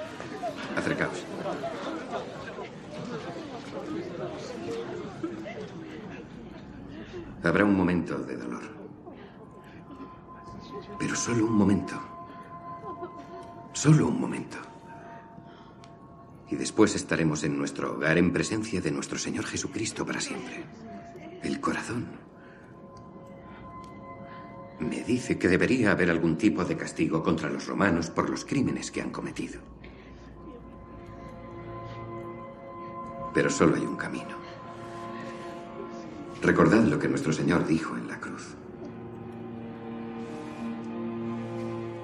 Acercaos. 0.75 1.23
Habrá 7.45 7.65
un 7.67 7.77
momento 7.77 8.17
de 8.21 8.39
dolor. 8.39 8.63
Pero 10.99 11.15
solo 11.15 11.45
un 11.45 11.53
momento. 11.59 12.01
Solo 13.75 14.09
un 14.09 14.19
momento. 14.19 14.66
Y 16.49 16.57
después 16.57 16.95
estaremos 16.95 17.43
en 17.45 17.59
nuestro 17.59 17.95
hogar 17.95 18.19
en 18.19 18.33
presencia 18.33 18.81
de 18.81 18.91
nuestro 18.91 19.19
Señor 19.19 19.47
Jesucristo 19.47 20.07
para 20.07 20.21
siempre. 20.21 20.65
El 21.43 21.61
corazón 21.61 22.07
me 24.79 25.03
dice 25.03 25.39
que 25.39 25.49
debería 25.49 25.93
haber 25.93 26.11
algún 26.11 26.37
tipo 26.37 26.65
de 26.65 26.77
castigo 26.77 27.23
contra 27.23 27.51
los 27.51 27.67
romanos 27.67 28.11
por 28.11 28.31
los 28.31 28.45
crímenes 28.45 28.91
que 28.91 29.01
han 29.01 29.11
cometido. 29.11 29.61
Pero 33.35 33.51
solo 33.51 33.77
hay 33.77 33.83
un 33.83 33.97
camino. 33.97 34.37
Recordad 36.43 36.85
lo 36.85 36.99
que 36.99 37.09
nuestro 37.09 37.33
Señor 37.33 37.67
dijo 37.67 37.97
en 37.97 38.09
la 38.09 38.21
cruz. 38.21 38.55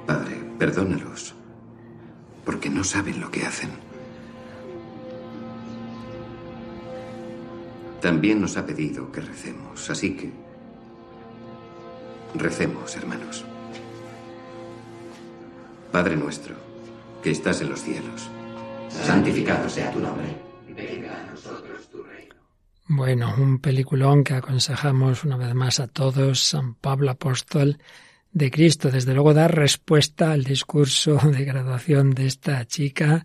Padre, 0.07 0.36
perdónalos, 0.59 1.34
porque 2.45 2.68
no 2.70 2.82
saben 2.82 3.20
lo 3.20 3.30
que 3.30 3.47
hacen. 3.47 3.70
También 8.03 8.40
nos 8.40 8.57
ha 8.57 8.66
pedido 8.66 9.12
que 9.12 9.20
recemos, 9.20 9.88
así 9.88 10.16
que 10.16 10.32
recemos, 12.34 12.96
hermanos. 12.96 13.44
Padre 15.92 16.16
nuestro, 16.16 16.57
que 17.22 17.30
estás 17.30 17.61
en 17.61 17.70
los 17.70 17.80
cielos, 17.80 18.28
santificado 18.88 19.68
sea 19.68 19.92
tu 19.92 20.00
nombre. 20.00 20.36
Venga 20.68 21.16
a 21.16 21.30
nosotros 21.30 21.88
tu 21.92 22.03
reino. 22.03 22.34
Bueno, 22.88 23.34
un 23.38 23.61
peliculón 23.61 24.24
que 24.24 24.34
aconsejamos 24.34 25.22
una 25.22 25.36
vez 25.36 25.55
más 25.55 25.78
a 25.78 25.86
todos, 25.86 26.40
San 26.40 26.74
Pablo 26.74 27.12
Apóstol 27.12 27.78
de 28.32 28.50
Cristo. 28.50 28.90
Desde 28.90 29.14
luego 29.14 29.32
dar 29.32 29.55
respuesta 29.55 30.32
al 30.32 30.42
discurso 30.42 31.20
de 31.22 31.44
graduación 31.44 32.11
de 32.11 32.26
esta 32.26 32.64
chica. 32.64 33.24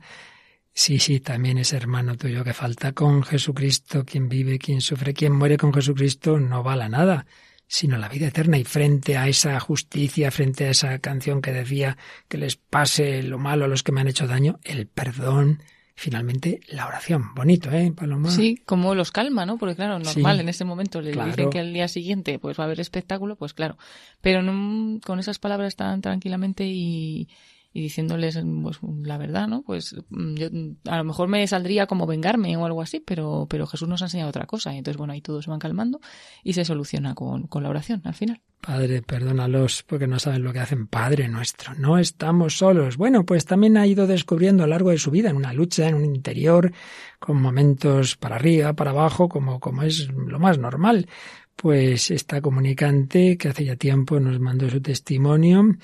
Sí, 0.77 0.99
sí, 0.99 1.19
también 1.21 1.57
es 1.57 1.73
hermano 1.73 2.17
tuyo 2.17 2.43
que 2.43 2.53
falta 2.53 2.91
con 2.91 3.23
Jesucristo, 3.23 4.05
quien 4.05 4.29
vive, 4.29 4.59
quien 4.59 4.79
sufre, 4.79 5.15
quien 5.15 5.33
muere 5.33 5.57
con 5.57 5.73
Jesucristo 5.73 6.39
no 6.39 6.61
vale 6.61 6.87
nada, 6.87 7.25
sino 7.65 7.97
la 7.97 8.07
vida 8.07 8.27
eterna. 8.27 8.59
Y 8.59 8.63
frente 8.63 9.17
a 9.17 9.27
esa 9.27 9.59
justicia, 9.59 10.29
frente 10.29 10.65
a 10.65 10.69
esa 10.69 10.99
canción 10.99 11.41
que 11.41 11.51
decía 11.51 11.97
que 12.27 12.37
les 12.37 12.57
pase 12.57 13.23
lo 13.23 13.39
malo 13.39 13.65
a 13.65 13.67
los 13.67 13.81
que 13.81 13.91
me 13.91 14.01
han 14.01 14.07
hecho 14.07 14.27
daño, 14.27 14.59
el 14.63 14.85
perdón, 14.85 15.63
finalmente 15.95 16.59
la 16.67 16.85
oración. 16.85 17.33
Bonito, 17.33 17.71
¿eh, 17.71 17.91
Paloma? 17.91 18.29
Sí, 18.29 18.61
como 18.63 18.93
los 18.93 19.09
calma, 19.09 19.47
¿no? 19.47 19.57
Porque 19.57 19.75
claro, 19.75 19.97
normal, 19.97 20.41
en 20.41 20.49
ese 20.49 20.63
momento 20.63 21.01
le 21.01 21.11
dicen 21.11 21.49
que 21.49 21.59
al 21.59 21.73
día 21.73 21.87
siguiente 21.87 22.37
pues 22.37 22.59
va 22.59 22.65
a 22.65 22.67
haber 22.67 22.79
espectáculo, 22.79 23.35
pues 23.35 23.55
claro. 23.55 23.79
Pero 24.21 24.43
no, 24.43 24.99
con 24.99 25.17
esas 25.17 25.39
palabras 25.39 25.75
tan 25.75 26.01
tranquilamente 26.01 26.65
y, 26.67 27.29
y 27.77 27.81
diciéndoles 27.81 28.39
pues, 28.63 28.79
la 29.03 29.19
verdad, 29.19 29.47
¿no? 29.47 29.61
Pues 29.61 29.95
mm, 30.09 30.33
yo, 30.33 30.47
a 30.89 30.97
lo 30.97 31.03
mejor 31.03 31.27
me 31.27 31.45
saldría 31.45 31.85
como 31.85 32.07
vengarme 32.07 32.57
o 32.57 32.65
algo 32.65 32.81
así, 32.81 32.99
pero, 32.99 33.45
pero 33.47 33.67
Jesús 33.67 33.87
nos 33.87 34.01
ha 34.01 34.05
enseñado 34.05 34.31
otra 34.31 34.47
cosa. 34.47 34.73
Y 34.73 34.79
entonces, 34.79 34.97
bueno, 34.97 35.13
ahí 35.13 35.21
todos 35.21 35.45
se 35.45 35.51
van 35.51 35.59
calmando 35.59 36.01
y 36.43 36.53
se 36.53 36.65
soluciona 36.65 37.13
con, 37.13 37.45
con 37.45 37.61
la 37.61 37.69
oración 37.69 38.01
al 38.03 38.15
final. 38.15 38.41
Padre, 38.61 39.03
perdónalos 39.03 39.83
porque 39.83 40.07
no 40.07 40.17
saben 40.17 40.43
lo 40.43 40.53
que 40.53 40.59
hacen, 40.59 40.87
Padre 40.87 41.27
nuestro. 41.27 41.75
No 41.75 41.99
estamos 41.99 42.57
solos. 42.57 42.97
Bueno, 42.97 43.27
pues 43.27 43.45
también 43.45 43.77
ha 43.77 43.85
ido 43.85 44.07
descubriendo 44.07 44.63
a 44.63 44.65
lo 44.65 44.71
largo 44.71 44.89
de 44.89 44.97
su 44.97 45.11
vida 45.11 45.29
en 45.29 45.35
una 45.35 45.53
lucha, 45.53 45.87
en 45.87 45.93
un 45.93 46.05
interior, 46.05 46.73
con 47.19 47.39
momentos 47.39 48.17
para 48.17 48.37
arriba, 48.37 48.73
para 48.73 48.89
abajo, 48.89 49.29
como, 49.29 49.59
como 49.59 49.83
es 49.83 50.09
lo 50.11 50.39
más 50.39 50.57
normal. 50.57 51.07
Pues 51.55 52.09
esta 52.09 52.41
comunicante 52.41 53.37
que 53.37 53.49
hace 53.49 53.65
ya 53.65 53.75
tiempo 53.75 54.19
nos 54.19 54.39
mandó 54.39 54.67
su 54.67 54.81
testimonio 54.81 55.75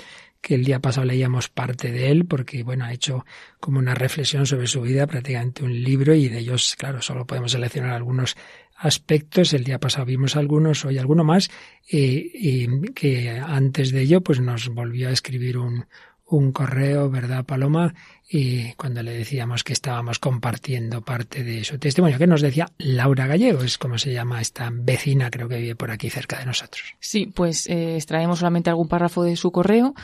que 0.43 0.55
el 0.55 0.65
día 0.65 0.79
pasado 0.79 1.07
leíamos 1.07 1.47
parte 1.47 1.89
de 1.89 2.11
él, 2.11 2.25
porque 2.25 2.63
bueno, 2.63 2.83
ha 2.83 2.91
hecho 2.91 3.25
como 3.61 3.79
una 3.79 3.95
reflexión 3.95 4.45
sobre 4.45 4.67
su 4.67 4.81
vida, 4.81 5.07
prácticamente 5.07 5.63
un 5.63 5.81
libro, 5.81 6.13
y 6.13 6.27
de 6.27 6.39
ellos, 6.39 6.75
claro, 6.77 7.01
solo 7.01 7.25
podemos 7.25 7.53
seleccionar 7.53 7.91
algunos 7.91 8.35
aspectos. 8.75 9.53
El 9.53 9.63
día 9.63 9.79
pasado 9.79 10.05
vimos 10.05 10.35
algunos, 10.35 10.83
hoy 10.83 10.97
alguno 10.97 11.23
más, 11.23 11.49
y, 11.89 12.67
que 12.91 13.29
antes 13.29 13.93
de 13.93 14.01
ello, 14.01 14.19
pues 14.19 14.41
nos 14.41 14.67
volvió 14.67 15.07
a 15.07 15.13
escribir 15.13 15.57
un, 15.57 15.85
un 16.25 16.51
correo, 16.51 17.09
¿verdad, 17.09 17.45
Paloma? 17.45 17.95
Y 18.29 18.73
cuando 18.73 19.01
le 19.01 19.13
decíamos 19.13 19.63
que 19.63 19.71
estábamos 19.71 20.19
compartiendo 20.19 21.05
parte 21.05 21.45
de 21.45 21.63
su 21.63 21.79
testimonio, 21.79 22.17
que 22.17 22.27
nos 22.27 22.41
decía 22.41 22.69
Laura 22.79 23.27
Gallego, 23.27 23.63
es 23.63 23.77
como 23.77 23.97
se 23.97 24.11
llama 24.11 24.41
esta 24.41 24.69
vecina, 24.73 25.29
creo 25.29 25.47
que 25.47 25.55
vive 25.55 25.75
por 25.77 25.89
aquí 25.89 26.09
cerca 26.09 26.37
de 26.39 26.47
nosotros. 26.47 26.95
Sí, 26.99 27.27
pues 27.33 27.65
eh, 27.67 27.95
extraemos 27.95 28.39
solamente 28.39 28.69
algún 28.69 28.89
párrafo 28.89 29.23
de 29.23 29.37
su 29.37 29.53
correo 29.53 29.95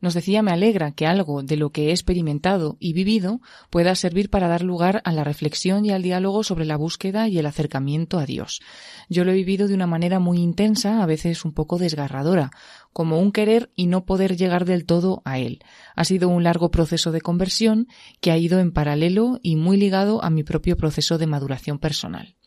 nos 0.00 0.14
decía 0.14 0.42
me 0.42 0.52
alegra 0.52 0.92
que 0.92 1.06
algo 1.06 1.42
de 1.42 1.56
lo 1.56 1.70
que 1.70 1.88
he 1.88 1.90
experimentado 1.90 2.76
y 2.78 2.92
vivido 2.92 3.40
pueda 3.70 3.94
servir 3.94 4.30
para 4.30 4.48
dar 4.48 4.62
lugar 4.62 5.02
a 5.04 5.12
la 5.12 5.24
reflexión 5.24 5.84
y 5.84 5.90
al 5.90 6.02
diálogo 6.02 6.44
sobre 6.44 6.64
la 6.64 6.76
búsqueda 6.76 7.28
y 7.28 7.38
el 7.38 7.46
acercamiento 7.46 8.18
a 8.18 8.26
Dios. 8.26 8.60
Yo 9.08 9.24
lo 9.24 9.32
he 9.32 9.34
vivido 9.34 9.68
de 9.68 9.74
una 9.74 9.86
manera 9.86 10.18
muy 10.18 10.38
intensa, 10.38 11.02
a 11.02 11.06
veces 11.06 11.44
un 11.44 11.52
poco 11.52 11.78
desgarradora, 11.78 12.50
como 12.92 13.18
un 13.18 13.32
querer 13.32 13.70
y 13.74 13.86
no 13.86 14.04
poder 14.04 14.36
llegar 14.36 14.64
del 14.64 14.84
todo 14.86 15.22
a 15.24 15.38
Él. 15.38 15.60
Ha 15.94 16.04
sido 16.04 16.28
un 16.28 16.44
largo 16.44 16.70
proceso 16.70 17.12
de 17.12 17.20
conversión 17.20 17.88
que 18.20 18.30
ha 18.30 18.38
ido 18.38 18.58
en 18.60 18.72
paralelo 18.72 19.38
y 19.42 19.56
muy 19.56 19.76
ligado 19.76 20.22
a 20.24 20.30
mi 20.30 20.42
propio 20.42 20.76
proceso 20.76 21.18
de 21.18 21.26
maduración 21.26 21.78
personal 21.78 22.37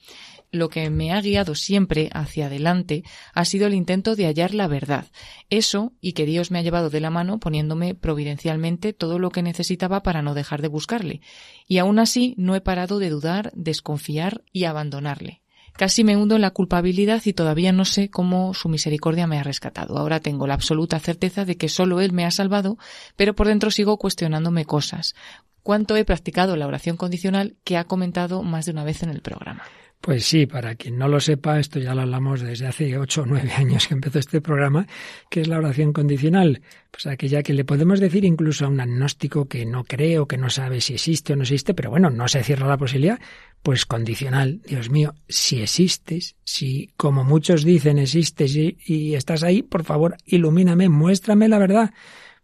lo 0.51 0.69
que 0.69 0.89
me 0.89 1.11
ha 1.13 1.21
guiado 1.21 1.55
siempre 1.55 2.09
hacia 2.13 2.47
adelante 2.47 3.03
ha 3.33 3.45
sido 3.45 3.67
el 3.67 3.73
intento 3.73 4.15
de 4.15 4.25
hallar 4.25 4.53
la 4.53 4.67
verdad. 4.67 5.07
Eso 5.49 5.93
y 6.01 6.13
que 6.13 6.25
Dios 6.25 6.51
me 6.51 6.59
ha 6.59 6.61
llevado 6.61 6.89
de 6.89 6.99
la 6.99 7.09
mano 7.09 7.39
poniéndome 7.39 7.95
providencialmente 7.95 8.93
todo 8.93 9.19
lo 9.19 9.29
que 9.29 9.43
necesitaba 9.43 10.03
para 10.03 10.21
no 10.21 10.33
dejar 10.33 10.61
de 10.61 10.67
buscarle. 10.67 11.21
Y 11.67 11.77
aún 11.77 11.99
así 11.99 12.35
no 12.37 12.55
he 12.55 12.61
parado 12.61 12.99
de 12.99 13.09
dudar, 13.09 13.51
desconfiar 13.55 14.43
y 14.51 14.65
abandonarle. 14.65 15.41
Casi 15.73 16.03
me 16.03 16.17
hundo 16.17 16.35
en 16.35 16.41
la 16.41 16.51
culpabilidad 16.51 17.21
y 17.25 17.33
todavía 17.33 17.71
no 17.71 17.85
sé 17.85 18.09
cómo 18.09 18.53
su 18.53 18.67
misericordia 18.67 19.25
me 19.27 19.39
ha 19.39 19.43
rescatado. 19.43 19.97
Ahora 19.97 20.19
tengo 20.19 20.45
la 20.45 20.53
absoluta 20.53 20.99
certeza 20.99 21.45
de 21.45 21.55
que 21.55 21.69
solo 21.69 22.01
Él 22.01 22.11
me 22.11 22.25
ha 22.25 22.31
salvado, 22.31 22.77
pero 23.15 23.35
por 23.35 23.47
dentro 23.47 23.71
sigo 23.71 23.97
cuestionándome 23.97 24.65
cosas. 24.65 25.15
¿Cuánto 25.63 25.95
he 25.95 26.03
practicado 26.05 26.55
la 26.57 26.67
oración 26.67 26.97
condicional 26.97 27.55
que 27.63 27.77
ha 27.77 27.85
comentado 27.85 28.43
más 28.43 28.65
de 28.65 28.71
una 28.71 28.83
vez 28.83 29.01
en 29.03 29.09
el 29.09 29.21
programa? 29.21 29.63
Pues 30.01 30.25
sí, 30.25 30.47
para 30.47 30.73
quien 30.73 30.97
no 30.97 31.07
lo 31.07 31.19
sepa, 31.19 31.59
esto 31.59 31.77
ya 31.77 31.93
lo 31.93 32.01
hablamos 32.01 32.41
desde 32.41 32.65
hace 32.65 32.97
ocho 32.97 33.21
o 33.21 33.25
nueve 33.27 33.51
años 33.51 33.87
que 33.87 33.93
empezó 33.93 34.17
este 34.17 34.41
programa, 34.41 34.87
que 35.29 35.41
es 35.41 35.47
la 35.47 35.59
oración 35.59 35.93
condicional. 35.93 36.63
Pues 36.89 37.05
aquella 37.05 37.43
que 37.43 37.53
le 37.53 37.65
podemos 37.65 37.99
decir 37.99 38.25
incluso 38.25 38.65
a 38.65 38.69
un 38.69 38.79
agnóstico 38.79 39.47
que 39.47 39.63
no 39.63 39.83
cree 39.83 40.17
o 40.17 40.27
que 40.27 40.39
no 40.39 40.49
sabe 40.49 40.81
si 40.81 40.95
existe 40.95 41.33
o 41.33 41.35
no 41.35 41.43
existe, 41.43 41.75
pero 41.75 41.91
bueno, 41.91 42.09
no 42.09 42.27
se 42.27 42.43
cierra 42.43 42.67
la 42.67 42.77
posibilidad, 42.77 43.19
pues 43.61 43.85
condicional. 43.85 44.61
Dios 44.65 44.89
mío, 44.89 45.13
si 45.29 45.61
existes, 45.61 46.35
si 46.43 46.89
como 46.97 47.23
muchos 47.23 47.63
dicen 47.63 47.99
existes 47.99 48.55
y, 48.55 48.79
y 48.83 49.13
estás 49.13 49.43
ahí, 49.43 49.61
por 49.61 49.83
favor, 49.83 50.17
ilumíname, 50.25 50.89
muéstrame 50.89 51.47
la 51.47 51.59
verdad 51.59 51.93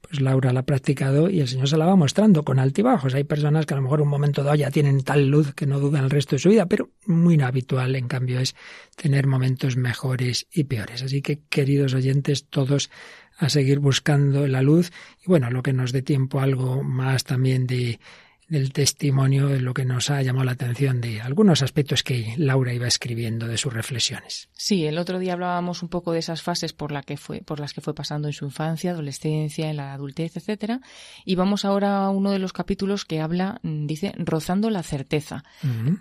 pues 0.08 0.22
Laura 0.22 0.54
la 0.54 0.62
ha 0.62 0.66
practicado 0.66 1.30
y 1.30 1.42
el 1.42 1.48
Señor 1.48 1.68
se 1.68 1.78
la 1.78 1.86
va 1.86 1.96
mostrando 1.96 2.44
con 2.44 2.60
altibajos. 2.60 3.14
Hay 3.14 3.26
personas 3.26 3.66
que 3.66 3.74
a 3.74 3.78
lo 3.78 3.84
mejor 3.84 4.02
un 4.02 4.08
momento 4.08 4.44
dado 4.44 4.56
ya 4.56 4.72
tienen 4.72 5.04
tal 5.04 5.28
luz 5.28 5.54
que 5.54 5.66
no 5.66 5.80
dudan 5.80 6.06
el 6.06 6.10
resto 6.10 6.36
de 6.36 6.40
su 6.40 6.50
vida, 6.50 6.68
pero 6.68 6.90
muy 7.06 7.42
habitual 7.42 7.96
en 7.96 8.08
cambio 8.08 8.40
es 8.40 8.56
tener 8.96 9.28
momentos 9.28 9.76
mejores 9.76 10.48
y 10.52 10.64
peores. 10.64 11.04
Así 11.04 11.22
que, 11.22 11.42
queridos 11.50 11.94
oyentes, 11.94 12.46
todos 12.46 12.90
a 13.38 13.50
seguir 13.50 13.80
buscando 13.80 14.48
la 14.48 14.62
luz 14.62 14.92
y 15.24 15.28
bueno, 15.28 15.52
lo 15.52 15.62
que 15.62 15.74
nos 15.74 15.92
dé 15.92 16.02
tiempo 16.02 16.40
algo 16.40 16.84
más 16.84 17.24
también 17.24 17.68
de 17.68 18.00
del 18.48 18.72
testimonio 18.72 19.48
de 19.48 19.60
lo 19.60 19.74
que 19.74 19.86
nos 19.86 20.10
ha 20.10 20.22
llamado 20.22 20.46
la 20.46 20.54
atención 20.54 21.02
de 21.02 21.22
algunos 21.22 21.62
aspectos 21.62 22.04
que 22.04 22.34
Laura 22.38 22.74
iba 22.74 22.88
escribiendo 22.88 23.48
de 23.48 23.58
sus 23.58 23.74
reflexiones. 23.74 24.50
Sí, 24.54 24.86
el 24.86 24.98
otro 24.98 25.20
día 25.20 25.34
hablábamos 25.34 25.84
un 25.84 25.90
poco 25.90 26.14
de 26.14 26.20
esas 26.20 26.42
fases 26.42 26.74
por, 26.74 26.92
la 26.92 27.04
que 27.04 27.18
fue, 27.18 27.42
por 27.42 27.60
las 27.60 27.74
que 27.74 27.82
fue 27.82 27.94
pasando 27.94 28.28
en 28.28 28.34
su 28.34 28.46
infancia, 28.46 28.92
adolescencia, 28.92 29.70
en 29.70 29.78
la 29.78 29.94
adultez, 29.94 30.38
etcétera, 30.38 30.80
y 31.26 31.36
vamos 31.36 31.66
ahora 31.66 32.06
a 32.06 32.10
uno 32.10 32.32
de 32.32 32.40
los 32.40 32.54
capítulos 32.54 33.06
que 33.06 33.20
habla, 33.20 33.60
mm, 33.64 33.86
dice, 33.86 34.14
rozando 34.18 34.70
la 34.70 34.84
certeza, 34.84 35.44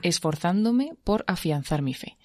esforzándome 0.03 0.93
por 1.03 1.25
afianzar 1.27 1.83
mi 1.83 1.95
fe. 1.95 2.17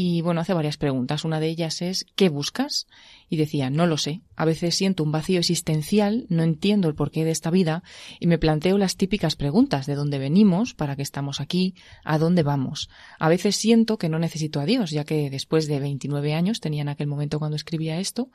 Y 0.00 0.22
bueno, 0.22 0.40
hace 0.40 0.54
varias 0.54 0.76
preguntas. 0.76 1.24
Una 1.24 1.40
de 1.40 1.48
ellas 1.48 1.82
es 1.82 2.06
¿qué 2.14 2.28
buscas? 2.28 2.86
Y 3.28 3.36
decía, 3.36 3.70
no 3.70 3.86
lo 3.86 3.96
sé. 3.96 4.22
A 4.36 4.44
veces 4.44 4.74
siento 4.74 5.02
un 5.02 5.12
vacío 5.12 5.38
existencial, 5.38 6.26
no 6.28 6.42
entiendo 6.42 6.88
el 6.88 6.94
porqué 6.94 7.24
de 7.24 7.30
esta 7.30 7.50
vida 7.50 7.82
y 8.20 8.26
me 8.26 8.38
planteo 8.38 8.78
las 8.78 8.96
típicas 8.96 9.36
preguntas 9.36 9.86
de 9.86 9.94
dónde 9.94 10.18
venimos, 10.18 10.74
para 10.74 10.96
qué 10.96 11.02
estamos 11.02 11.40
aquí, 11.40 11.74
a 12.04 12.18
dónde 12.18 12.42
vamos. 12.42 12.88
A 13.18 13.28
veces 13.28 13.56
siento 13.56 13.98
que 13.98 14.08
no 14.08 14.18
necesito 14.18 14.60
a 14.60 14.64
Dios, 14.64 14.90
ya 14.90 15.04
que 15.04 15.28
después 15.30 15.66
de 15.66 15.80
29 15.80 16.34
años, 16.34 16.60
tenía 16.60 16.82
en 16.82 16.88
aquel 16.88 17.06
momento 17.06 17.38
cuando 17.38 17.56
escribía 17.56 17.98
esto, 17.98 18.30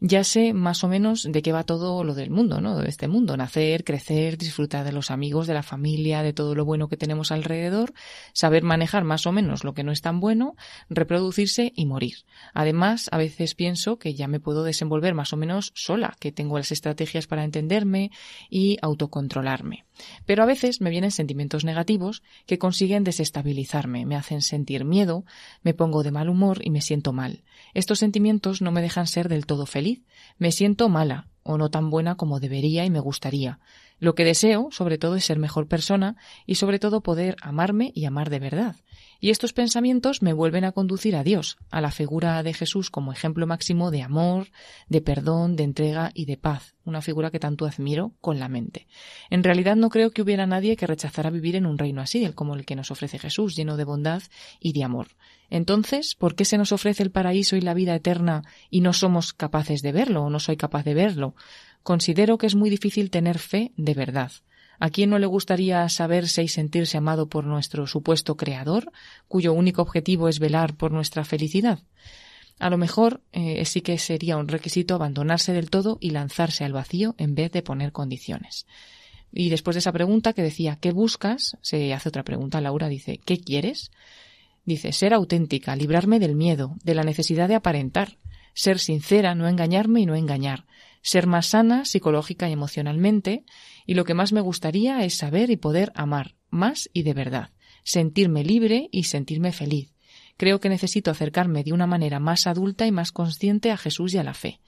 ya 0.00 0.24
sé 0.24 0.52
más 0.52 0.84
o 0.84 0.88
menos 0.88 1.26
de 1.30 1.42
qué 1.42 1.52
va 1.52 1.64
todo 1.64 2.04
lo 2.04 2.14
del 2.14 2.30
mundo, 2.30 2.60
¿no? 2.60 2.78
De 2.78 2.88
este 2.88 3.08
mundo. 3.08 3.36
Nacer, 3.36 3.84
crecer, 3.84 4.38
disfrutar 4.38 4.84
de 4.84 4.92
los 4.92 5.10
amigos, 5.10 5.46
de 5.46 5.54
la 5.54 5.62
familia, 5.62 6.22
de 6.22 6.32
todo 6.32 6.54
lo 6.54 6.64
bueno 6.64 6.88
que 6.88 6.96
tenemos 6.96 7.32
alrededor, 7.32 7.94
saber 8.32 8.62
manejar 8.62 9.04
más 9.04 9.26
o 9.26 9.32
menos 9.32 9.64
lo 9.64 9.74
que 9.74 9.84
no 9.84 9.92
es 9.92 10.00
tan 10.00 10.20
bueno, 10.20 10.56
reproducirse 10.88 11.72
y 11.74 11.86
morir. 11.86 12.24
Además, 12.52 13.08
a 13.12 13.18
veces 13.18 13.54
pienso 13.54 13.98
que 13.98 14.14
ya 14.14 14.28
me 14.28 14.40
puedo 14.40 14.64
desenvolver 14.64 15.14
más 15.14 15.32
o 15.32 15.36
menos 15.36 15.72
sola, 15.74 16.16
que 16.18 16.32
tengo 16.32 16.58
las 16.58 16.72
estrategias 16.72 17.26
para 17.26 17.44
entenderme 17.44 18.10
y 18.50 18.78
autocontrolarme. 18.82 19.84
Pero 20.26 20.42
a 20.42 20.46
veces 20.46 20.80
me 20.80 20.90
vienen 20.90 21.10
sentimientos 21.10 21.64
negativos 21.64 22.22
que 22.46 22.58
consiguen 22.58 23.04
desestabilizarme, 23.04 24.06
me 24.06 24.16
hacen 24.16 24.42
sentir 24.42 24.84
miedo, 24.84 25.24
me 25.62 25.74
pongo 25.74 26.02
de 26.02 26.10
mal 26.10 26.28
humor 26.28 26.60
y 26.64 26.70
me 26.70 26.80
siento 26.80 27.12
mal. 27.12 27.44
Estos 27.74 28.00
sentimientos 28.00 28.60
no 28.60 28.72
me 28.72 28.82
dejan 28.82 29.06
ser 29.06 29.28
del 29.28 29.46
todo 29.46 29.66
feliz. 29.66 29.93
Me 30.38 30.52
siento 30.52 30.88
mala 30.88 31.28
o 31.42 31.58
no 31.58 31.70
tan 31.70 31.90
buena 31.90 32.16
como 32.16 32.40
debería 32.40 32.84
y 32.84 32.90
me 32.90 33.00
gustaría. 33.00 33.60
Lo 33.98 34.14
que 34.14 34.24
deseo, 34.24 34.68
sobre 34.70 34.98
todo, 34.98 35.16
es 35.16 35.24
ser 35.24 35.38
mejor 35.38 35.68
persona 35.68 36.16
y 36.46 36.56
sobre 36.56 36.78
todo 36.78 37.02
poder 37.02 37.36
amarme 37.40 37.92
y 37.94 38.04
amar 38.04 38.28
de 38.30 38.38
verdad. 38.38 38.76
Y 39.20 39.30
estos 39.30 39.52
pensamientos 39.52 40.20
me 40.20 40.32
vuelven 40.32 40.64
a 40.64 40.72
conducir 40.72 41.16
a 41.16 41.24
Dios, 41.24 41.56
a 41.70 41.80
la 41.80 41.90
figura 41.90 42.42
de 42.42 42.52
Jesús 42.52 42.90
como 42.90 43.12
ejemplo 43.12 43.46
máximo 43.46 43.90
de 43.90 44.02
amor, 44.02 44.48
de 44.88 45.00
perdón, 45.00 45.56
de 45.56 45.62
entrega 45.62 46.10
y 46.12 46.26
de 46.26 46.36
paz, 46.36 46.74
una 46.84 47.00
figura 47.00 47.30
que 47.30 47.38
tanto 47.38 47.64
admiro 47.64 48.12
con 48.20 48.38
la 48.38 48.48
mente. 48.48 48.86
En 49.30 49.42
realidad 49.42 49.76
no 49.76 49.88
creo 49.88 50.10
que 50.10 50.20
hubiera 50.20 50.46
nadie 50.46 50.76
que 50.76 50.86
rechazara 50.86 51.30
vivir 51.30 51.56
en 51.56 51.64
un 51.64 51.78
reino 51.78 52.02
así, 52.02 52.30
como 52.34 52.54
el 52.54 52.66
que 52.66 52.76
nos 52.76 52.90
ofrece 52.90 53.18
Jesús, 53.18 53.56
lleno 53.56 53.76
de 53.76 53.84
bondad 53.84 54.22
y 54.60 54.74
de 54.74 54.84
amor. 54.84 55.08
Entonces, 55.48 56.14
¿por 56.14 56.34
qué 56.34 56.44
se 56.44 56.58
nos 56.58 56.72
ofrece 56.72 57.02
el 57.02 57.10
paraíso 57.10 57.56
y 57.56 57.60
la 57.60 57.74
vida 57.74 57.94
eterna 57.94 58.42
y 58.70 58.80
no 58.80 58.92
somos 58.92 59.32
capaces 59.32 59.82
de 59.82 59.92
verlo 59.92 60.24
o 60.24 60.30
no 60.30 60.40
soy 60.40 60.56
capaz 60.56 60.84
de 60.84 60.94
verlo? 60.94 61.34
Considero 61.84 62.38
que 62.38 62.46
es 62.46 62.54
muy 62.54 62.70
difícil 62.70 63.10
tener 63.10 63.38
fe 63.38 63.70
de 63.76 63.92
verdad. 63.92 64.32
¿A 64.80 64.88
quién 64.88 65.10
no 65.10 65.18
le 65.18 65.26
gustaría 65.26 65.86
saberse 65.90 66.42
y 66.42 66.48
sentirse 66.48 66.96
amado 66.96 67.28
por 67.28 67.44
nuestro 67.44 67.86
supuesto 67.86 68.36
creador, 68.36 68.90
cuyo 69.28 69.52
único 69.52 69.82
objetivo 69.82 70.28
es 70.28 70.38
velar 70.38 70.74
por 70.76 70.92
nuestra 70.92 71.24
felicidad? 71.24 71.80
A 72.58 72.70
lo 72.70 72.78
mejor 72.78 73.20
eh, 73.32 73.62
sí 73.66 73.82
que 73.82 73.98
sería 73.98 74.38
un 74.38 74.48
requisito 74.48 74.94
abandonarse 74.94 75.52
del 75.52 75.68
todo 75.68 75.98
y 76.00 76.10
lanzarse 76.10 76.64
al 76.64 76.72
vacío 76.72 77.14
en 77.18 77.34
vez 77.34 77.52
de 77.52 77.62
poner 77.62 77.92
condiciones. 77.92 78.66
Y 79.30 79.50
después 79.50 79.74
de 79.74 79.80
esa 79.80 79.92
pregunta 79.92 80.32
que 80.32 80.42
decía 80.42 80.78
¿qué 80.80 80.90
buscas? 80.90 81.58
se 81.60 81.92
hace 81.92 82.08
otra 82.08 82.22
pregunta. 82.22 82.62
Laura 82.62 82.88
dice 82.88 83.20
¿qué 83.22 83.38
quieres? 83.38 83.90
Dice 84.64 84.92
ser 84.92 85.12
auténtica, 85.12 85.76
librarme 85.76 86.18
del 86.18 86.34
miedo, 86.34 86.76
de 86.82 86.94
la 86.94 87.02
necesidad 87.02 87.48
de 87.48 87.56
aparentar, 87.56 88.16
ser 88.54 88.78
sincera, 88.78 89.34
no 89.34 89.46
engañarme 89.46 90.00
y 90.00 90.06
no 90.06 90.14
engañar, 90.14 90.64
ser 91.04 91.26
más 91.26 91.48
sana 91.48 91.84
psicológica 91.84 92.48
y 92.48 92.52
emocionalmente, 92.52 93.44
y 93.84 93.92
lo 93.92 94.04
que 94.04 94.14
más 94.14 94.32
me 94.32 94.40
gustaría 94.40 95.04
es 95.04 95.14
saber 95.14 95.50
y 95.50 95.56
poder 95.56 95.92
amar, 95.94 96.34
más 96.48 96.88
y 96.94 97.02
de 97.02 97.12
verdad, 97.12 97.50
sentirme 97.84 98.42
libre 98.42 98.88
y 98.90 99.04
sentirme 99.04 99.52
feliz. 99.52 99.92
Creo 100.38 100.60
que 100.60 100.70
necesito 100.70 101.10
acercarme 101.10 101.62
de 101.62 101.74
una 101.74 101.86
manera 101.86 102.20
más 102.20 102.46
adulta 102.46 102.86
y 102.86 102.90
más 102.90 103.12
consciente 103.12 103.70
a 103.70 103.76
Jesús 103.76 104.14
y 104.14 104.18
a 104.18 104.24
la 104.24 104.32
fe. 104.32 104.60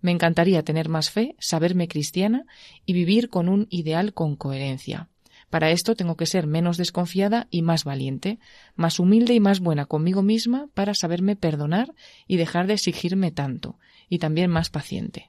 Me 0.00 0.12
encantaría 0.12 0.62
tener 0.62 0.88
más 0.88 1.10
fe, 1.10 1.34
saberme 1.40 1.88
cristiana 1.88 2.46
y 2.86 2.92
vivir 2.92 3.28
con 3.28 3.48
un 3.48 3.66
ideal 3.68 4.14
con 4.14 4.36
coherencia. 4.36 5.08
Para 5.50 5.72
esto 5.72 5.96
tengo 5.96 6.16
que 6.16 6.26
ser 6.26 6.46
menos 6.46 6.76
desconfiada 6.76 7.48
y 7.50 7.62
más 7.62 7.82
valiente, 7.82 8.38
más 8.76 9.00
humilde 9.00 9.34
y 9.34 9.40
más 9.40 9.58
buena 9.58 9.86
conmigo 9.86 10.22
misma 10.22 10.68
para 10.72 10.94
saberme 10.94 11.34
perdonar 11.34 11.92
y 12.28 12.36
dejar 12.36 12.68
de 12.68 12.74
exigirme 12.74 13.32
tanto, 13.32 13.76
y 14.08 14.18
también 14.18 14.50
más 14.50 14.70
paciente. 14.70 15.26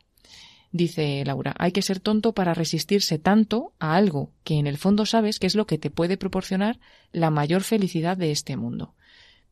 Dice 0.72 1.24
Laura, 1.26 1.53
hay 1.59 1.74
que 1.74 1.82
ser 1.82 1.99
tonto 1.99 2.34
para 2.34 2.53
resistirse 2.53 3.19
tanto 3.19 3.74
a 3.80 3.95
algo 3.95 4.32
que 4.43 4.55
en 4.55 4.67
el 4.67 4.78
fondo 4.78 5.05
sabes 5.05 5.38
que 5.38 5.47
es 5.47 5.55
lo 5.55 5.67
que 5.67 5.78
te 5.78 5.89
puede 5.89 6.15
proporcionar 6.15 6.80
la 7.11 7.30
mayor 7.30 7.63
felicidad 7.63 8.15
de 8.15 8.32
este 8.32 8.55
mundo. 8.55 8.95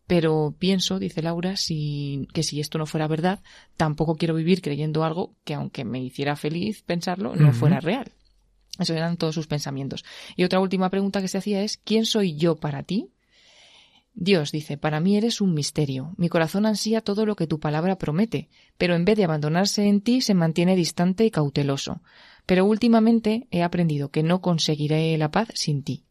Pero 0.08 0.56
pienso, 0.58 0.98
dice 0.98 1.22
Laura, 1.22 1.58
si, 1.58 2.28
que 2.34 2.42
si 2.42 2.60
esto 2.60 2.78
no 2.78 2.86
fuera 2.86 3.08
verdad, 3.08 3.42
tampoco 3.76 4.16
quiero 4.16 4.34
vivir 4.34 4.62
creyendo 4.62 5.04
algo 5.04 5.36
que 5.44 5.54
aunque 5.54 5.84
me 5.84 6.02
hiciera 6.02 6.36
feliz 6.36 6.82
pensarlo, 6.84 7.36
no 7.36 7.54
fuera 7.54 7.80
real. 7.80 8.12
Esos 8.80 8.96
eran 8.96 9.18
todos 9.18 9.36
sus 9.36 9.46
pensamientos. 9.46 10.06
Y 10.38 10.46
otra 10.46 10.62
última 10.62 10.90
pregunta 10.90 11.22
que 11.22 11.28
se 11.28 11.38
hacía 11.38 11.62
es, 11.62 11.78
¿quién 11.78 12.06
soy 12.06 12.38
yo 12.38 12.56
para 12.56 12.84
ti? 12.84 13.10
Dios 14.14 14.52
dice, 14.52 14.78
para 14.78 15.00
mí 15.00 15.16
eres 15.16 15.40
un 15.40 15.54
misterio. 15.54 16.14
Mi 16.18 16.30
corazón 16.30 16.66
ansía 16.66 17.02
todo 17.02 17.26
lo 17.26 17.36
que 17.36 17.48
tu 17.48 17.60
palabra 17.60 17.98
promete, 17.98 18.50
pero 18.78 18.96
en 18.96 19.06
vez 19.06 19.16
de 19.18 19.24
abandonarse 19.24 19.86
en 19.88 20.02
ti 20.02 20.22
se 20.22 20.34
mantiene 20.34 20.76
distante 20.76 21.26
y 21.26 21.32
cauteloso. 21.32 22.02
Pero 22.46 22.66
últimamente 22.66 23.48
he 23.52 23.64
aprendido 23.64 24.10
que 24.10 24.24
no 24.24 24.42
conseguiré 24.42 25.18
la 25.18 25.32
paz 25.32 25.50
sin 25.54 25.84
ti. 25.84 26.06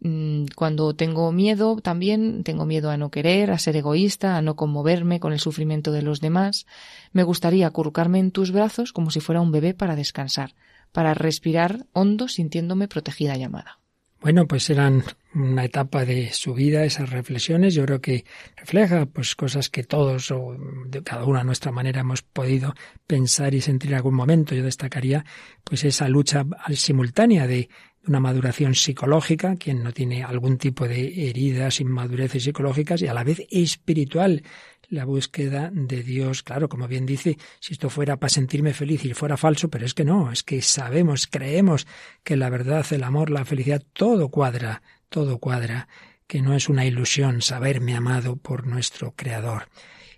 Mm, 0.00 0.46
cuando 0.56 0.94
tengo 0.94 1.30
miedo, 1.30 1.76
también 1.76 2.42
tengo 2.42 2.64
miedo 2.64 2.90
a 2.90 2.96
no 2.96 3.10
querer, 3.10 3.50
a 3.50 3.58
ser 3.58 3.76
egoísta, 3.76 4.36
a 4.36 4.42
no 4.42 4.56
conmoverme 4.56 5.20
con 5.20 5.32
el 5.32 5.40
sufrimiento 5.40 5.92
de 5.92 6.02
los 6.02 6.20
demás. 6.20 6.66
Me 7.12 7.22
gustaría 7.22 7.66
acurrucarme 7.66 8.18
en 8.18 8.30
tus 8.30 8.50
brazos 8.50 8.92
como 8.92 9.10
si 9.10 9.20
fuera 9.20 9.42
un 9.42 9.52
bebé 9.52 9.74
para 9.74 9.96
descansar, 9.96 10.54
para 10.92 11.12
respirar 11.12 11.86
hondo 11.92 12.28
sintiéndome 12.28 12.88
protegida 12.88 13.36
y 13.36 13.42
amada. 13.42 13.79
Bueno, 14.20 14.46
pues 14.46 14.68
eran 14.68 15.02
una 15.34 15.64
etapa 15.64 16.04
de 16.04 16.30
su 16.32 16.52
vida, 16.52 16.84
esas 16.84 17.08
reflexiones. 17.08 17.72
Yo 17.74 17.86
creo 17.86 18.02
que 18.02 18.26
refleja 18.54 19.06
pues 19.06 19.34
cosas 19.34 19.70
que 19.70 19.82
todos 19.82 20.30
o 20.30 20.56
de 20.86 21.02
cada 21.02 21.24
una 21.24 21.40
a 21.40 21.44
nuestra 21.44 21.72
manera 21.72 22.02
hemos 22.02 22.20
podido 22.20 22.74
pensar 23.06 23.54
y 23.54 23.62
sentir 23.62 23.92
en 23.92 23.96
algún 23.96 24.14
momento. 24.14 24.54
Yo 24.54 24.62
destacaría 24.62 25.24
pues 25.64 25.84
esa 25.84 26.06
lucha 26.06 26.44
simultánea 26.74 27.46
de 27.46 27.70
una 28.06 28.20
maduración 28.20 28.74
psicológica, 28.74 29.56
quien 29.56 29.82
no 29.82 29.92
tiene 29.92 30.22
algún 30.22 30.58
tipo 30.58 30.86
de 30.86 31.28
heridas, 31.30 31.80
inmadureces 31.80 32.44
psicológicas 32.44 33.00
y 33.00 33.06
a 33.06 33.14
la 33.14 33.24
vez 33.24 33.46
espiritual, 33.50 34.42
la 34.90 35.04
búsqueda 35.04 35.70
de 35.72 36.02
Dios. 36.02 36.42
Claro, 36.42 36.68
como 36.68 36.86
bien 36.86 37.06
dice, 37.06 37.38
si 37.60 37.72
esto 37.72 37.88
fuera 37.88 38.18
para 38.18 38.28
sentirme 38.28 38.74
feliz 38.74 39.04
y 39.04 39.14
fuera 39.14 39.36
falso, 39.36 39.70
pero 39.70 39.86
es 39.86 39.94
que 39.94 40.04
no, 40.04 40.30
es 40.30 40.42
que 40.42 40.60
sabemos, 40.60 41.26
creemos 41.26 41.86
que 42.22 42.36
la 42.36 42.50
verdad, 42.50 42.84
el 42.90 43.04
amor, 43.04 43.30
la 43.30 43.44
felicidad, 43.44 43.82
todo 43.92 44.28
cuadra, 44.28 44.82
todo 45.08 45.38
cuadra, 45.38 45.88
que 46.26 46.42
no 46.42 46.54
es 46.54 46.68
una 46.68 46.84
ilusión 46.84 47.40
saberme 47.40 47.96
amado 47.96 48.36
por 48.36 48.66
nuestro 48.66 49.14
Creador. 49.16 49.68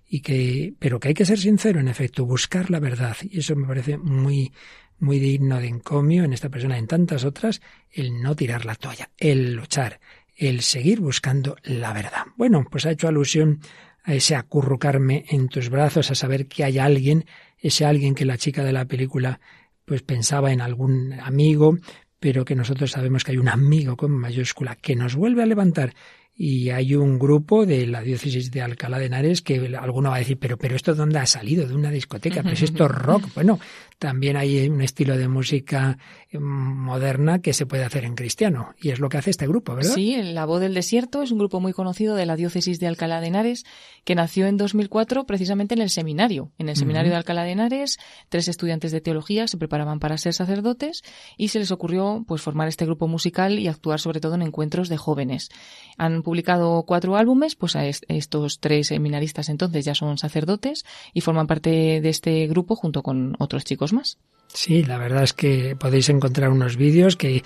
Y 0.09 0.21
que, 0.21 0.75
pero 0.79 1.01
que 1.01 1.09
hay 1.09 1.15
que 1.15 1.25
ser 1.25 1.39
sincero, 1.39 1.81
en 1.81 1.89
efecto, 1.89 2.27
buscar 2.27 2.71
la 2.71 2.81
verdad. 2.81 3.17
Y 3.23 3.39
eso 3.39 3.57
me 3.57 3.67
parece 3.67 3.97
muy, 3.97 4.53
muy 4.99 5.19
digno 5.19 5.59
de 5.59 5.69
encomio 5.69 6.25
en 6.25 6.35
esta 6.35 6.51
persona, 6.51 6.77
en 6.77 6.87
tantas 6.87 7.25
otras, 7.25 7.63
el 7.91 8.21
no 8.21 8.37
tirar 8.37 8.67
la 8.67 8.75
toalla, 8.75 9.11
el 9.17 9.55
luchar, 9.55 10.01
el 10.37 10.63
seguir 10.63 11.01
buscando 11.01 11.57
la 11.63 11.93
verdad. 11.93 12.27
Bueno, 12.37 12.67
pues 12.71 12.85
ha 12.85 12.91
hecho 12.91 13.09
alusión 13.09 13.61
a 14.05 14.15
ese 14.15 14.35
acurrucarme 14.35 15.25
en 15.29 15.49
tus 15.49 15.69
brazos, 15.69 16.11
a 16.11 16.15
saber 16.15 16.47
que 16.47 16.65
hay 16.65 16.79
alguien, 16.79 17.25
ese 17.59 17.85
alguien 17.85 18.15
que 18.15 18.25
la 18.25 18.39
chica 18.39 18.65
de 18.65 18.73
la 18.73 18.87
película 18.87 19.41
pues 19.85 20.03
pensaba 20.03 20.53
en 20.53 20.61
algún 20.61 21.13
amigo, 21.15 21.77
pero 22.21 22.45
que 22.45 22.55
nosotros 22.55 22.93
sabemos 22.93 23.25
que 23.25 23.33
hay 23.33 23.39
un 23.39 23.49
amigo 23.49 23.97
con 23.97 24.13
mayúscula 24.13 24.77
que 24.77 24.97
nos 24.97 25.17
vuelve 25.17 25.43
a 25.43 25.47
levantar, 25.47 25.95
y 26.35 26.71
hay 26.71 26.95
un 26.95 27.19
grupo 27.19 27.67
de 27.67 27.87
la 27.87 28.01
diócesis 28.01 28.51
de 28.51 28.63
Alcalá 28.63 28.99
de 28.99 29.07
Henares 29.07 29.43
que 29.43 29.77
alguno 29.79 30.11
va 30.11 30.17
a 30.17 30.21
decir, 30.21 30.39
pero, 30.39 30.57
pero 30.57 30.77
esto 30.77 30.95
dónde 30.95 31.19
ha 31.19 31.27
salido, 31.27 31.67
de 31.67 31.75
una 31.75 31.91
discoteca, 31.91 32.43
pero 32.43 32.57
si 32.57 32.65
esto 32.65 32.87
es 32.87 32.91
rock. 32.91 33.25
Bueno, 33.35 33.59
también 33.99 34.37
hay 34.37 34.69
un 34.69 34.81
estilo 34.81 35.17
de 35.17 35.29
música 35.29 35.99
mm, 36.33 36.39
moderna 36.39 37.41
que 37.41 37.53
se 37.53 37.67
puede 37.67 37.85
hacer 37.85 38.05
en 38.05 38.15
cristiano 38.15 38.75
y 38.81 38.91
es 38.91 39.01
lo 39.01 39.09
que 39.09 39.19
hace 39.19 39.31
este 39.31 39.47
grupo, 39.47 39.75
¿verdad? 39.75 39.95
Sí, 39.95 40.17
La 40.23 40.45
Voz 40.45 40.61
del 40.61 40.75
Desierto 40.75 41.23
es 41.23 41.31
un 41.31 41.39
grupo 41.39 41.61
muy 41.61 41.73
conocido 41.73 42.15
de 42.15 42.27
la 42.27 42.37
diócesis 42.37 42.81
de 42.81 42.87
Alcalá 42.87 43.21
de 43.21 43.29
Henares 43.29 43.65
que 44.05 44.15
nació 44.15 44.47
en 44.47 44.57
2004 44.57 45.25
precisamente 45.25 45.75
en 45.75 45.81
el 45.81 45.91
seminario. 45.91 46.53
En 46.59 46.69
el 46.69 46.77
seminario 46.77 47.11
de 47.11 47.17
Alcalá 47.17 47.45
de 47.45 47.53
Henares, 47.53 47.99
tres 48.29 48.49
estudiantes 48.49 48.93
de 48.93 49.01
teología 49.01 49.47
se 49.47 49.57
preparaban 49.57 50.01
para 50.01 50.19
ser 50.19 50.35
sacerdotes 50.35 51.03
y 51.37 51.49
se 51.49 51.59
les 51.59 51.71
ocurrió 51.71 52.25
pues 52.27 52.43
formar 52.43 52.69
este 52.69 52.85
grupo 52.85 53.09
musical 53.09 53.59
y 53.59 53.69
actuar 53.69 54.01
sobre 54.01 54.21
todo 54.21 54.35
en 54.35 54.43
encuentros 54.43 54.89
de 54.89 54.97
jóvenes. 54.97 55.51
Han 55.99 56.23
publicado 56.23 56.85
cuatro 56.85 57.17
álbumes, 57.17 57.57
pues 57.57 57.77
a 57.77 57.87
estos 57.87 58.61
tres 58.61 58.89
seminaristas 58.89 59.49
entonces 59.49 59.85
ya 59.85 59.95
son 59.95 60.19
sacerdotes 60.19 60.85
y 61.13 61.21
forman 61.21 61.47
parte 61.47 62.01
de 62.01 62.09
este 62.09 62.47
grupo 62.47 62.77
junto 62.77 63.03
con 63.03 63.37
otros 63.39 63.65
chicos 63.65 63.82
más. 63.93 64.19
Sí, 64.49 64.85
la 64.85 64.99
verdad 64.99 65.23
es 65.23 65.33
que 65.33 65.77
podéis 65.77 66.09
encontrar 66.11 66.51
unos 66.51 66.77
vídeos 66.77 67.17
que 67.17 67.43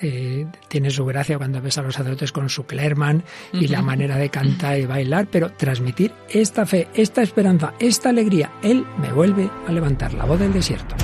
eh, 0.00 0.46
tiene 0.68 0.90
su 0.90 1.04
gracia 1.04 1.38
cuando 1.38 1.60
ves 1.60 1.78
a 1.78 1.82
los 1.82 1.94
sacerdotes 1.94 2.32
con 2.32 2.48
su 2.48 2.66
Clerman 2.66 3.24
y 3.52 3.68
la 3.68 3.82
manera 3.82 4.16
de 4.16 4.28
cantar 4.28 4.78
y 4.78 4.86
bailar, 4.86 5.28
pero 5.30 5.52
transmitir 5.52 6.12
esta 6.28 6.66
fe, 6.66 6.88
esta 6.94 7.22
esperanza, 7.22 7.74
esta 7.80 8.10
alegría, 8.10 8.52
Él 8.62 8.84
me 9.00 9.12
vuelve 9.12 9.50
a 9.66 9.72
levantar 9.72 10.14
la 10.14 10.24
voz 10.24 10.38
del 10.38 10.52
desierto. 10.52 10.94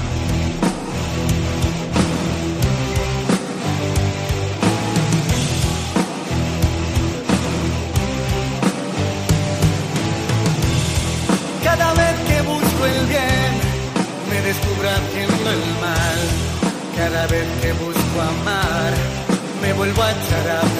Vuelvo 19.84 20.02
a 20.02 20.73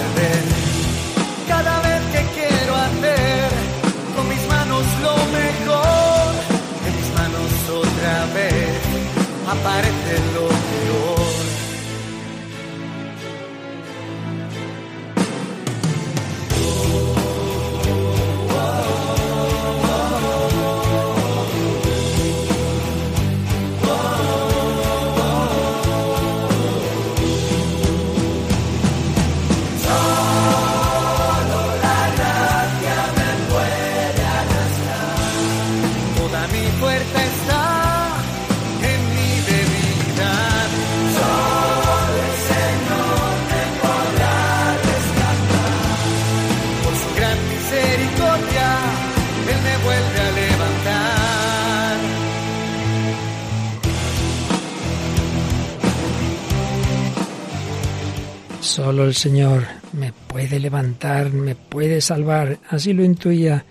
Solo 58.85 59.05
el 59.05 59.15
Señor 59.15 59.63
me 59.93 60.13
puede 60.13 60.59
levantar, 60.59 61.33
me 61.33 61.55
puede 61.55 62.01
salvar. 62.01 62.59
Así 62.69 62.93
lo 62.93 63.03
intuía 63.03 63.65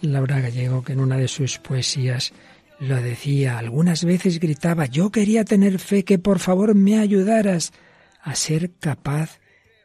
Laura 0.00 0.40
Gallego, 0.40 0.82
que 0.82 0.92
en 0.92 0.98
una 0.98 1.16
de 1.16 1.28
sus 1.28 1.58
poesías 1.58 2.32
lo 2.80 2.96
decía. 2.96 3.58
Algunas 3.58 4.04
veces 4.04 4.40
gritaba, 4.40 4.86
yo 4.86 5.12
quería 5.12 5.44
tener 5.44 5.78
fe, 5.78 6.02
que 6.02 6.18
por 6.18 6.40
favor 6.40 6.74
me 6.74 6.98
ayudaras 6.98 7.72
a 8.20 8.34
ser 8.34 8.72
capaz 8.80 9.38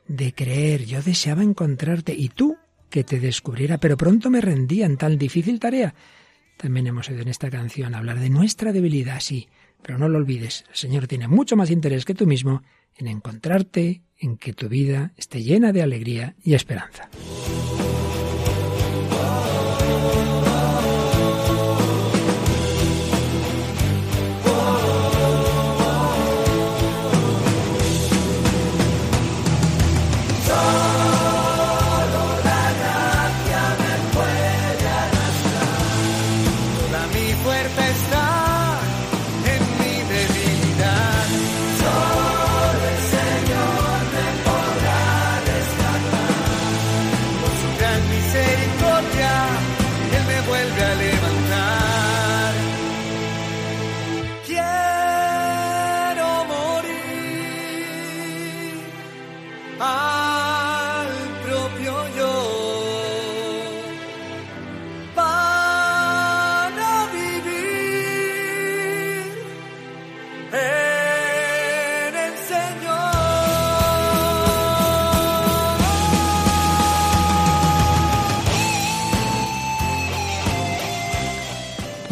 de 0.08 0.34
creer. 0.34 0.86
Yo 0.86 1.04
deseaba 1.04 1.44
encontrarte 1.44 2.16
y 2.18 2.30
tú 2.30 2.58
que 2.90 3.04
te 3.04 3.20
descubriera, 3.20 3.78
pero 3.78 3.98
pronto 3.98 4.32
me 4.32 4.42
rendía 4.42 4.88
en 4.88 4.98
tal 4.98 5.20
difícil 5.20 5.60
tarea. 5.60 5.94
También 6.58 6.88
hemos 6.88 7.08
oído 7.08 7.22
en 7.22 7.28
esta 7.28 7.52
canción 7.52 7.94
hablar 7.94 8.20
de 8.20 8.32
nuestra 8.32 8.74
debilidad, 8.74 9.20
sí, 9.20 9.48
pero 9.84 10.00
no 10.00 10.10
lo 10.10 10.18
olvides, 10.18 10.66
el 10.70 10.76
Señor 10.76 11.06
tiene 11.06 11.28
mucho 11.28 11.56
más 11.56 11.70
interés 11.70 12.04
que 12.04 12.16
tú 12.16 12.26
mismo 12.26 12.64
en 12.98 13.08
encontrarte, 13.08 14.02
en 14.22 14.38
que 14.38 14.54
tu 14.54 14.70
vida 14.70 15.12
esté 15.18 15.44
llena 15.44 15.74
de 15.74 15.82
alegría 15.82 16.36
y 16.44 16.54
esperanza. 16.54 17.10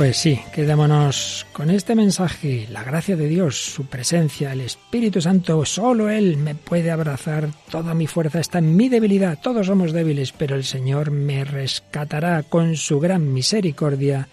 Pues 0.10 0.18
sí, 0.18 0.40
quedémonos 0.56 1.46
con 1.54 1.70
este 1.70 1.94
mensaje. 1.94 2.68
La 2.72 2.84
gracia 2.84 3.16
de 3.16 3.28
Dios, 3.28 3.64
su 3.64 3.86
presencia, 3.86 4.52
el 4.52 4.62
Espíritu 4.62 5.22
Santo, 5.22 5.64
solo 5.66 6.10
Él 6.10 6.36
me 6.36 6.56
puede 6.56 6.90
abrazar. 6.90 7.50
Toda 7.70 7.94
mi 7.94 8.08
fuerza 8.08 8.40
está 8.40 8.58
en 8.58 8.76
mi 8.76 8.90
debilidad. 8.90 9.38
Todos 9.40 9.68
somos 9.68 9.92
débiles, 9.92 10.32
pero 10.32 10.56
el 10.56 10.64
Señor 10.64 11.12
me 11.12 11.44
rescatará 11.44 12.42
con 12.42 12.76
su 12.76 13.00
gran 13.00 13.32
misericordia. 13.32 14.28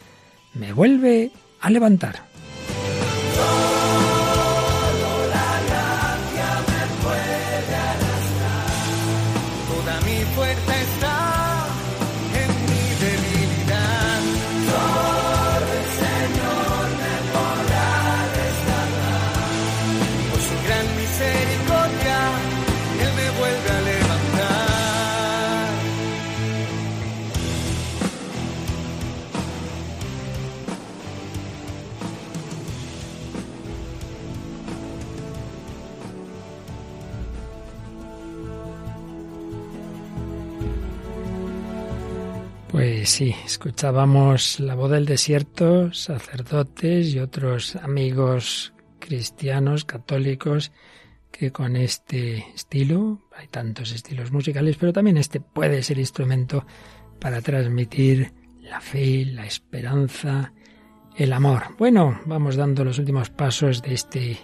Me 0.54 0.72
vuelve 0.72 1.30
a 1.60 1.68
levantar. 1.68 2.25
Sí, 43.16 43.34
escuchábamos 43.46 44.60
la 44.60 44.74
voz 44.74 44.90
del 44.90 45.06
desierto, 45.06 45.90
sacerdotes 45.94 47.14
y 47.14 47.18
otros 47.18 47.74
amigos 47.76 48.74
cristianos, 48.98 49.86
católicos, 49.86 50.70
que 51.32 51.50
con 51.50 51.76
este 51.76 52.44
estilo, 52.54 53.22
hay 53.34 53.48
tantos 53.48 53.92
estilos 53.92 54.32
musicales, 54.32 54.76
pero 54.78 54.92
también 54.92 55.16
este 55.16 55.40
puede 55.40 55.82
ser 55.82 55.98
instrumento 55.98 56.66
para 57.18 57.40
transmitir 57.40 58.34
la 58.60 58.82
fe, 58.82 59.24
la 59.24 59.46
esperanza, 59.46 60.52
el 61.16 61.32
amor. 61.32 61.74
Bueno, 61.78 62.20
vamos 62.26 62.56
dando 62.56 62.84
los 62.84 62.98
últimos 62.98 63.30
pasos 63.30 63.80
de 63.80 63.94
este 63.94 64.38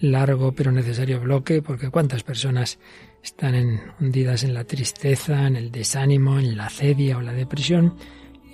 largo 0.00 0.52
pero 0.52 0.72
necesario 0.72 1.20
bloque, 1.20 1.62
porque 1.62 1.90
cuántas 1.90 2.22
personas 2.22 2.78
están 3.22 3.80
hundidas 4.00 4.44
en 4.44 4.54
la 4.54 4.64
tristeza, 4.64 5.46
en 5.46 5.56
el 5.56 5.70
desánimo, 5.70 6.38
en 6.38 6.56
la 6.56 6.70
cedia 6.70 7.18
o 7.18 7.22
la 7.22 7.32
depresión, 7.32 7.96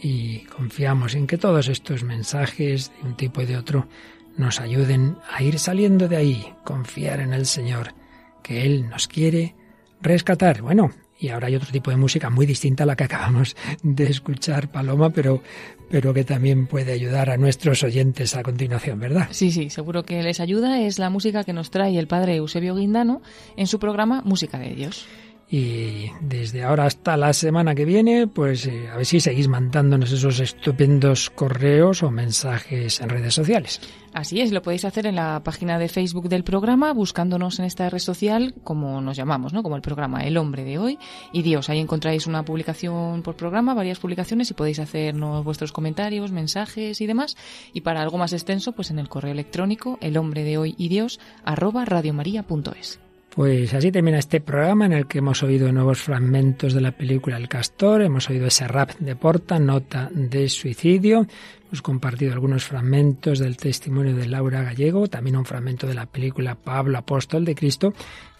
y 0.02 0.40
confiamos 0.46 1.14
en 1.14 1.26
que 1.26 1.38
todos 1.38 1.68
estos 1.68 2.02
mensajes 2.04 2.92
de 2.92 3.08
un 3.08 3.16
tipo 3.16 3.42
y 3.42 3.46
de 3.46 3.56
otro 3.56 3.88
nos 4.36 4.60
ayuden 4.60 5.16
a 5.30 5.42
ir 5.42 5.58
saliendo 5.58 6.08
de 6.08 6.16
ahí, 6.16 6.54
confiar 6.64 7.20
en 7.20 7.32
el 7.32 7.46
Señor, 7.46 7.94
que 8.42 8.66
Él 8.66 8.88
nos 8.88 9.06
quiere 9.06 9.54
rescatar. 10.00 10.60
Bueno, 10.60 10.90
y 11.18 11.28
ahora 11.28 11.46
hay 11.46 11.56
otro 11.56 11.70
tipo 11.70 11.90
de 11.90 11.96
música 11.96 12.30
muy 12.30 12.46
distinta 12.46 12.84
a 12.84 12.86
la 12.86 12.96
que 12.96 13.04
acabamos 13.04 13.56
de 13.82 14.04
escuchar, 14.04 14.70
Paloma, 14.70 15.10
pero, 15.10 15.42
pero 15.90 16.12
que 16.12 16.24
también 16.24 16.66
puede 16.66 16.92
ayudar 16.92 17.30
a 17.30 17.36
nuestros 17.36 17.82
oyentes 17.82 18.34
a 18.36 18.42
continuación, 18.42 18.98
¿verdad? 18.98 19.28
Sí, 19.30 19.50
sí, 19.50 19.70
seguro 19.70 20.04
que 20.04 20.22
les 20.22 20.40
ayuda. 20.40 20.80
Es 20.80 20.98
la 20.98 21.10
música 21.10 21.44
que 21.44 21.52
nos 21.52 21.70
trae 21.70 21.98
el 21.98 22.06
padre 22.06 22.36
Eusebio 22.36 22.74
Guindano 22.74 23.22
en 23.56 23.66
su 23.66 23.78
programa 23.78 24.22
Música 24.24 24.58
de 24.58 24.74
Dios. 24.74 25.06
Y 25.50 26.10
desde 26.20 26.64
ahora 26.64 26.86
hasta 26.86 27.16
la 27.16 27.32
semana 27.32 27.74
que 27.74 27.84
viene, 27.84 28.26
pues 28.26 28.66
eh, 28.66 28.88
a 28.92 28.96
ver 28.96 29.06
si 29.06 29.20
seguís 29.20 29.46
mandándonos 29.46 30.10
esos 30.10 30.40
estupendos 30.40 31.30
correos 31.30 32.02
o 32.02 32.10
mensajes 32.10 33.00
en 33.00 33.08
redes 33.08 33.34
sociales. 33.34 33.80
Así 34.14 34.40
es, 34.40 34.52
lo 34.52 34.62
podéis 34.62 34.84
hacer 34.84 35.06
en 35.06 35.16
la 35.16 35.42
página 35.42 35.78
de 35.78 35.88
Facebook 35.88 36.28
del 36.28 36.44
programa, 36.44 36.92
buscándonos 36.92 37.58
en 37.58 37.64
esta 37.64 37.90
red 37.90 37.98
social 37.98 38.54
como 38.62 39.00
nos 39.00 39.16
llamamos, 39.16 39.52
¿no? 39.52 39.62
Como 39.62 39.76
el 39.76 39.82
programa 39.82 40.24
El 40.24 40.36
Hombre 40.36 40.64
de 40.64 40.78
Hoy 40.78 40.98
y 41.32 41.42
Dios. 41.42 41.68
Ahí 41.68 41.80
encontráis 41.80 42.26
una 42.26 42.44
publicación 42.44 43.22
por 43.22 43.34
programa, 43.34 43.74
varias 43.74 43.98
publicaciones 43.98 44.50
y 44.50 44.54
podéis 44.54 44.78
hacernos 44.78 45.44
vuestros 45.44 45.72
comentarios, 45.72 46.30
mensajes 46.30 47.00
y 47.00 47.06
demás. 47.06 47.36
Y 47.72 47.80
para 47.80 48.02
algo 48.02 48.16
más 48.16 48.32
extenso, 48.32 48.72
pues 48.72 48.90
en 48.90 49.00
el 49.00 49.08
correo 49.08 49.32
electrónico 49.32 49.98
el 50.00 50.16
hombre 50.16 50.44
de 50.44 50.58
hoy 50.58 50.74
y 50.78 50.88
Dios 50.88 51.18
arroba 51.44 51.84
radiomaria.es. 51.84 53.00
Pues 53.34 53.74
así 53.74 53.90
termina 53.90 54.20
este 54.20 54.40
programa 54.40 54.86
en 54.86 54.92
el 54.92 55.06
que 55.08 55.18
hemos 55.18 55.42
oído 55.42 55.72
nuevos 55.72 56.00
fragmentos 56.00 56.72
de 56.72 56.80
la 56.80 56.92
película 56.92 57.36
El 57.36 57.48
Castor, 57.48 58.02
hemos 58.02 58.30
oído 58.30 58.46
ese 58.46 58.68
rap 58.68 58.92
de 59.00 59.16
Porta, 59.16 59.58
nota 59.58 60.08
de 60.12 60.48
suicidio, 60.48 61.26
hemos 61.66 61.82
compartido 61.82 62.32
algunos 62.32 62.62
fragmentos 62.62 63.40
del 63.40 63.56
testimonio 63.56 64.14
de 64.14 64.28
Laura 64.28 64.62
Gallego, 64.62 65.08
también 65.08 65.36
un 65.36 65.44
fragmento 65.44 65.88
de 65.88 65.94
la 65.94 66.06
película 66.06 66.54
Pablo 66.54 66.96
Apóstol 66.96 67.44
de 67.44 67.56
Cristo 67.56 67.92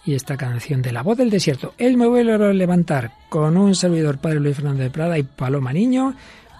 y 0.06 0.14
esta 0.14 0.36
canción 0.36 0.80
de 0.80 0.92
La 0.92 1.02
voz 1.02 1.18
del 1.18 1.30
desierto. 1.30 1.74
El 1.76 1.96
me 1.96 2.06
vuelve 2.06 2.34
a 2.34 2.52
levantar 2.52 3.14
con 3.28 3.56
un 3.56 3.74
servidor 3.74 4.18
Padre 4.18 4.38
Luis 4.38 4.54
Fernando 4.54 4.84
de 4.84 4.90
Prada 4.90 5.18
y 5.18 5.24
Paloma 5.24 5.72
Niño, 5.72 6.14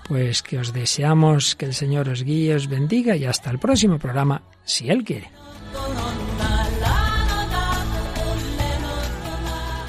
pues 0.09 0.43
que 0.43 0.59
os 0.59 0.73
deseamos 0.73 1.55
que 1.55 1.67
el 1.67 1.75
Señor 1.75 2.09
os 2.09 2.25
guíe, 2.25 2.57
os 2.57 2.67
bendiga 2.67 3.15
y 3.15 3.27
hasta 3.27 3.53
el 3.53 3.61
próximo 3.61 4.01
programa, 4.01 4.43
si 4.65 4.91
Él 4.91 5.05
quiere. 5.05 5.31